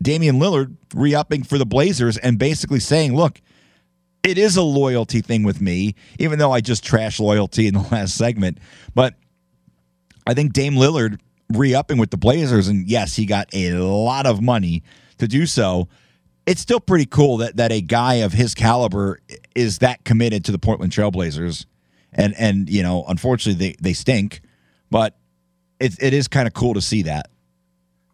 Damian 0.00 0.38
Lillard 0.38 0.76
re-upping 0.94 1.44
for 1.44 1.58
the 1.58 1.66
Blazers 1.66 2.18
and 2.18 2.38
basically 2.38 2.80
saying, 2.80 3.14
"Look." 3.14 3.40
It 4.22 4.38
is 4.38 4.56
a 4.56 4.62
loyalty 4.62 5.20
thing 5.20 5.42
with 5.42 5.60
me, 5.60 5.96
even 6.18 6.38
though 6.38 6.52
I 6.52 6.60
just 6.60 6.84
trash 6.84 7.18
loyalty 7.18 7.66
in 7.66 7.74
the 7.74 7.80
last 7.92 8.14
segment. 8.16 8.58
But 8.94 9.14
I 10.26 10.34
think 10.34 10.52
Dame 10.52 10.74
Lillard 10.74 11.20
re 11.50 11.74
upping 11.74 11.98
with 11.98 12.10
the 12.10 12.16
Blazers, 12.16 12.68
and 12.68 12.88
yes, 12.88 13.16
he 13.16 13.26
got 13.26 13.48
a 13.52 13.72
lot 13.72 14.26
of 14.26 14.40
money 14.40 14.82
to 15.18 15.26
do 15.26 15.44
so. 15.46 15.88
It's 16.46 16.60
still 16.60 16.80
pretty 16.80 17.06
cool 17.06 17.36
that, 17.38 17.56
that 17.56 17.72
a 17.72 17.80
guy 17.80 18.14
of 18.14 18.32
his 18.32 18.54
caliber 18.54 19.20
is 19.54 19.78
that 19.78 20.04
committed 20.04 20.44
to 20.46 20.52
the 20.52 20.58
Portland 20.58 20.92
Trailblazers. 20.92 21.66
And, 22.12 22.34
and 22.38 22.68
you 22.68 22.82
know, 22.82 23.04
unfortunately, 23.08 23.68
they, 23.68 23.76
they 23.80 23.92
stink, 23.92 24.40
but 24.90 25.16
it, 25.80 26.00
it 26.00 26.12
is 26.14 26.28
kind 26.28 26.46
of 26.46 26.54
cool 26.54 26.74
to 26.74 26.80
see 26.80 27.02
that. 27.02 27.31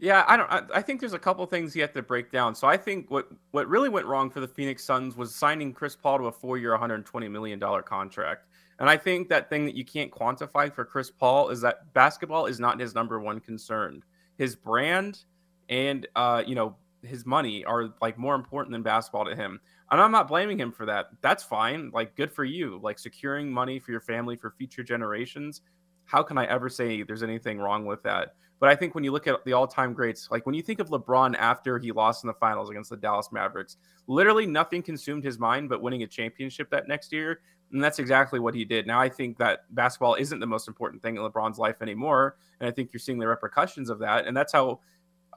Yeah, 0.01 0.25
I 0.29 0.37
don't. 0.37 0.51
I, 0.51 0.63
I, 0.75 0.83
think 0.83 1.01
there's 1.01 1.13
a 1.13 1.19
couple 1.19 1.45
things 1.47 1.75
you 1.75 1.83
have 1.83 1.93
to 1.95 2.03
break 2.03 2.31
down. 2.31 2.55
So 2.55 2.69
I 2.69 2.77
think 2.77 3.11
what 3.11 3.29
what 3.51 3.69
really 3.69 3.89
went 3.89 4.07
wrong 4.07 4.31
for 4.31 4.39
the 4.39 4.47
Phoenix 4.47 4.85
Suns 4.85 5.17
was 5.17 5.35
signing 5.35 5.73
Chris 5.73 5.97
Paul 5.97 6.19
to 6.19 6.25
a 6.27 6.33
four-year, 6.33 6.71
120 6.71 7.29
million 7.29 7.59
dollar 7.59 7.83
contract. 7.83 8.47
And 8.79 8.89
I 8.89 8.97
think 8.97 9.29
that 9.29 9.51
thing 9.51 9.65
that 9.65 9.75
you 9.75 9.85
can't 9.85 10.13
quantify 10.13 10.73
for 10.73 10.85
Chris 10.85 11.11
Paul 11.11 11.49
is 11.49 11.61
that 11.63 11.93
basketball 11.95 12.47
is 12.47 12.61
not 12.61 12.79
his 12.79 12.95
number 12.95 13.19
one 13.19 13.41
concern. 13.41 14.05
His 14.37 14.55
brand 14.55 15.25
and 15.69 16.07
uh, 16.15 16.45
you 16.47 16.55
know 16.55 16.77
his 17.03 17.27
money 17.27 17.65
are 17.65 17.93
like 18.01 18.19
more 18.19 18.37
important 18.37 18.73
than 18.73 18.83
basketball 18.83 19.25
to 19.25 19.35
him. 19.35 19.61
And 19.91 20.01
I'm 20.01 20.13
not 20.13 20.29
blaming 20.29 20.61
him 20.61 20.71
for 20.71 20.87
that. 20.87 21.09
That's 21.23 21.43
fine. 21.43 21.91
Like 21.93 22.15
good 22.15 22.33
for 22.33 22.45
you. 22.45 22.79
Like 22.83 23.01
securing 23.01 23.51
money 23.51 23.79
for 23.79 23.91
your 23.91 24.01
family 24.01 24.37
for 24.37 24.51
future 24.51 24.85
generations. 24.85 25.63
How 26.05 26.23
can 26.23 26.39
I 26.39 26.47
ever 26.47 26.69
say 26.69 27.03
there's 27.03 27.23
anything 27.23 27.59
wrong 27.59 27.85
with 27.85 28.03
that? 28.05 28.35
But 28.61 28.69
I 28.69 28.75
think 28.75 28.95
when 28.95 29.05
you 29.05 29.13
look 29.13 29.27
at 29.27 29.45
the 29.45 29.53
all-time 29.53 29.93
greats, 29.93 30.29
like 30.31 30.45
when 30.45 30.55
you 30.55 30.63
think 30.63 30.81
of 30.81 30.89
LeBron 30.89 31.37
after 31.37 31.79
he 31.79 31.93
lost 31.93 32.25
in 32.25 32.29
the 32.29 32.35
finals 32.35 32.71
against 32.71 32.91
the 32.91 32.97
Dallas 32.97 33.31
Mavericks, 33.31 33.77
literally 34.07 34.47
nothing 34.47 34.83
consumed 34.83 35.23
his 35.23 35.39
mind 35.39 35.69
but 35.69 35.81
winning 35.81 36.03
a 36.03 36.07
championship 36.07 36.69
that 36.71 36.89
next 36.89 37.13
year. 37.13 37.41
And 37.71 37.85
that's 37.85 37.99
exactly 37.99 38.41
what 38.41 38.55
he 38.55 38.65
did. 38.65 38.87
Now, 38.87 39.01
I 39.01 39.09
think 39.09 39.37
that 39.39 39.73
basketball 39.75 40.15
isn't 40.15 40.41
the 40.41 40.47
most 40.47 40.69
important 40.69 41.03
thing 41.03 41.17
in 41.17 41.23
LeBron's 41.23 41.59
life 41.59 41.83
anymore. 41.83 42.37
And 42.61 42.69
I 42.69 42.73
think 42.73 42.93
you're 42.93 43.01
seeing 43.01 43.19
the 43.19 43.29
repercussions 43.29 43.91
of 43.91 43.99
that. 44.01 44.27
And 44.27 44.37
that's 44.37 44.53
how 44.53 44.81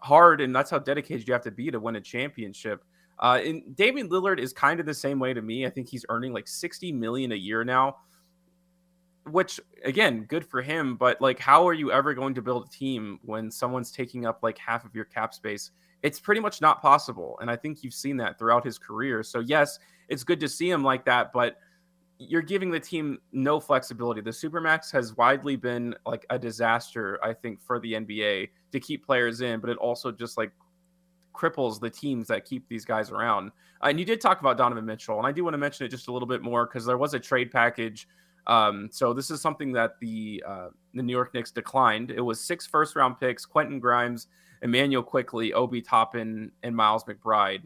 hard 0.02 0.42
and 0.42 0.56
that's 0.56 0.72
how 0.72 0.80
dedicated 0.80 1.28
you 1.28 1.34
have 1.34 1.44
to 1.44 1.52
be 1.52 1.70
to 1.70 1.80
win 1.80 1.96
a 1.96 2.02
championship. 2.02 2.84
Uh, 3.20 3.40
and 3.44 3.76
Damian 3.76 4.10
Lillard 4.10 4.40
is 4.40 4.52
kind 4.52 4.80
of 4.80 4.86
the 4.86 4.94
same 4.94 5.20
way 5.20 5.34
to 5.34 5.42
me. 5.42 5.66
I 5.66 5.70
think 5.70 5.88
he's 5.88 6.06
earning 6.10 6.34
like 6.34 6.48
60 6.48 6.92
million 6.92 7.34
a 7.34 7.36
year 7.36 7.64
now, 7.64 7.98
which 9.30 9.60
again, 9.84 10.24
good 10.24 10.46
for 10.46 10.62
him. 10.62 10.96
But 10.96 11.22
like, 11.22 11.40
how 11.40 11.68
are 11.68 11.74
you 11.74 11.92
ever 11.92 12.14
going 12.14 12.34
to 12.36 12.42
build 12.42 12.68
a 12.68 12.70
team 12.70 13.20
when 13.24 13.52
someone's 13.52 13.92
taking 13.92 14.26
up 14.26 14.40
like 14.42 14.58
half 14.58 14.86
of 14.86 14.96
your 14.96 15.06
cap 15.06 15.34
space? 15.34 15.72
It's 16.04 16.20
pretty 16.20 16.42
much 16.42 16.62
not 16.62 16.82
possible. 16.82 17.38
And 17.42 17.52
I 17.52 17.56
think 17.56 17.84
you've 17.84 17.94
seen 17.94 18.18
that 18.18 18.40
throughout 18.40 18.66
his 18.66 18.78
career. 18.78 19.22
So, 19.22 19.40
yes, 19.40 19.80
it's 20.10 20.24
good 20.24 20.40
to 20.40 20.50
see 20.50 20.70
him 20.70 20.84
like 20.84 21.06
that. 21.06 21.32
But 21.32 21.58
you're 22.18 22.42
giving 22.42 22.70
the 22.70 22.80
team 22.80 23.20
no 23.32 23.60
flexibility. 23.60 24.22
The 24.22 24.30
Supermax 24.30 24.92
has 24.92 25.18
widely 25.18 25.56
been 25.56 25.96
like 26.06 26.26
a 26.30 26.38
disaster, 26.38 27.20
I 27.24 27.34
think, 27.34 27.62
for 27.62 27.80
the 27.80 27.94
NBA 27.94 28.50
to 28.72 28.80
keep 28.80 29.06
players 29.06 29.42
in, 29.42 29.60
but 29.60 29.70
it 29.70 29.78
also 29.78 30.12
just 30.12 30.38
like 30.38 30.52
cripples 31.34 31.80
the 31.80 31.90
teams 31.90 32.28
that 32.28 32.46
keep 32.46 32.68
these 32.68 32.86
guys 32.86 33.10
around. 33.10 33.52
And 33.82 34.00
you 34.00 34.06
did 34.06 34.22
talk 34.22 34.40
about 34.40 34.58
Donovan 34.58 34.86
Mitchell, 34.86 35.18
and 35.18 35.26
I 35.26 35.32
do 35.32 35.44
want 35.44 35.56
to 35.56 35.58
mention 35.58 35.86
it 35.86 35.90
just 35.90 36.08
a 36.10 36.12
little 36.12 36.28
bit 36.28 36.44
more 36.44 36.68
because 36.68 36.86
there 36.86 36.98
was 36.98 37.16
a 37.16 37.20
trade 37.20 37.50
package. 37.50 38.08
Um, 38.48 38.90
so 38.92 39.14
this 39.14 39.30
is 39.30 39.42
something 39.42 39.72
that 39.74 40.00
the 40.00 40.44
uh, 40.48 40.68
the 40.94 41.04
New 41.04 41.14
York 41.14 41.34
Knicks 41.34 41.52
declined. 41.52 42.12
It 42.12 42.22
was 42.22 42.40
six 42.40 42.66
first 42.66 42.96
round 42.96 43.20
picks: 43.20 43.46
Quentin 43.46 43.80
Grimes, 43.80 44.28
Immanuel 44.62 45.04
Quickley, 45.04 45.54
Obi 45.54 45.82
Toppin, 45.82 46.52
and 46.64 46.76
Miles 46.76 47.04
McBride. 47.04 47.64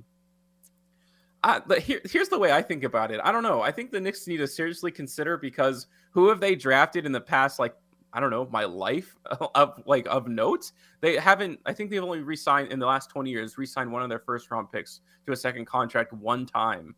I, 1.44 1.62
here, 1.80 2.02
here's 2.10 2.30
the 2.30 2.40
way 2.40 2.52
I 2.52 2.62
think 2.62 2.84
about 2.84 3.12
it. 3.12 3.22
I 3.24 3.32
don't 3.32 3.44
know. 3.44 3.62
I 3.62 3.72
think 3.72 3.92
the 3.92 4.02
Knicks 4.02 4.26
need 4.28 4.38
to 4.38 4.48
seriously 4.48 4.92
consider 4.92 5.38
because 5.38 5.86
who 6.10 6.28
have 6.30 6.40
they 6.40 6.56
drafted 6.56 7.06
in 7.06 7.12
the 7.12 7.22
past, 7.22 7.60
like 7.60 7.76
I 8.16 8.20
don't 8.20 8.32
know, 8.32 8.48
my 8.50 8.64
life 8.64 9.16
of 9.56 9.82
like 9.86 10.08
of 10.08 10.28
notes. 10.28 10.74
They 11.02 11.18
haven't. 11.18 11.60
I 11.66 11.74
think 11.74 11.92
they've 11.92 12.04
only 12.04 12.22
re-signed 12.22 12.72
in 12.72 12.80
the 12.80 12.86
last 12.86 13.10
20 13.10 13.30
years. 13.30 13.58
Re-signed 13.58 13.92
one 13.92 14.02
of 14.02 14.10
their 14.10 14.20
first 14.20 14.50
round 14.50 14.72
picks 14.72 15.02
to 15.26 15.34
a 15.34 15.36
second 15.36 15.66
contract 15.66 16.14
one 16.14 16.46
time. 16.46 16.96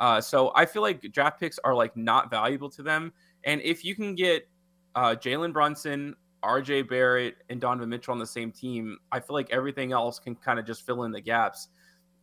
Uh, 0.00 0.20
so 0.20 0.50
I 0.56 0.64
feel 0.64 0.82
like 0.82 1.02
draft 1.12 1.38
picks 1.38 1.58
are 1.58 1.74
like 1.74 1.96
not 1.96 2.30
valuable 2.30 2.70
to 2.70 2.82
them. 2.82 3.12
And 3.44 3.60
if 3.60 3.84
you 3.84 3.94
can 3.94 4.14
get 4.14 4.48
uh, 4.94 5.14
Jalen 5.14 5.52
Brunson, 5.52 6.16
R.J. 6.42 6.82
Barrett, 6.82 7.36
and 7.50 7.60
Donovan 7.60 7.90
Mitchell 7.90 8.12
on 8.12 8.18
the 8.18 8.26
same 8.26 8.50
team, 8.50 8.96
I 9.12 9.20
feel 9.20 9.34
like 9.34 9.50
everything 9.50 9.92
else 9.92 10.18
can 10.18 10.34
kind 10.34 10.58
of 10.58 10.64
just 10.66 10.86
fill 10.86 11.04
in 11.04 11.12
the 11.12 11.20
gaps. 11.20 11.68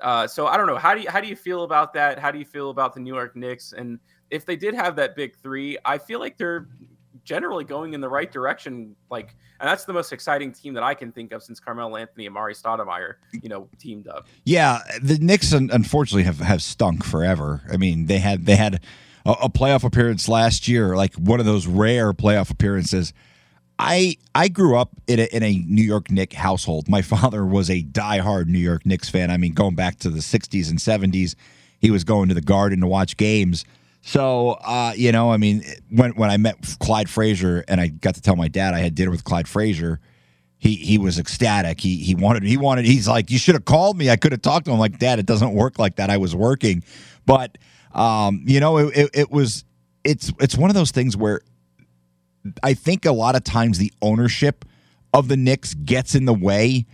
Uh, 0.02 0.28
so 0.28 0.48
I 0.48 0.58
don't 0.58 0.68
know. 0.68 0.78
How 0.78 0.94
do 0.94 1.02
you 1.02 1.10
how 1.10 1.22
do 1.22 1.28
you 1.28 1.36
feel 1.36 1.64
about 1.64 1.94
that? 1.94 2.20
How 2.20 2.32
do 2.32 2.40
you 2.40 2.46
feel 2.46 2.72
about 2.72 2.94
the 2.94 3.00
New 3.00 3.14
York 3.14 3.36
Knicks? 3.36 3.74
And 3.74 4.00
if 4.30 4.46
they 4.46 4.56
did 4.56 4.74
have 4.74 4.96
that 4.98 5.16
big 5.16 5.36
three, 5.36 5.78
I 5.86 5.98
feel 5.98 6.20
like 6.20 6.38
they're 6.38 6.68
generally 7.28 7.66
going 7.66 7.94
in 7.94 8.00
the 8.00 8.08
right 8.08 8.32
direction. 8.32 8.96
Like, 9.12 9.36
and 9.60 9.70
that's 9.70 9.84
the 9.84 9.92
most 9.92 10.14
exciting 10.14 10.54
team 10.54 10.74
that 10.76 10.84
I 10.84 10.94
can 10.94 11.12
think 11.12 11.34
of 11.34 11.44
since 11.44 11.60
Carmelo 11.60 11.98
Anthony 11.98 12.26
and 12.26 12.34
Mari 12.34 12.56
Stoudemire, 12.56 13.16
you 13.34 13.50
know, 13.50 13.68
teamed 13.78 14.08
up. 14.08 14.28
Yeah, 14.46 14.80
the 15.02 15.18
Knicks 15.20 15.52
unfortunately 15.52 16.24
have 16.24 16.40
have 16.40 16.64
stunk 16.64 17.04
forever. 17.04 17.62
I 17.72 17.78
mean, 17.78 18.06
they 18.06 18.20
had 18.20 18.46
they 18.46 18.56
had 18.56 18.82
a, 19.26 19.32
a 19.44 19.50
playoff 19.50 19.84
appearance 19.84 20.30
last 20.30 20.68
year, 20.68 20.96
like 20.96 21.14
one 21.16 21.42
of 21.42 21.46
those 21.46 21.68
rare 21.68 22.14
playoff 22.14 22.50
appearances. 22.50 23.14
I 23.78 24.16
I 24.34 24.48
grew 24.48 24.78
up 24.78 24.92
in 25.08 25.20
a, 25.20 25.24
in 25.36 25.44
a 25.44 25.58
New 25.68 25.84
York 25.84 26.10
Knicks 26.10 26.36
household. 26.36 26.88
My 26.88 27.02
father 27.14 27.46
was 27.46 27.70
a 27.70 27.84
diehard 27.84 28.48
New 28.48 28.58
York 28.58 28.86
Knicks 28.86 29.10
fan. 29.10 29.30
I 29.30 29.38
mean, 29.38 29.54
going 29.54 29.76
back 29.76 30.00
to 30.00 30.10
the 30.10 30.20
'60s 30.20 30.70
and 30.70 30.80
'70s, 30.80 31.36
he 31.80 31.92
was 31.92 32.06
going 32.06 32.30
to 32.30 32.36
the 32.36 32.42
Garden 32.42 32.80
to 32.80 32.88
watch 32.88 33.18
games. 33.18 33.66
So, 34.08 34.52
uh, 34.64 34.94
you 34.96 35.12
know, 35.12 35.34
I 35.34 35.36
mean, 35.36 35.66
when 35.90 36.12
when 36.12 36.30
I 36.30 36.38
met 36.38 36.56
Clyde 36.80 37.10
Frazier 37.10 37.66
and 37.68 37.82
I 37.82 37.88
got 37.88 38.16
to 38.16 38.22
tell 38.22 38.38
my 38.38 38.48
dad 38.48 38.74
I 38.74 38.80
had 38.80 38.96
dinner 38.96 39.12
with 39.12 39.26
Clyde 39.26 39.50
Frazier, 39.50 40.00
he 40.58 40.76
he 40.76 40.98
was 40.98 41.20
ecstatic. 41.20 41.82
He 41.82 41.98
he 41.98 42.16
wanted 42.16 42.44
he 42.44 42.56
wanted 42.56 42.86
he's 42.86 43.06
like, 43.06 43.30
you 43.30 43.38
should 43.38 43.56
have 43.56 43.66
called 43.66 43.98
me. 43.98 44.10
I 44.10 44.16
could 44.16 44.32
have 44.32 44.42
talked 44.42 44.64
to 44.64 44.72
him. 44.72 44.76
I'm 44.76 44.80
like, 44.80 44.98
Dad, 44.98 45.20
it 45.20 45.26
doesn't 45.26 45.54
work 45.54 45.78
like 45.78 45.98
that. 45.98 46.10
I 46.10 46.16
was 46.16 46.34
working, 46.34 46.86
but 47.26 47.58
um, 47.94 48.46
you 48.48 48.62
know, 48.62 48.78
it, 48.78 48.96
it, 48.96 49.10
it 49.14 49.30
was 49.30 49.66
it's 50.06 50.32
it's 50.40 50.58
one 50.58 50.70
of 50.70 50.74
those 50.74 50.92
things 50.92 51.18
where 51.18 51.42
I 52.64 52.76
think 52.76 53.06
a 53.06 53.12
lot 53.12 53.36
of 53.36 53.44
times 53.44 53.78
the 53.78 53.92
ownership 54.02 54.64
of 55.14 55.28
the 55.28 55.36
Knicks 55.36 55.74
gets 55.74 56.16
in 56.16 56.24
the 56.24 56.34
way. 56.34 56.86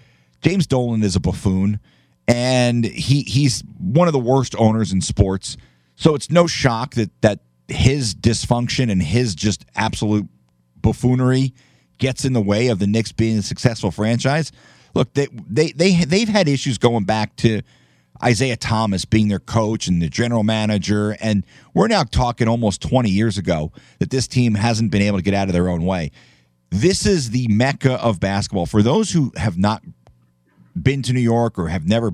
James 0.41 0.65
Dolan 0.65 1.03
is 1.03 1.15
a 1.15 1.19
buffoon, 1.19 1.79
and 2.27 2.83
he 2.83 3.21
he's 3.21 3.63
one 3.77 4.07
of 4.07 4.13
the 4.13 4.19
worst 4.19 4.55
owners 4.57 4.91
in 4.91 4.99
sports. 4.99 5.57
So 6.03 6.15
it's 6.15 6.29
no 6.29 6.47
shock 6.47 6.95
that 6.95 7.09
that 7.21 7.39
his 7.69 8.13
dysfunction 8.13 8.91
and 8.91 9.01
his 9.01 9.33
just 9.35 9.63
absolute 9.73 10.27
buffoonery 10.81 11.53
gets 11.97 12.25
in 12.25 12.33
the 12.33 12.41
way 12.41 12.67
of 12.67 12.79
the 12.79 12.87
Knicks 12.87 13.13
being 13.13 13.37
a 13.37 13.41
successful 13.41 13.89
franchise. 13.89 14.51
Look, 14.93 15.13
they 15.13 15.29
they 15.49 15.71
they 15.71 16.03
they've 16.03 16.27
had 16.27 16.49
issues 16.49 16.77
going 16.77 17.05
back 17.05 17.37
to 17.37 17.61
Isiah 18.21 18.57
Thomas 18.57 19.05
being 19.05 19.29
their 19.29 19.39
coach 19.39 19.87
and 19.87 20.01
the 20.01 20.09
general 20.09 20.43
manager. 20.43 21.15
And 21.21 21.45
we're 21.73 21.87
now 21.87 22.03
talking 22.03 22.49
almost 22.49 22.81
20 22.81 23.09
years 23.09 23.37
ago 23.37 23.71
that 23.99 24.09
this 24.09 24.27
team 24.27 24.55
hasn't 24.55 24.91
been 24.91 25.03
able 25.03 25.19
to 25.19 25.23
get 25.23 25.33
out 25.33 25.47
of 25.47 25.53
their 25.53 25.69
own 25.69 25.85
way. 25.85 26.11
This 26.69 27.05
is 27.05 27.29
the 27.29 27.47
mecca 27.47 27.93
of 27.93 28.19
basketball. 28.19 28.65
For 28.65 28.81
those 28.81 29.11
who 29.11 29.31
have 29.37 29.57
not 29.57 29.81
been 30.75 31.01
to 31.03 31.13
New 31.13 31.21
York 31.21 31.57
or 31.57 31.69
have 31.69 31.87
never 31.87 32.11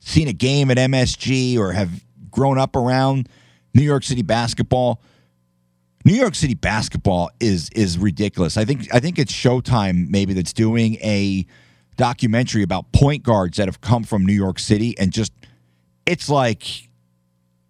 seen 0.00 0.26
a 0.26 0.32
game 0.32 0.68
at 0.72 0.78
MSG 0.78 1.56
or 1.56 1.70
have 1.70 2.04
grown 2.34 2.58
up 2.58 2.76
around 2.76 3.28
New 3.72 3.82
York 3.82 4.04
City 4.04 4.22
basketball, 4.22 5.00
New 6.04 6.14
York 6.14 6.34
City 6.34 6.54
basketball 6.54 7.30
is 7.40 7.70
is 7.70 7.96
ridiculous. 7.96 8.56
I 8.56 8.64
think 8.64 8.92
I 8.92 9.00
think 9.00 9.18
it's 9.18 9.32
Showtime 9.32 10.10
maybe 10.10 10.34
that's 10.34 10.52
doing 10.52 10.96
a 10.96 11.46
documentary 11.96 12.62
about 12.62 12.92
point 12.92 13.22
guards 13.22 13.56
that 13.56 13.68
have 13.68 13.80
come 13.80 14.04
from 14.04 14.26
New 14.26 14.34
York 14.34 14.58
City 14.58 14.98
and 14.98 15.12
just 15.12 15.32
it's 16.06 16.28
like 16.28 16.90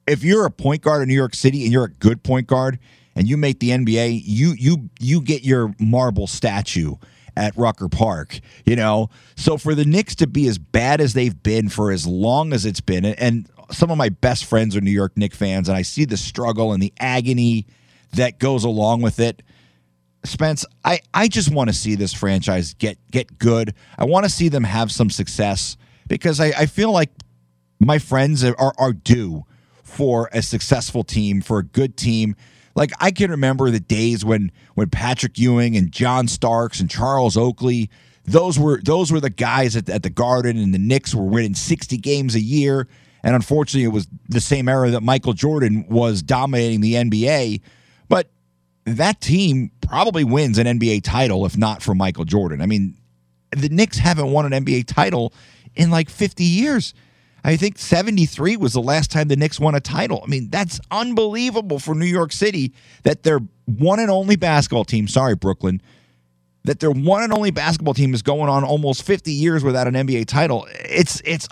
if 0.07 0.25
you're 0.25 0.47
a 0.47 0.51
point 0.51 0.83
guard 0.83 1.03
in 1.03 1.09
New 1.09 1.15
York 1.15 1.35
City 1.35 1.63
and 1.63 1.73
you're 1.73 1.85
a 1.85 1.91
good 1.91 2.23
point 2.23 2.47
guard 2.47 2.79
and 3.15 3.29
you 3.29 3.37
make 3.37 3.61
the 3.61 3.71
NBA, 3.71 4.23
you 4.25 4.55
you 4.59 4.91
you 4.99 5.21
get 5.21 5.45
your 5.45 5.75
marble 5.79 6.27
statue 6.27 6.97
at 7.37 7.57
Rucker 7.57 7.89
Park, 7.89 8.41
you 8.65 8.77
know. 8.77 9.11
So 9.37 9.57
for 9.57 9.75
the 9.75 9.85
Knicks 9.85 10.15
to 10.17 10.27
be 10.27 10.49
as 10.49 10.59
bad 10.59 11.01
as 11.01 11.15
they've 11.15 11.41
been 11.43 11.69
for 11.69 11.91
as 11.91 12.07
long 12.07 12.53
as 12.53 12.67
it's 12.67 12.81
been, 12.81 13.05
and 13.05 13.49
some 13.71 13.91
of 13.91 13.99
my 13.99 14.09
best 14.09 14.45
friends 14.45 14.77
are 14.77 14.81
New 14.81 14.91
York 14.91 15.17
Knicks 15.17 15.37
fans, 15.37 15.69
and 15.69 15.77
I 15.77 15.83
see 15.83 16.05
the 16.05 16.17
struggle 16.17 16.73
and 16.73 16.83
the 16.83 16.93
agony 16.99 17.67
that 18.13 18.39
goes 18.39 18.65
along 18.65 19.03
with 19.03 19.21
it. 19.21 19.43
Spence, 20.25 20.65
I, 20.85 21.01
I 21.13 21.29
just 21.29 21.53
want 21.53 21.69
to 21.69 21.75
see 21.75 21.97
this 21.97 22.15
franchise 22.15 22.75
get 22.75 22.99
get 23.11 23.39
good. 23.39 23.75
I 23.99 24.05
want 24.05 24.25
to 24.25 24.31
see 24.31 24.49
them 24.49 24.65
have 24.65 24.91
some 24.91 25.11
success 25.11 25.77
because 26.09 26.41
I, 26.41 26.47
I 26.47 26.67
feel 26.67 26.93
like 26.93 27.11
my 27.79 27.99
friends 27.99 28.43
are, 28.45 28.75
are 28.79 28.93
due 28.93 29.45
for 29.83 30.31
a 30.33 30.43
successful 30.43 31.05
team, 31.05 31.41
for 31.41 31.59
a 31.59 31.65
good 31.65 31.97
team. 31.97 32.37
Like 32.75 32.91
I 33.01 33.11
can 33.11 33.31
remember 33.31 33.71
the 33.71 33.81
days 33.81 34.25
when 34.25 34.51
when 34.75 34.89
Patrick 34.89 35.39
Ewing 35.39 35.77
and 35.77 35.93
John 35.93 36.27
Starks 36.27 36.81
and 36.81 36.91
Charles 36.91 37.37
Oakley, 37.37 37.91
those 38.25 38.59
were 38.59 38.81
those 38.83 39.13
were 39.13 39.21
the 39.21 39.31
guys 39.31 39.77
at, 39.77 39.89
at 39.89 40.03
the 40.03 40.11
Garden 40.11 40.59
and 40.59 40.75
the 40.75 40.79
Knicks 40.79 41.15
were 41.15 41.25
winning 41.25 41.55
60 41.55 41.97
games 41.99 42.35
a 42.35 42.41
year. 42.41 42.89
And 43.25 43.35
unfortunately, 43.35 43.85
it 43.85 43.89
was 43.89 44.07
the 44.29 44.41
same 44.41 44.69
era 44.69 44.91
that 44.91 45.03
Michael 45.03 45.33
Jordan 45.33 45.87
was 45.89 46.23
dominating 46.23 46.83
the 46.83 46.93
NBA. 46.95 47.63
But 48.07 48.29
that 48.85 49.23
team 49.23 49.73
probably 49.81 50.25
wins 50.25 50.59
an 50.59 50.67
NBA 50.67 51.03
title 51.03 51.47
if 51.47 51.57
not 51.57 51.83
for 51.83 51.95
Michael 51.95 52.27
Jordan. 52.27 52.61
I 52.61 52.67
mean, 52.67 52.97
the 53.51 53.71
Knicks 53.71 53.97
haven't 53.97 54.31
won 54.31 54.53
an 54.53 54.65
NBA 54.65 54.87
title 54.87 55.33
in 55.75 55.91
like 55.91 56.11
50 56.11 56.45
years. 56.45 56.93
I 57.43 57.57
think 57.57 57.79
73 57.79 58.59
was 58.59 58.75
the 58.75 58.83
last 58.83 59.11
time 59.11 59.29
the 59.29 59.37
Knicks 59.37 59.59
won 59.59 59.75
a 59.75 59.81
title. 59.81 60.21
I 60.23 60.29
mean, 60.29 60.51
that's 60.51 60.79
unbelievable 60.91 61.79
for 61.79 61.95
New 61.95 62.07
York 62.07 62.33
City 62.33 62.75
that 63.05 63.23
their 63.23 63.41
one 63.65 64.01
and 64.01 64.11
only 64.11 64.37
basketball 64.37 64.85
team, 64.85 65.09
sorry, 65.09 65.35
Brooklyn, 65.35 65.81
that 66.65 66.81
their 66.81 66.91
one 66.91 67.23
and 67.23 67.33
only 67.33 67.51
basketball 67.51 67.95
team 67.95 68.13
is 68.13 68.23
going 68.23 68.51
on 68.51 68.65
almost 68.65 69.03
50 69.03 69.33
years 69.33 69.65
without 69.65 69.87
an 69.87 69.95
NBA 69.95 70.27
title. 70.27 70.67
It's 70.71 71.23
it's 71.25 71.49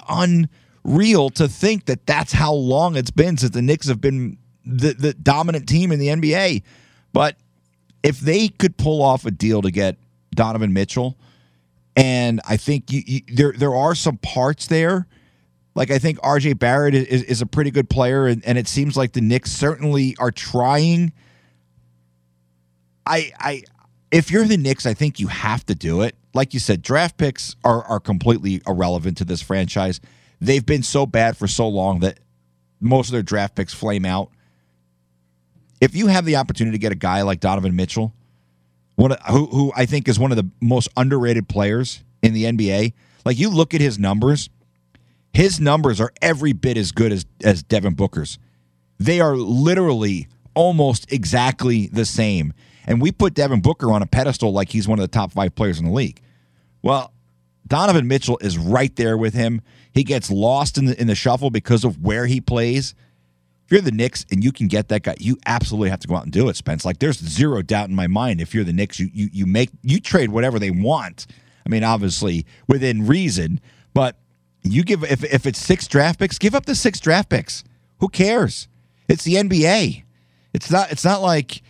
unreal 0.85 1.31
to 1.31 1.49
think 1.49 1.87
that 1.87 2.07
that's 2.07 2.33
how 2.33 2.53
long 2.53 2.97
it's 2.97 3.11
been 3.11 3.37
since 3.37 3.53
the 3.53 3.63
Knicks 3.63 3.89
have 3.89 4.01
been 4.01 4.39
the, 4.65 4.93
the 4.93 5.15
dominant 5.15 5.69
team 5.69 5.93
in 5.93 5.99
the 5.99 6.09
NBA. 6.09 6.63
But 7.13 7.37
if 8.03 8.21
they 8.21 8.49
could 8.49 8.77
pull 8.77 9.03
off 9.03 9.27
a 9.27 9.31
deal 9.31 9.63
to 9.63 9.71
get 9.71 9.97
Donovan 10.35 10.73
Mitchell, 10.73 11.17
and 11.95 12.41
I 12.49 12.57
think 12.57 12.91
you, 12.91 13.03
you, 13.05 13.21
there 13.29 13.53
there 13.53 13.75
are 13.75 13.95
some 13.95 14.17
parts 14.17 14.67
there. 14.67 15.07
Like 15.75 15.91
I 15.91 15.99
think 15.99 16.19
RJ 16.21 16.59
Barrett 16.59 16.95
is, 16.95 17.23
is 17.23 17.43
a 17.43 17.47
pretty 17.47 17.71
good 17.71 17.91
player, 17.91 18.27
and, 18.27 18.45
and 18.45 18.57
it 18.57 18.67
seems 18.67 18.97
like 18.97 19.13
the 19.13 19.21
Knicks 19.21 19.53
certainly 19.53 20.17
are 20.19 20.31
trying. 20.31 21.13
I 23.05 23.33
I 23.39 23.63
if 24.11 24.31
you're 24.31 24.47
the 24.47 24.57
Knicks, 24.57 24.87
I 24.87 24.95
think 24.95 25.21
you 25.21 25.27
have 25.27 25.67
to 25.67 25.75
do 25.75 26.01
it. 26.01 26.17
Like 26.33 26.55
you 26.55 26.61
said, 26.61 26.81
draft 26.81 27.19
picks 27.19 27.57
are 27.63 27.85
are 27.85 28.01
completely 28.01 28.63
irrelevant 28.67 29.19
to 29.19 29.25
this 29.27 29.43
franchise. 29.43 30.01
They've 30.43 30.65
been 30.67 30.83
so 30.83 31.07
bad 31.07 31.37
for 31.37 31.47
so 31.47 31.69
long 31.69 32.01
that 32.01 32.19
most 32.81 33.09
of 33.09 33.13
their 33.13 33.23
draft 33.23 33.55
picks 33.55 33.73
flame 33.73 34.05
out 34.05 34.31
if 35.83 35.97
you 35.97 36.07
have 36.07 36.25
the 36.25 36.37
opportunity 36.37 36.77
to 36.77 36.81
get 36.81 36.93
a 36.93 36.97
guy 36.97 37.23
like 37.23 37.41
Donovan 37.41 37.75
Mitchell, 37.75 38.15
one 38.95 39.17
who 39.29 39.47
who 39.47 39.73
I 39.75 39.85
think 39.85 40.09
is 40.09 40.17
one 40.17 40.31
of 40.31 40.37
the 40.37 40.49
most 40.61 40.89
underrated 40.97 41.49
players 41.49 42.05
in 42.23 42.35
the 42.35 42.45
NBA, 42.45 42.93
like 43.25 43.37
you 43.37 43.51
look 43.51 43.75
at 43.75 43.81
his 43.81 43.99
numbers, 43.99 44.49
his 45.33 45.59
numbers 45.59 46.01
are 46.01 46.13
every 46.23 46.53
bit 46.53 46.77
as 46.77 46.93
good 46.93 47.11
as 47.11 47.27
as 47.43 47.65
Devin 47.65 47.95
Booker's. 47.95 48.39
They 49.01 49.21
are 49.21 49.35
literally 49.35 50.29
almost 50.55 51.13
exactly 51.13 51.89
the 51.89 52.05
same. 52.05 52.53
And 52.87 53.03
we 53.03 53.11
put 53.11 53.35
Devin 53.35 53.61
Booker 53.61 53.91
on 53.91 54.03
a 54.03 54.07
pedestal 54.07 54.53
like 54.53 54.69
he's 54.69 54.87
one 54.87 55.01
of 55.01 55.03
the 55.03 55.09
top 55.09 55.33
5 55.33 55.55
players 55.57 55.81
in 55.81 55.87
the 55.87 55.93
league. 55.93 56.21
Well, 56.83 57.13
Donovan 57.67 58.09
Mitchell 58.09 58.39
is 58.41 58.59
right 58.59 58.95
there 58.97 59.17
with 59.17 59.35
him. 59.35 59.63
He 59.93 60.05
gets 60.05 60.31
lost 60.31 60.79
in 60.79 60.87
the 60.87 61.01
in 61.01 61.07
the 61.07 61.15
shuffle 61.15 61.51
because 61.51 61.85
of 61.85 62.03
where 62.03 62.27
he 62.27 62.41
plays 62.41 62.95
If 63.67 63.73
you're 63.73 63.81
the 63.81 63.93
Knicks 63.93 64.27
and 64.31 64.43
you 64.43 64.53
can 64.53 64.69
get 64.69 64.89
that 64.89 65.03
guy, 65.03 65.15
you 65.19 65.39
absolutely 65.47 65.91
have 65.91 66.01
to 66.01 66.09
go 66.09 66.17
out 66.17 66.25
and 66.25 66.33
do 66.33 66.49
it, 66.49 66.57
Spence. 66.57 66.85
Like 66.85 66.99
there's 66.99 67.19
zero 67.19 67.63
doubt 67.63 67.89
in 67.89 67.95
my 67.95 68.07
mind. 68.07 68.41
If 68.41 68.55
you're 68.55 68.65
the 68.65 68.73
Knicks, 68.73 68.99
you 68.99 69.11
you 69.13 69.29
you 69.33 69.47
make 69.47 69.71
you 69.83 70.01
trade 70.01 70.31
whatever 70.31 70.59
they 70.59 70.71
want. 70.71 71.27
I 71.65 71.69
mean, 71.69 71.85
obviously 71.85 72.47
within 72.67 73.07
reason, 73.07 73.61
but 73.95 74.17
you 74.63 74.83
give 74.83 75.05
if 75.05 75.23
if 75.25 75.47
it's 75.47 75.59
six 75.59 75.87
draft 75.87 76.19
picks, 76.19 76.39
give 76.39 76.55
up 76.55 76.67
the 76.67 76.75
six 76.75 77.01
draft 77.01 77.29
picks. 77.29 77.65
Who 78.01 78.09
cares? 78.09 78.69
It's 79.09 79.25
the 79.25 79.35
NBA. 79.35 80.03
It's 80.53 80.71
not 80.71 80.91
it's 80.91 81.05
not 81.05 81.23
like 81.23 81.63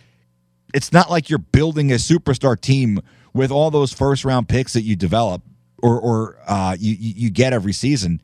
it's 0.73 0.91
not 0.91 1.09
like 1.11 1.29
you're 1.29 1.39
building 1.39 1.91
a 1.91 1.95
superstar 1.95 2.59
team 2.59 2.99
with 3.33 3.51
all 3.51 3.69
those 3.71 3.93
first 3.93 4.25
round 4.25 4.49
picks 4.49 4.73
that 4.73 4.81
you 4.81 4.95
develop 4.95 5.43
or 5.83 5.99
or 5.99 6.37
uh, 6.47 6.75
you 6.79 6.95
you 6.97 7.29
get 7.29 7.53
every 7.53 7.73
season 7.73 8.21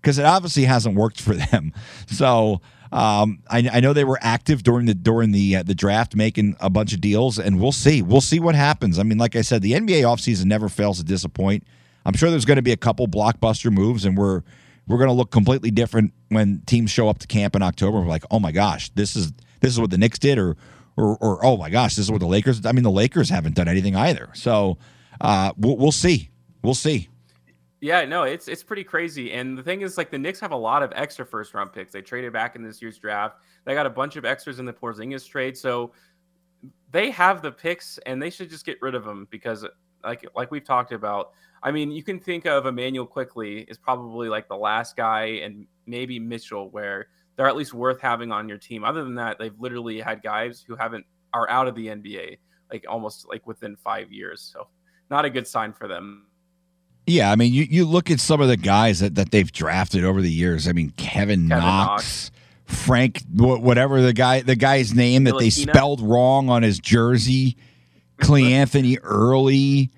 because 0.00 0.18
it 0.18 0.24
obviously 0.24 0.64
hasn't 0.64 0.94
worked 0.94 1.20
for 1.20 1.34
them. 1.50 1.72
So 2.06 2.60
um, 2.92 3.42
I, 3.48 3.68
I, 3.72 3.80
know 3.80 3.92
they 3.92 4.04
were 4.04 4.18
active 4.20 4.62
during 4.62 4.86
the 4.86 4.94
during 4.94 5.32
the 5.32 5.56
uh, 5.56 5.62
the 5.62 5.74
draft, 5.74 6.14
making 6.14 6.56
a 6.60 6.68
bunch 6.68 6.92
of 6.92 7.00
deals, 7.00 7.38
and 7.38 7.60
we'll 7.60 7.72
see. 7.72 8.02
We'll 8.02 8.20
see 8.20 8.38
what 8.38 8.54
happens. 8.54 8.98
I 8.98 9.02
mean, 9.02 9.18
like 9.18 9.34
I 9.34 9.42
said, 9.42 9.62
the 9.62 9.72
NBA 9.72 10.02
offseason 10.02 10.44
never 10.44 10.68
fails 10.68 10.98
to 10.98 11.04
disappoint. 11.04 11.64
I'm 12.04 12.14
sure 12.14 12.30
there's 12.30 12.44
going 12.44 12.56
to 12.56 12.62
be 12.62 12.72
a 12.72 12.76
couple 12.76 13.06
blockbuster 13.08 13.72
moves, 13.72 14.04
and 14.04 14.16
we're 14.18 14.42
we're 14.86 14.98
going 14.98 15.08
to 15.08 15.14
look 15.14 15.30
completely 15.30 15.70
different 15.70 16.12
when 16.28 16.62
teams 16.66 16.90
show 16.90 17.08
up 17.08 17.18
to 17.20 17.26
camp 17.26 17.56
in 17.56 17.62
October. 17.62 18.00
We're 18.00 18.06
like, 18.06 18.24
oh 18.30 18.40
my 18.40 18.52
gosh, 18.52 18.90
this 18.90 19.16
is 19.16 19.32
this 19.60 19.72
is 19.72 19.80
what 19.80 19.90
the 19.90 19.98
Knicks 19.98 20.18
did, 20.18 20.38
or 20.38 20.56
or, 20.96 21.16
or 21.18 21.44
oh 21.44 21.56
my 21.56 21.70
gosh, 21.70 21.96
this 21.96 22.04
is 22.04 22.10
what 22.10 22.20
the 22.20 22.26
Lakers. 22.26 22.66
I 22.66 22.72
mean, 22.72 22.82
the 22.82 22.90
Lakers 22.90 23.30
haven't 23.30 23.54
done 23.54 23.68
anything 23.68 23.96
either. 23.96 24.28
So 24.34 24.78
uh, 25.20 25.52
we'll, 25.56 25.76
we'll 25.76 25.92
see. 25.92 26.30
We'll 26.62 26.74
see. 26.74 27.08
Yeah, 27.80 28.04
no, 28.04 28.24
it's 28.24 28.46
it's 28.48 28.62
pretty 28.62 28.84
crazy. 28.84 29.32
And 29.32 29.56
the 29.56 29.62
thing 29.62 29.80
is, 29.80 29.96
like 29.96 30.10
the 30.10 30.18
Knicks 30.18 30.38
have 30.40 30.52
a 30.52 30.56
lot 30.56 30.82
of 30.82 30.92
extra 30.94 31.24
first 31.24 31.54
round 31.54 31.72
picks. 31.72 31.92
They 31.92 32.02
traded 32.02 32.32
back 32.32 32.54
in 32.54 32.62
this 32.62 32.82
year's 32.82 32.98
draft. 32.98 33.36
They 33.64 33.74
got 33.74 33.86
a 33.86 33.90
bunch 33.90 34.16
of 34.16 34.24
extras 34.24 34.58
in 34.58 34.66
the 34.66 34.72
Porzingis 34.72 35.26
trade, 35.26 35.56
so 35.56 35.92
they 36.90 37.10
have 37.10 37.40
the 37.40 37.50
picks, 37.50 37.98
and 38.04 38.22
they 38.22 38.28
should 38.28 38.50
just 38.50 38.66
get 38.66 38.76
rid 38.82 38.94
of 38.94 39.04
them 39.04 39.26
because, 39.30 39.64
like 40.04 40.26
like 40.36 40.50
we've 40.50 40.64
talked 40.64 40.92
about. 40.92 41.32
I 41.62 41.70
mean, 41.70 41.90
you 41.90 42.02
can 42.02 42.18
think 42.18 42.46
of 42.46 42.66
Immanuel 42.66 43.06
Quickley 43.06 43.60
is 43.68 43.76
probably 43.76 44.28
like 44.28 44.48
the 44.48 44.56
last 44.56 44.96
guy, 44.96 45.24
and 45.42 45.66
maybe 45.86 46.18
Mitchell, 46.18 46.70
where 46.70 47.08
they're 47.36 47.48
at 47.48 47.56
least 47.56 47.72
worth 47.72 48.00
having 48.00 48.32
on 48.32 48.48
your 48.48 48.58
team. 48.58 48.84
Other 48.84 49.04
than 49.04 49.14
that, 49.14 49.38
they've 49.38 49.58
literally 49.58 50.00
had 50.00 50.22
guys 50.22 50.64
who 50.66 50.76
haven't 50.76 51.06
are 51.32 51.48
out 51.48 51.68
of 51.68 51.74
the 51.74 51.86
NBA 51.86 52.38
like 52.72 52.84
almost 52.88 53.28
like 53.28 53.46
within 53.46 53.76
five 53.76 54.12
years. 54.12 54.40
So 54.40 54.68
not 55.10 55.24
a 55.24 55.30
good 55.30 55.46
sign 55.46 55.72
for 55.72 55.88
them. 55.88 56.26
Yeah, 57.06 57.32
I 57.32 57.36
mean, 57.36 57.52
you, 57.52 57.64
you 57.68 57.86
look 57.86 58.10
at 58.10 58.20
some 58.20 58.40
of 58.40 58.48
the 58.48 58.56
guys 58.56 59.00
that, 59.00 59.16
that 59.16 59.30
they've 59.30 59.50
drafted 59.50 60.04
over 60.04 60.20
the 60.22 60.30
years. 60.30 60.68
I 60.68 60.72
mean, 60.72 60.90
Kevin, 60.96 61.48
Kevin 61.48 61.48
Knox, 61.48 61.60
Knox. 61.60 62.30
Frank, 62.66 63.22
whatever 63.34 64.00
the 64.00 64.12
guy 64.12 64.42
the 64.42 64.54
guy's 64.54 64.94
name 64.94 65.24
that 65.24 65.38
they 65.38 65.50
spelled 65.50 66.00
wrong 66.00 66.48
on 66.48 66.62
his 66.62 66.78
jersey, 66.78 67.56
Cleanthony 68.20 68.98
Early. 69.02 69.90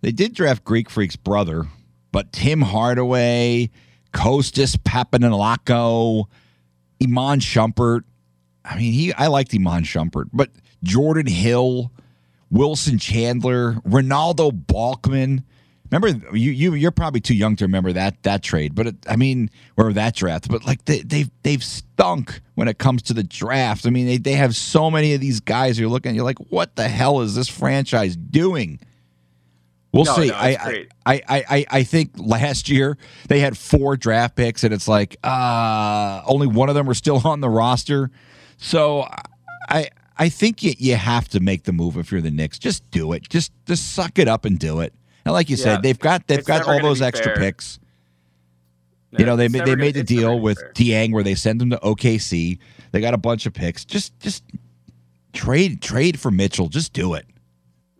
They 0.00 0.10
did 0.10 0.34
draft 0.34 0.64
Greek 0.64 0.90
Freak's 0.90 1.14
brother, 1.14 1.66
but 2.10 2.32
Tim 2.32 2.60
Hardaway, 2.60 3.70
Kostas 4.12 4.76
Papanikolaou, 4.76 6.24
Iman 7.00 7.38
Shumpert. 7.38 8.02
I 8.64 8.76
mean, 8.76 8.92
he 8.92 9.12
I 9.14 9.28
liked 9.28 9.54
Iman 9.54 9.84
Shumpert, 9.84 10.30
but 10.32 10.50
Jordan 10.82 11.26
Hill, 11.26 11.92
Wilson 12.50 12.98
Chandler, 12.98 13.76
Renaldo 13.84 14.50
Balkman. 14.50 15.44
Remember, 15.92 16.34
you 16.36 16.50
you 16.50 16.74
you're 16.74 16.90
probably 16.90 17.20
too 17.20 17.34
young 17.34 17.54
to 17.56 17.64
remember 17.66 17.92
that 17.92 18.22
that 18.22 18.42
trade, 18.42 18.74
but 18.74 18.86
it, 18.86 18.96
I 19.08 19.16
mean, 19.16 19.50
or 19.76 19.92
that 19.92 20.16
draft. 20.16 20.48
But 20.48 20.64
like 20.64 20.84
they 20.86 21.00
they've 21.00 21.30
they've 21.42 21.62
stunk 21.62 22.40
when 22.54 22.66
it 22.66 22.78
comes 22.78 23.02
to 23.02 23.14
the 23.14 23.22
draft. 23.22 23.86
I 23.86 23.90
mean, 23.90 24.06
they 24.06 24.16
they 24.16 24.32
have 24.32 24.56
so 24.56 24.90
many 24.90 25.12
of 25.12 25.20
these 25.20 25.40
guys. 25.40 25.78
You're 25.78 25.90
looking, 25.90 26.14
you're 26.14 26.24
like, 26.24 26.38
what 26.50 26.76
the 26.76 26.88
hell 26.88 27.20
is 27.20 27.34
this 27.34 27.48
franchise 27.48 28.16
doing? 28.16 28.80
We'll 29.92 30.06
No, 30.06 30.14
see. 30.14 30.28
no, 30.28 30.34
I, 30.34 30.48
I. 30.48 30.86
I 31.04 31.14
I 31.28 31.44
I 31.50 31.66
I 31.70 31.82
think 31.82 32.12
last 32.16 32.70
year 32.70 32.96
they 33.28 33.40
had 33.40 33.58
four 33.58 33.98
draft 33.98 34.34
picks, 34.34 34.64
and 34.64 34.72
it's 34.72 34.88
like 34.88 35.16
uh 35.22 36.22
only 36.24 36.46
one 36.46 36.70
of 36.70 36.74
them 36.74 36.86
were 36.86 36.94
still 36.94 37.20
on 37.26 37.40
the 37.42 37.50
roster. 37.50 38.10
So 38.56 39.06
I 39.68 39.90
I 40.16 40.30
think 40.30 40.62
you, 40.62 40.72
you 40.78 40.96
have 40.96 41.28
to 41.28 41.40
make 41.40 41.64
the 41.64 41.72
move 41.72 41.98
if 41.98 42.10
you're 42.10 42.22
the 42.22 42.30
Knicks. 42.30 42.58
Just 42.58 42.90
do 42.90 43.12
it. 43.12 43.28
Just 43.28 43.52
just 43.66 43.92
suck 43.92 44.18
it 44.18 44.28
up 44.28 44.46
and 44.46 44.58
do 44.58 44.80
it. 44.80 44.94
And 45.24 45.32
like 45.32 45.48
you 45.50 45.56
Yeah. 45.56 45.62
said, 45.64 45.82
they've 45.82 45.98
got 45.98 46.26
they've 46.26 46.38
It's 46.38 46.48
got 46.48 46.66
all 46.66 46.80
those 46.80 47.00
extra 47.02 47.34
fair. 47.34 47.36
picks. 47.44 47.78
You 49.18 49.26
know, 49.26 49.36
they 49.36 49.44
It's 49.46 49.52
ma- 49.52 49.58
never 49.58 49.66
they 49.66 49.72
gonna- 49.72 49.80
made 49.84 49.94
the 49.94 50.02
deal 50.02 50.40
with 50.40 50.58
fair. 50.58 50.72
Dieng 50.74 51.12
where 51.12 51.22
they 51.22 51.34
send 51.34 51.60
him 51.60 51.70
to 51.70 51.78
OKC. 51.82 52.58
They 52.92 53.00
got 53.00 53.14
a 53.14 53.18
bunch 53.18 53.44
of 53.46 53.52
picks. 53.52 53.84
Just 53.84 54.18
just 54.20 54.42
trade 55.32 55.80
trade 55.82 56.18
for 56.18 56.30
Mitchell. 56.30 56.68
Just 56.68 56.92
do 56.92 57.14
it. 57.14 57.26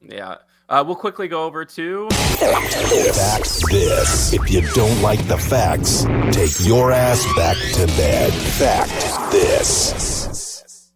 Yeah. 0.09 0.37
Uh, 0.69 0.83
we'll 0.87 0.97
quickly 0.97 1.29
go 1.29 1.45
over 1.45 1.67
to 1.67 2.09
Facts 2.11 3.61
this. 3.71 4.33
If 4.33 4.51
you 4.51 4.63
don't 4.73 5.03
like 5.03 5.27
the 5.29 5.37
facts, 5.37 6.05
take 6.31 6.67
your 6.67 6.91
ass 6.93 7.23
back 7.37 7.57
to 7.75 7.87
bed. 7.99 8.33
Fact 8.33 8.91
this. 9.33 10.91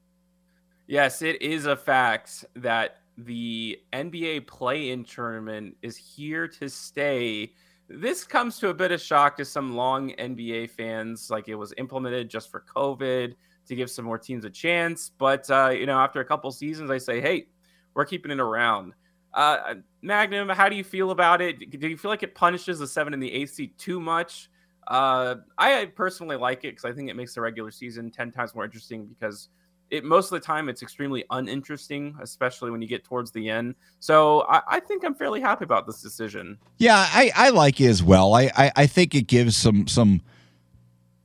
Yes, 0.86 1.20
it 1.20 1.42
is 1.42 1.66
a 1.66 1.76
fact 1.76 2.46
that 2.54 2.96
the 3.18 3.80
NBA 3.92 4.46
play 4.46 4.90
in 4.90 5.04
tournament 5.04 5.76
is 5.82 5.96
here 5.96 6.46
to 6.48 6.68
stay. 6.68 7.52
This 7.88 8.24
comes 8.24 8.58
to 8.58 8.68
a 8.68 8.74
bit 8.74 8.92
of 8.92 9.00
shock 9.00 9.36
to 9.36 9.44
some 9.44 9.74
long 9.74 10.10
NBA 10.12 10.70
fans. 10.70 11.30
Like 11.30 11.48
it 11.48 11.54
was 11.54 11.72
implemented 11.78 12.28
just 12.28 12.50
for 12.50 12.64
COVID 12.74 13.34
to 13.66 13.74
give 13.74 13.90
some 13.90 14.04
more 14.04 14.18
teams 14.18 14.44
a 14.44 14.50
chance. 14.50 15.10
But, 15.16 15.48
uh, 15.50 15.70
you 15.70 15.86
know, 15.86 15.98
after 15.98 16.20
a 16.20 16.24
couple 16.24 16.50
seasons, 16.52 16.90
I 16.90 16.98
say, 16.98 17.20
hey, 17.20 17.48
we're 17.94 18.04
keeping 18.04 18.30
it 18.30 18.40
around. 18.40 18.92
Uh, 19.32 19.74
Magnum, 20.02 20.48
how 20.48 20.68
do 20.68 20.76
you 20.76 20.84
feel 20.84 21.10
about 21.10 21.40
it? 21.40 21.70
Do 21.70 21.88
you 21.88 21.96
feel 21.96 22.10
like 22.10 22.22
it 22.22 22.34
punishes 22.34 22.78
the 22.78 22.86
seven 22.86 23.12
and 23.12 23.22
the 23.22 23.32
eighth 23.32 23.50
seed 23.50 23.76
too 23.78 24.00
much? 24.00 24.50
Uh, 24.86 25.36
I 25.58 25.86
personally 25.96 26.36
like 26.36 26.58
it 26.58 26.70
because 26.76 26.84
I 26.84 26.92
think 26.92 27.10
it 27.10 27.16
makes 27.16 27.34
the 27.34 27.40
regular 27.40 27.70
season 27.70 28.10
10 28.10 28.30
times 28.30 28.54
more 28.54 28.64
interesting 28.64 29.06
because 29.06 29.48
it 29.91 30.05
most 30.05 30.32
of 30.32 30.41
the 30.41 30.45
time 30.45 30.68
it's 30.68 30.82
extremely 30.82 31.24
uninteresting, 31.30 32.16
especially 32.20 32.70
when 32.70 32.82
you 32.82 32.89
get 32.89 33.05
towards 33.05 33.30
the 33.30 33.49
end. 33.49 33.74
So 34.01 34.45
I, 34.49 34.62
I 34.68 34.80
think 34.80 35.05
I'm 35.05 35.14
fairly 35.14 35.41
happy 35.41 35.64
about 35.64 35.87
this 35.87 36.03
decision. 36.03 36.59
Yeah, 36.78 36.97
I, 36.97 37.30
I 37.34 37.51
like 37.51 37.80
it 37.80 37.87
as 37.87 38.03
well. 38.03 38.34
I, 38.34 38.51
I, 38.57 38.72
I 38.76 38.87
think 38.87 39.14
it 39.14 39.26
gives 39.26 39.57
some 39.57 39.87
some 39.87 40.22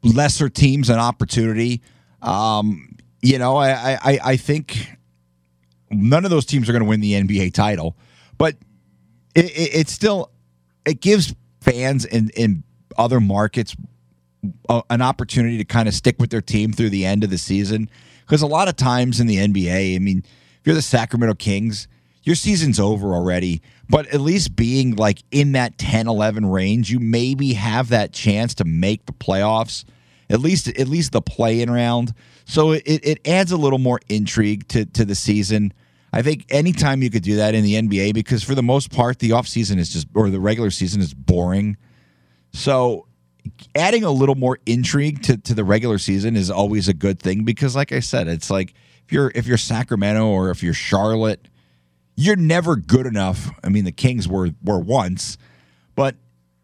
lesser 0.03 0.49
teams 0.49 0.89
an 0.89 0.99
opportunity. 0.99 1.82
Um, 2.22 2.97
you 3.22 3.38
know, 3.38 3.57
I, 3.57 3.93
I, 3.93 4.20
I 4.24 4.38
think 4.38 4.97
none 5.89 6.26
of 6.26 6.32
those 6.32 6.45
teams 6.45 6.68
are 6.70 6.72
going 6.72 6.84
to 6.84 6.89
win 6.89 7.01
the 7.01 7.14
NBA 7.14 7.53
title, 7.53 7.95
but 8.38 8.55
it, 9.36 9.45
it, 9.45 9.70
it's 9.74 9.91
still 9.91 10.32
it 10.86 11.01
gives 11.01 11.34
fans 11.62 12.05
in 12.05 12.30
in 12.36 12.64
other 12.97 13.20
markets 13.20 13.76
a, 14.70 14.82
an 14.89 15.01
opportunity 15.01 15.57
to 15.57 15.66
kind 15.66 15.88
of 15.88 15.93
stick 15.93 16.18
with 16.20 16.30
their 16.30 16.41
team 16.41 16.74
through 16.74 16.89
the 16.89 17.05
end 17.05 17.24
of 17.24 17.30
the 17.30 17.38
season. 17.38 17.89
Because 18.32 18.43
a 18.43 18.47
lot 18.47 18.69
of 18.69 18.77
times 18.77 19.19
in 19.19 19.27
the 19.27 19.36
NBA, 19.36 19.97
I 19.97 19.99
mean, 19.99 20.19
if 20.19 20.61
you're 20.63 20.73
the 20.73 20.82
Sacramento 20.82 21.34
Kings, 21.34 21.89
your 22.23 22.38
season's 22.38 22.79
over 22.79 23.13
already. 23.13 23.61
But 23.89 24.07
at 24.07 24.21
least 24.21 24.55
being 24.55 24.95
like 24.95 25.21
in 25.32 25.51
that 25.51 25.77
10 25.77 26.07
11 26.07 26.45
range, 26.45 26.89
you 26.89 27.01
maybe 27.01 27.51
have 27.55 27.89
that 27.89 28.13
chance 28.13 28.53
to 28.55 28.63
make 28.63 29.05
the 29.05 29.11
playoffs, 29.11 29.84
at 30.29 30.39
least 30.39 30.69
at 30.69 30.88
least 30.88 31.11
the 31.11 31.21
play 31.21 31.59
in 31.59 31.69
round. 31.69 32.13
So 32.45 32.71
it, 32.71 32.84
it 32.86 33.27
adds 33.27 33.51
a 33.51 33.57
little 33.57 33.79
more 33.79 33.99
intrigue 34.07 34.65
to, 34.69 34.86
to 34.86 35.03
the 35.03 35.15
season. 35.15 35.73
I 36.13 36.21
think 36.21 36.45
anytime 36.47 37.03
you 37.03 37.09
could 37.09 37.23
do 37.23 37.36
that 37.36 37.53
in 37.53 37.65
the 37.65 37.73
NBA, 37.73 38.13
because 38.13 38.43
for 38.45 38.55
the 38.55 38.63
most 38.63 38.93
part, 38.93 39.19
the 39.19 39.32
offseason 39.32 39.77
is 39.77 39.91
just, 39.91 40.07
or 40.13 40.29
the 40.29 40.39
regular 40.39 40.71
season 40.71 41.01
is 41.01 41.13
boring. 41.13 41.75
So 42.53 43.07
adding 43.75 44.03
a 44.03 44.11
little 44.11 44.35
more 44.35 44.59
intrigue 44.65 45.23
to, 45.23 45.37
to 45.37 45.53
the 45.53 45.63
regular 45.63 45.97
season 45.97 46.35
is 46.35 46.49
always 46.49 46.87
a 46.87 46.93
good 46.93 47.19
thing 47.19 47.43
because 47.43 47.75
like 47.75 47.91
I 47.91 47.99
said, 47.99 48.27
it's 48.27 48.49
like 48.49 48.73
if 49.05 49.11
you're 49.11 49.31
if 49.35 49.45
you're 49.47 49.57
Sacramento 49.57 50.27
or 50.27 50.49
if 50.51 50.61
you're 50.63 50.73
Charlotte, 50.73 51.47
you're 52.15 52.35
never 52.35 52.75
good 52.75 53.05
enough. 53.05 53.49
I 53.63 53.69
mean 53.69 53.85
the 53.85 53.91
Kings 53.91 54.27
were 54.27 54.49
were 54.63 54.79
once, 54.79 55.37
but 55.95 56.15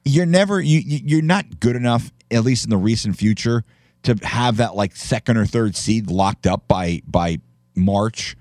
you're 0.06 0.26
never 0.26 0.60
you 0.62 0.80
you- 0.80 1.02
you're 1.04 1.22
not 1.22 1.60
good 1.60 1.76
enough, 1.76 2.12
at 2.32 2.44
least 2.44 2.64
in 2.66 2.70
the 2.70 2.78
recent 2.78 3.18
future, 3.18 3.64
to 4.04 4.16
have 4.24 4.58
that 4.58 4.76
like 4.76 4.96
second 4.96 5.38
or 5.38 5.46
third 5.46 5.76
seed 5.76 6.10
locked 6.10 6.48
up 6.48 6.68
by 6.68 7.02
by 7.08 7.40
March. 7.76 8.36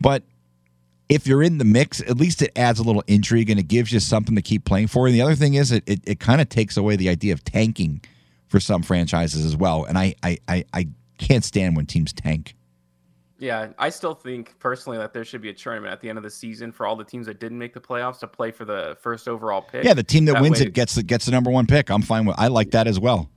But 0.00 0.22
if 1.12 1.26
you're 1.26 1.42
in 1.42 1.58
the 1.58 1.64
mix, 1.64 2.00
at 2.00 2.16
least 2.16 2.40
it 2.42 2.50
adds 2.56 2.78
a 2.78 2.82
little 2.82 3.04
intrigue 3.06 3.50
and 3.50 3.60
it 3.60 3.68
gives 3.68 3.92
you 3.92 4.00
something 4.00 4.34
to 4.36 4.42
keep 4.42 4.64
playing 4.64 4.86
for. 4.88 5.06
And 5.06 5.14
the 5.14 5.22
other 5.22 5.34
thing 5.34 5.54
is, 5.54 5.70
it 5.72 5.84
it, 5.86 6.00
it 6.06 6.20
kind 6.20 6.40
of 6.40 6.48
takes 6.48 6.76
away 6.76 6.96
the 6.96 7.08
idea 7.08 7.32
of 7.32 7.44
tanking 7.44 8.00
for 8.48 8.60
some 8.60 8.82
franchises 8.82 9.44
as 9.44 9.56
well. 9.56 9.84
And 9.84 9.96
I, 9.98 10.14
I, 10.22 10.38
I, 10.48 10.64
I 10.74 10.88
can't 11.18 11.44
stand 11.44 11.76
when 11.76 11.86
teams 11.86 12.12
tank. 12.12 12.54
Yeah, 13.38 13.68
I 13.78 13.88
still 13.88 14.14
think 14.14 14.56
personally 14.60 14.98
that 14.98 15.12
there 15.12 15.24
should 15.24 15.40
be 15.42 15.48
a 15.48 15.52
tournament 15.54 15.92
at 15.92 16.00
the 16.00 16.08
end 16.08 16.16
of 16.16 16.22
the 16.22 16.30
season 16.30 16.70
for 16.70 16.86
all 16.86 16.94
the 16.94 17.04
teams 17.04 17.26
that 17.26 17.40
didn't 17.40 17.58
make 17.58 17.74
the 17.74 17.80
playoffs 17.80 18.20
to 18.20 18.28
play 18.28 18.52
for 18.52 18.64
the 18.64 18.96
first 19.00 19.26
overall 19.26 19.62
pick. 19.62 19.82
Yeah, 19.84 19.94
the 19.94 20.02
team 20.04 20.26
that, 20.26 20.34
That 20.34 20.42
wins 20.42 20.60
way- 20.60 20.66
it 20.66 20.74
gets 20.74 20.94
the, 20.94 21.02
gets 21.02 21.24
the 21.24 21.32
number 21.32 21.50
one 21.50 21.66
pick. 21.66 21.90
I'm 21.90 22.02
fine 22.02 22.24
with. 22.24 22.36
I 22.38 22.46
like 22.48 22.70
that 22.70 22.86
as 22.86 23.00
well. 23.00 23.28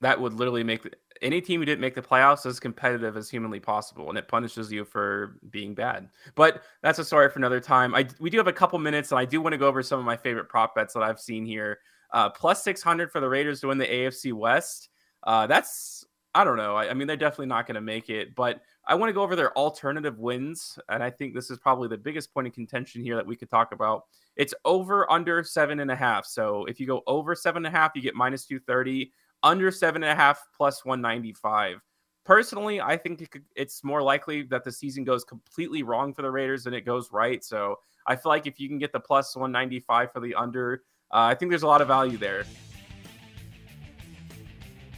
that 0.00 0.20
would 0.20 0.32
literally 0.34 0.64
make 0.64 0.86
any 1.22 1.40
team 1.40 1.60
who 1.60 1.66
didn't 1.66 1.80
make 1.80 1.94
the 1.94 2.02
playoffs 2.02 2.46
as 2.46 2.60
competitive 2.60 3.16
as 3.16 3.30
humanly 3.30 3.60
possible, 3.60 4.08
and 4.08 4.18
it 4.18 4.28
punishes 4.28 4.72
you 4.72 4.84
for 4.84 5.38
being 5.50 5.74
bad. 5.74 6.08
But 6.34 6.62
that's 6.82 6.98
a 6.98 7.04
story 7.04 7.28
for 7.30 7.38
another 7.38 7.60
time. 7.60 7.94
I 7.94 8.06
we 8.20 8.30
do 8.30 8.38
have 8.38 8.48
a 8.48 8.52
couple 8.52 8.78
minutes, 8.78 9.12
and 9.12 9.18
I 9.18 9.24
do 9.24 9.40
want 9.40 9.52
to 9.52 9.58
go 9.58 9.66
over 9.66 9.82
some 9.82 9.98
of 9.98 10.04
my 10.04 10.16
favorite 10.16 10.48
prop 10.48 10.74
bets 10.74 10.94
that 10.94 11.02
I've 11.02 11.20
seen 11.20 11.46
here. 11.46 11.78
Uh, 12.12 12.30
plus 12.30 12.62
six 12.62 12.82
hundred 12.82 13.10
for 13.10 13.20
the 13.20 13.28
Raiders 13.28 13.60
to 13.60 13.68
win 13.68 13.78
the 13.78 13.86
AFC 13.86 14.32
West. 14.32 14.88
Uh, 15.24 15.46
that's 15.46 16.04
I 16.34 16.42
don't 16.42 16.56
know. 16.56 16.74
I, 16.74 16.90
I 16.90 16.94
mean, 16.94 17.06
they're 17.06 17.16
definitely 17.16 17.46
not 17.46 17.66
going 17.66 17.76
to 17.76 17.80
make 17.80 18.10
it, 18.10 18.34
but 18.34 18.60
I 18.86 18.96
want 18.96 19.08
to 19.08 19.14
go 19.14 19.22
over 19.22 19.36
their 19.36 19.56
alternative 19.56 20.18
wins, 20.18 20.78
and 20.88 21.02
I 21.02 21.10
think 21.10 21.32
this 21.32 21.48
is 21.50 21.58
probably 21.58 21.88
the 21.88 21.96
biggest 21.96 22.34
point 22.34 22.48
of 22.48 22.52
contention 22.52 23.02
here 23.02 23.14
that 23.16 23.26
we 23.26 23.36
could 23.36 23.48
talk 23.48 23.72
about. 23.72 24.04
It's 24.36 24.52
over 24.64 25.10
under 25.10 25.44
seven 25.44 25.78
and 25.78 25.90
a 25.90 25.96
half. 25.96 26.26
So 26.26 26.64
if 26.64 26.80
you 26.80 26.86
go 26.86 27.02
over 27.06 27.36
seven 27.36 27.64
and 27.64 27.74
a 27.74 27.78
half, 27.78 27.92
you 27.94 28.02
get 28.02 28.16
minus 28.16 28.46
two 28.46 28.58
thirty 28.58 29.12
under 29.44 29.70
seven 29.70 30.02
and 30.02 30.10
a 30.10 30.16
half 30.16 30.42
plus 30.56 30.84
195. 30.84 31.80
Personally, 32.24 32.80
I 32.80 32.96
think 32.96 33.20
it 33.20 33.30
could, 33.30 33.44
it's 33.54 33.84
more 33.84 34.02
likely 34.02 34.42
that 34.44 34.64
the 34.64 34.72
season 34.72 35.04
goes 35.04 35.24
completely 35.24 35.82
wrong 35.82 36.14
for 36.14 36.22
the 36.22 36.30
Raiders 36.30 36.64
than 36.64 36.72
it 36.72 36.86
goes 36.86 37.12
right. 37.12 37.44
So 37.44 37.78
I 38.06 38.16
feel 38.16 38.30
like 38.30 38.46
if 38.46 38.58
you 38.58 38.66
can 38.66 38.78
get 38.78 38.92
the 38.92 39.00
plus 39.00 39.36
195 39.36 40.10
for 40.10 40.20
the 40.20 40.34
under, 40.34 40.82
uh, 41.12 41.28
I 41.28 41.34
think 41.34 41.50
there's 41.50 41.62
a 41.62 41.66
lot 41.66 41.82
of 41.82 41.88
value 41.88 42.16
there. 42.16 42.44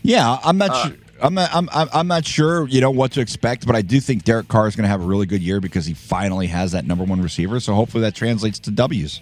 Yeah, 0.02 0.38
I'm 0.44 0.56
not. 0.56 0.70
Uh, 0.70 0.88
sure. 0.88 0.96
I'm 1.20 1.34
not, 1.34 1.50
I'm 1.52 1.68
I'm 1.72 1.88
I'm 1.92 2.06
not 2.06 2.24
sure. 2.24 2.68
You 2.68 2.80
know 2.80 2.90
what 2.90 3.10
to 3.12 3.20
expect, 3.20 3.66
but 3.66 3.74
I 3.74 3.82
do 3.82 3.98
think 3.98 4.22
Derek 4.22 4.46
Carr 4.46 4.68
is 4.68 4.76
going 4.76 4.84
to 4.84 4.88
have 4.88 5.02
a 5.02 5.04
really 5.04 5.26
good 5.26 5.42
year 5.42 5.60
because 5.60 5.84
he 5.84 5.94
finally 5.94 6.46
has 6.46 6.72
that 6.72 6.84
number 6.84 7.02
one 7.02 7.20
receiver. 7.20 7.58
So 7.58 7.74
hopefully 7.74 8.02
that 8.02 8.14
translates 8.14 8.60
to 8.60 8.70
W's. 8.70 9.20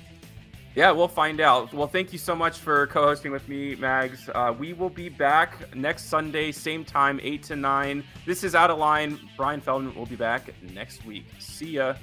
Yeah, 0.75 0.91
we'll 0.91 1.07
find 1.07 1.41
out. 1.41 1.73
Well, 1.73 1.87
thank 1.87 2.13
you 2.13 2.19
so 2.19 2.35
much 2.35 2.59
for 2.59 2.89
co 2.89 3.05
hosting 3.05 3.31
with 3.31 3.49
me, 3.49 3.77
Mags. 3.77 4.29
Uh, 4.35 4.53
we 4.59 4.73
will 4.73 4.91
be 4.91 5.09
back 5.09 5.73
next 5.75 6.07
Sunday, 6.07 6.51
same 6.51 6.85
time, 6.85 7.21
8 7.23 7.43
to 7.45 7.57
9. 7.57 8.05
This 8.27 8.43
is 8.43 8.57
Outta 8.57 8.75
Line. 8.75 9.21
Brian 9.37 9.61
Feldman 9.61 9.95
will 9.95 10.07
be 10.07 10.17
back 10.17 10.51
next 10.73 11.05
week. 11.05 11.27
See 11.39 11.73
ya. 11.77 11.95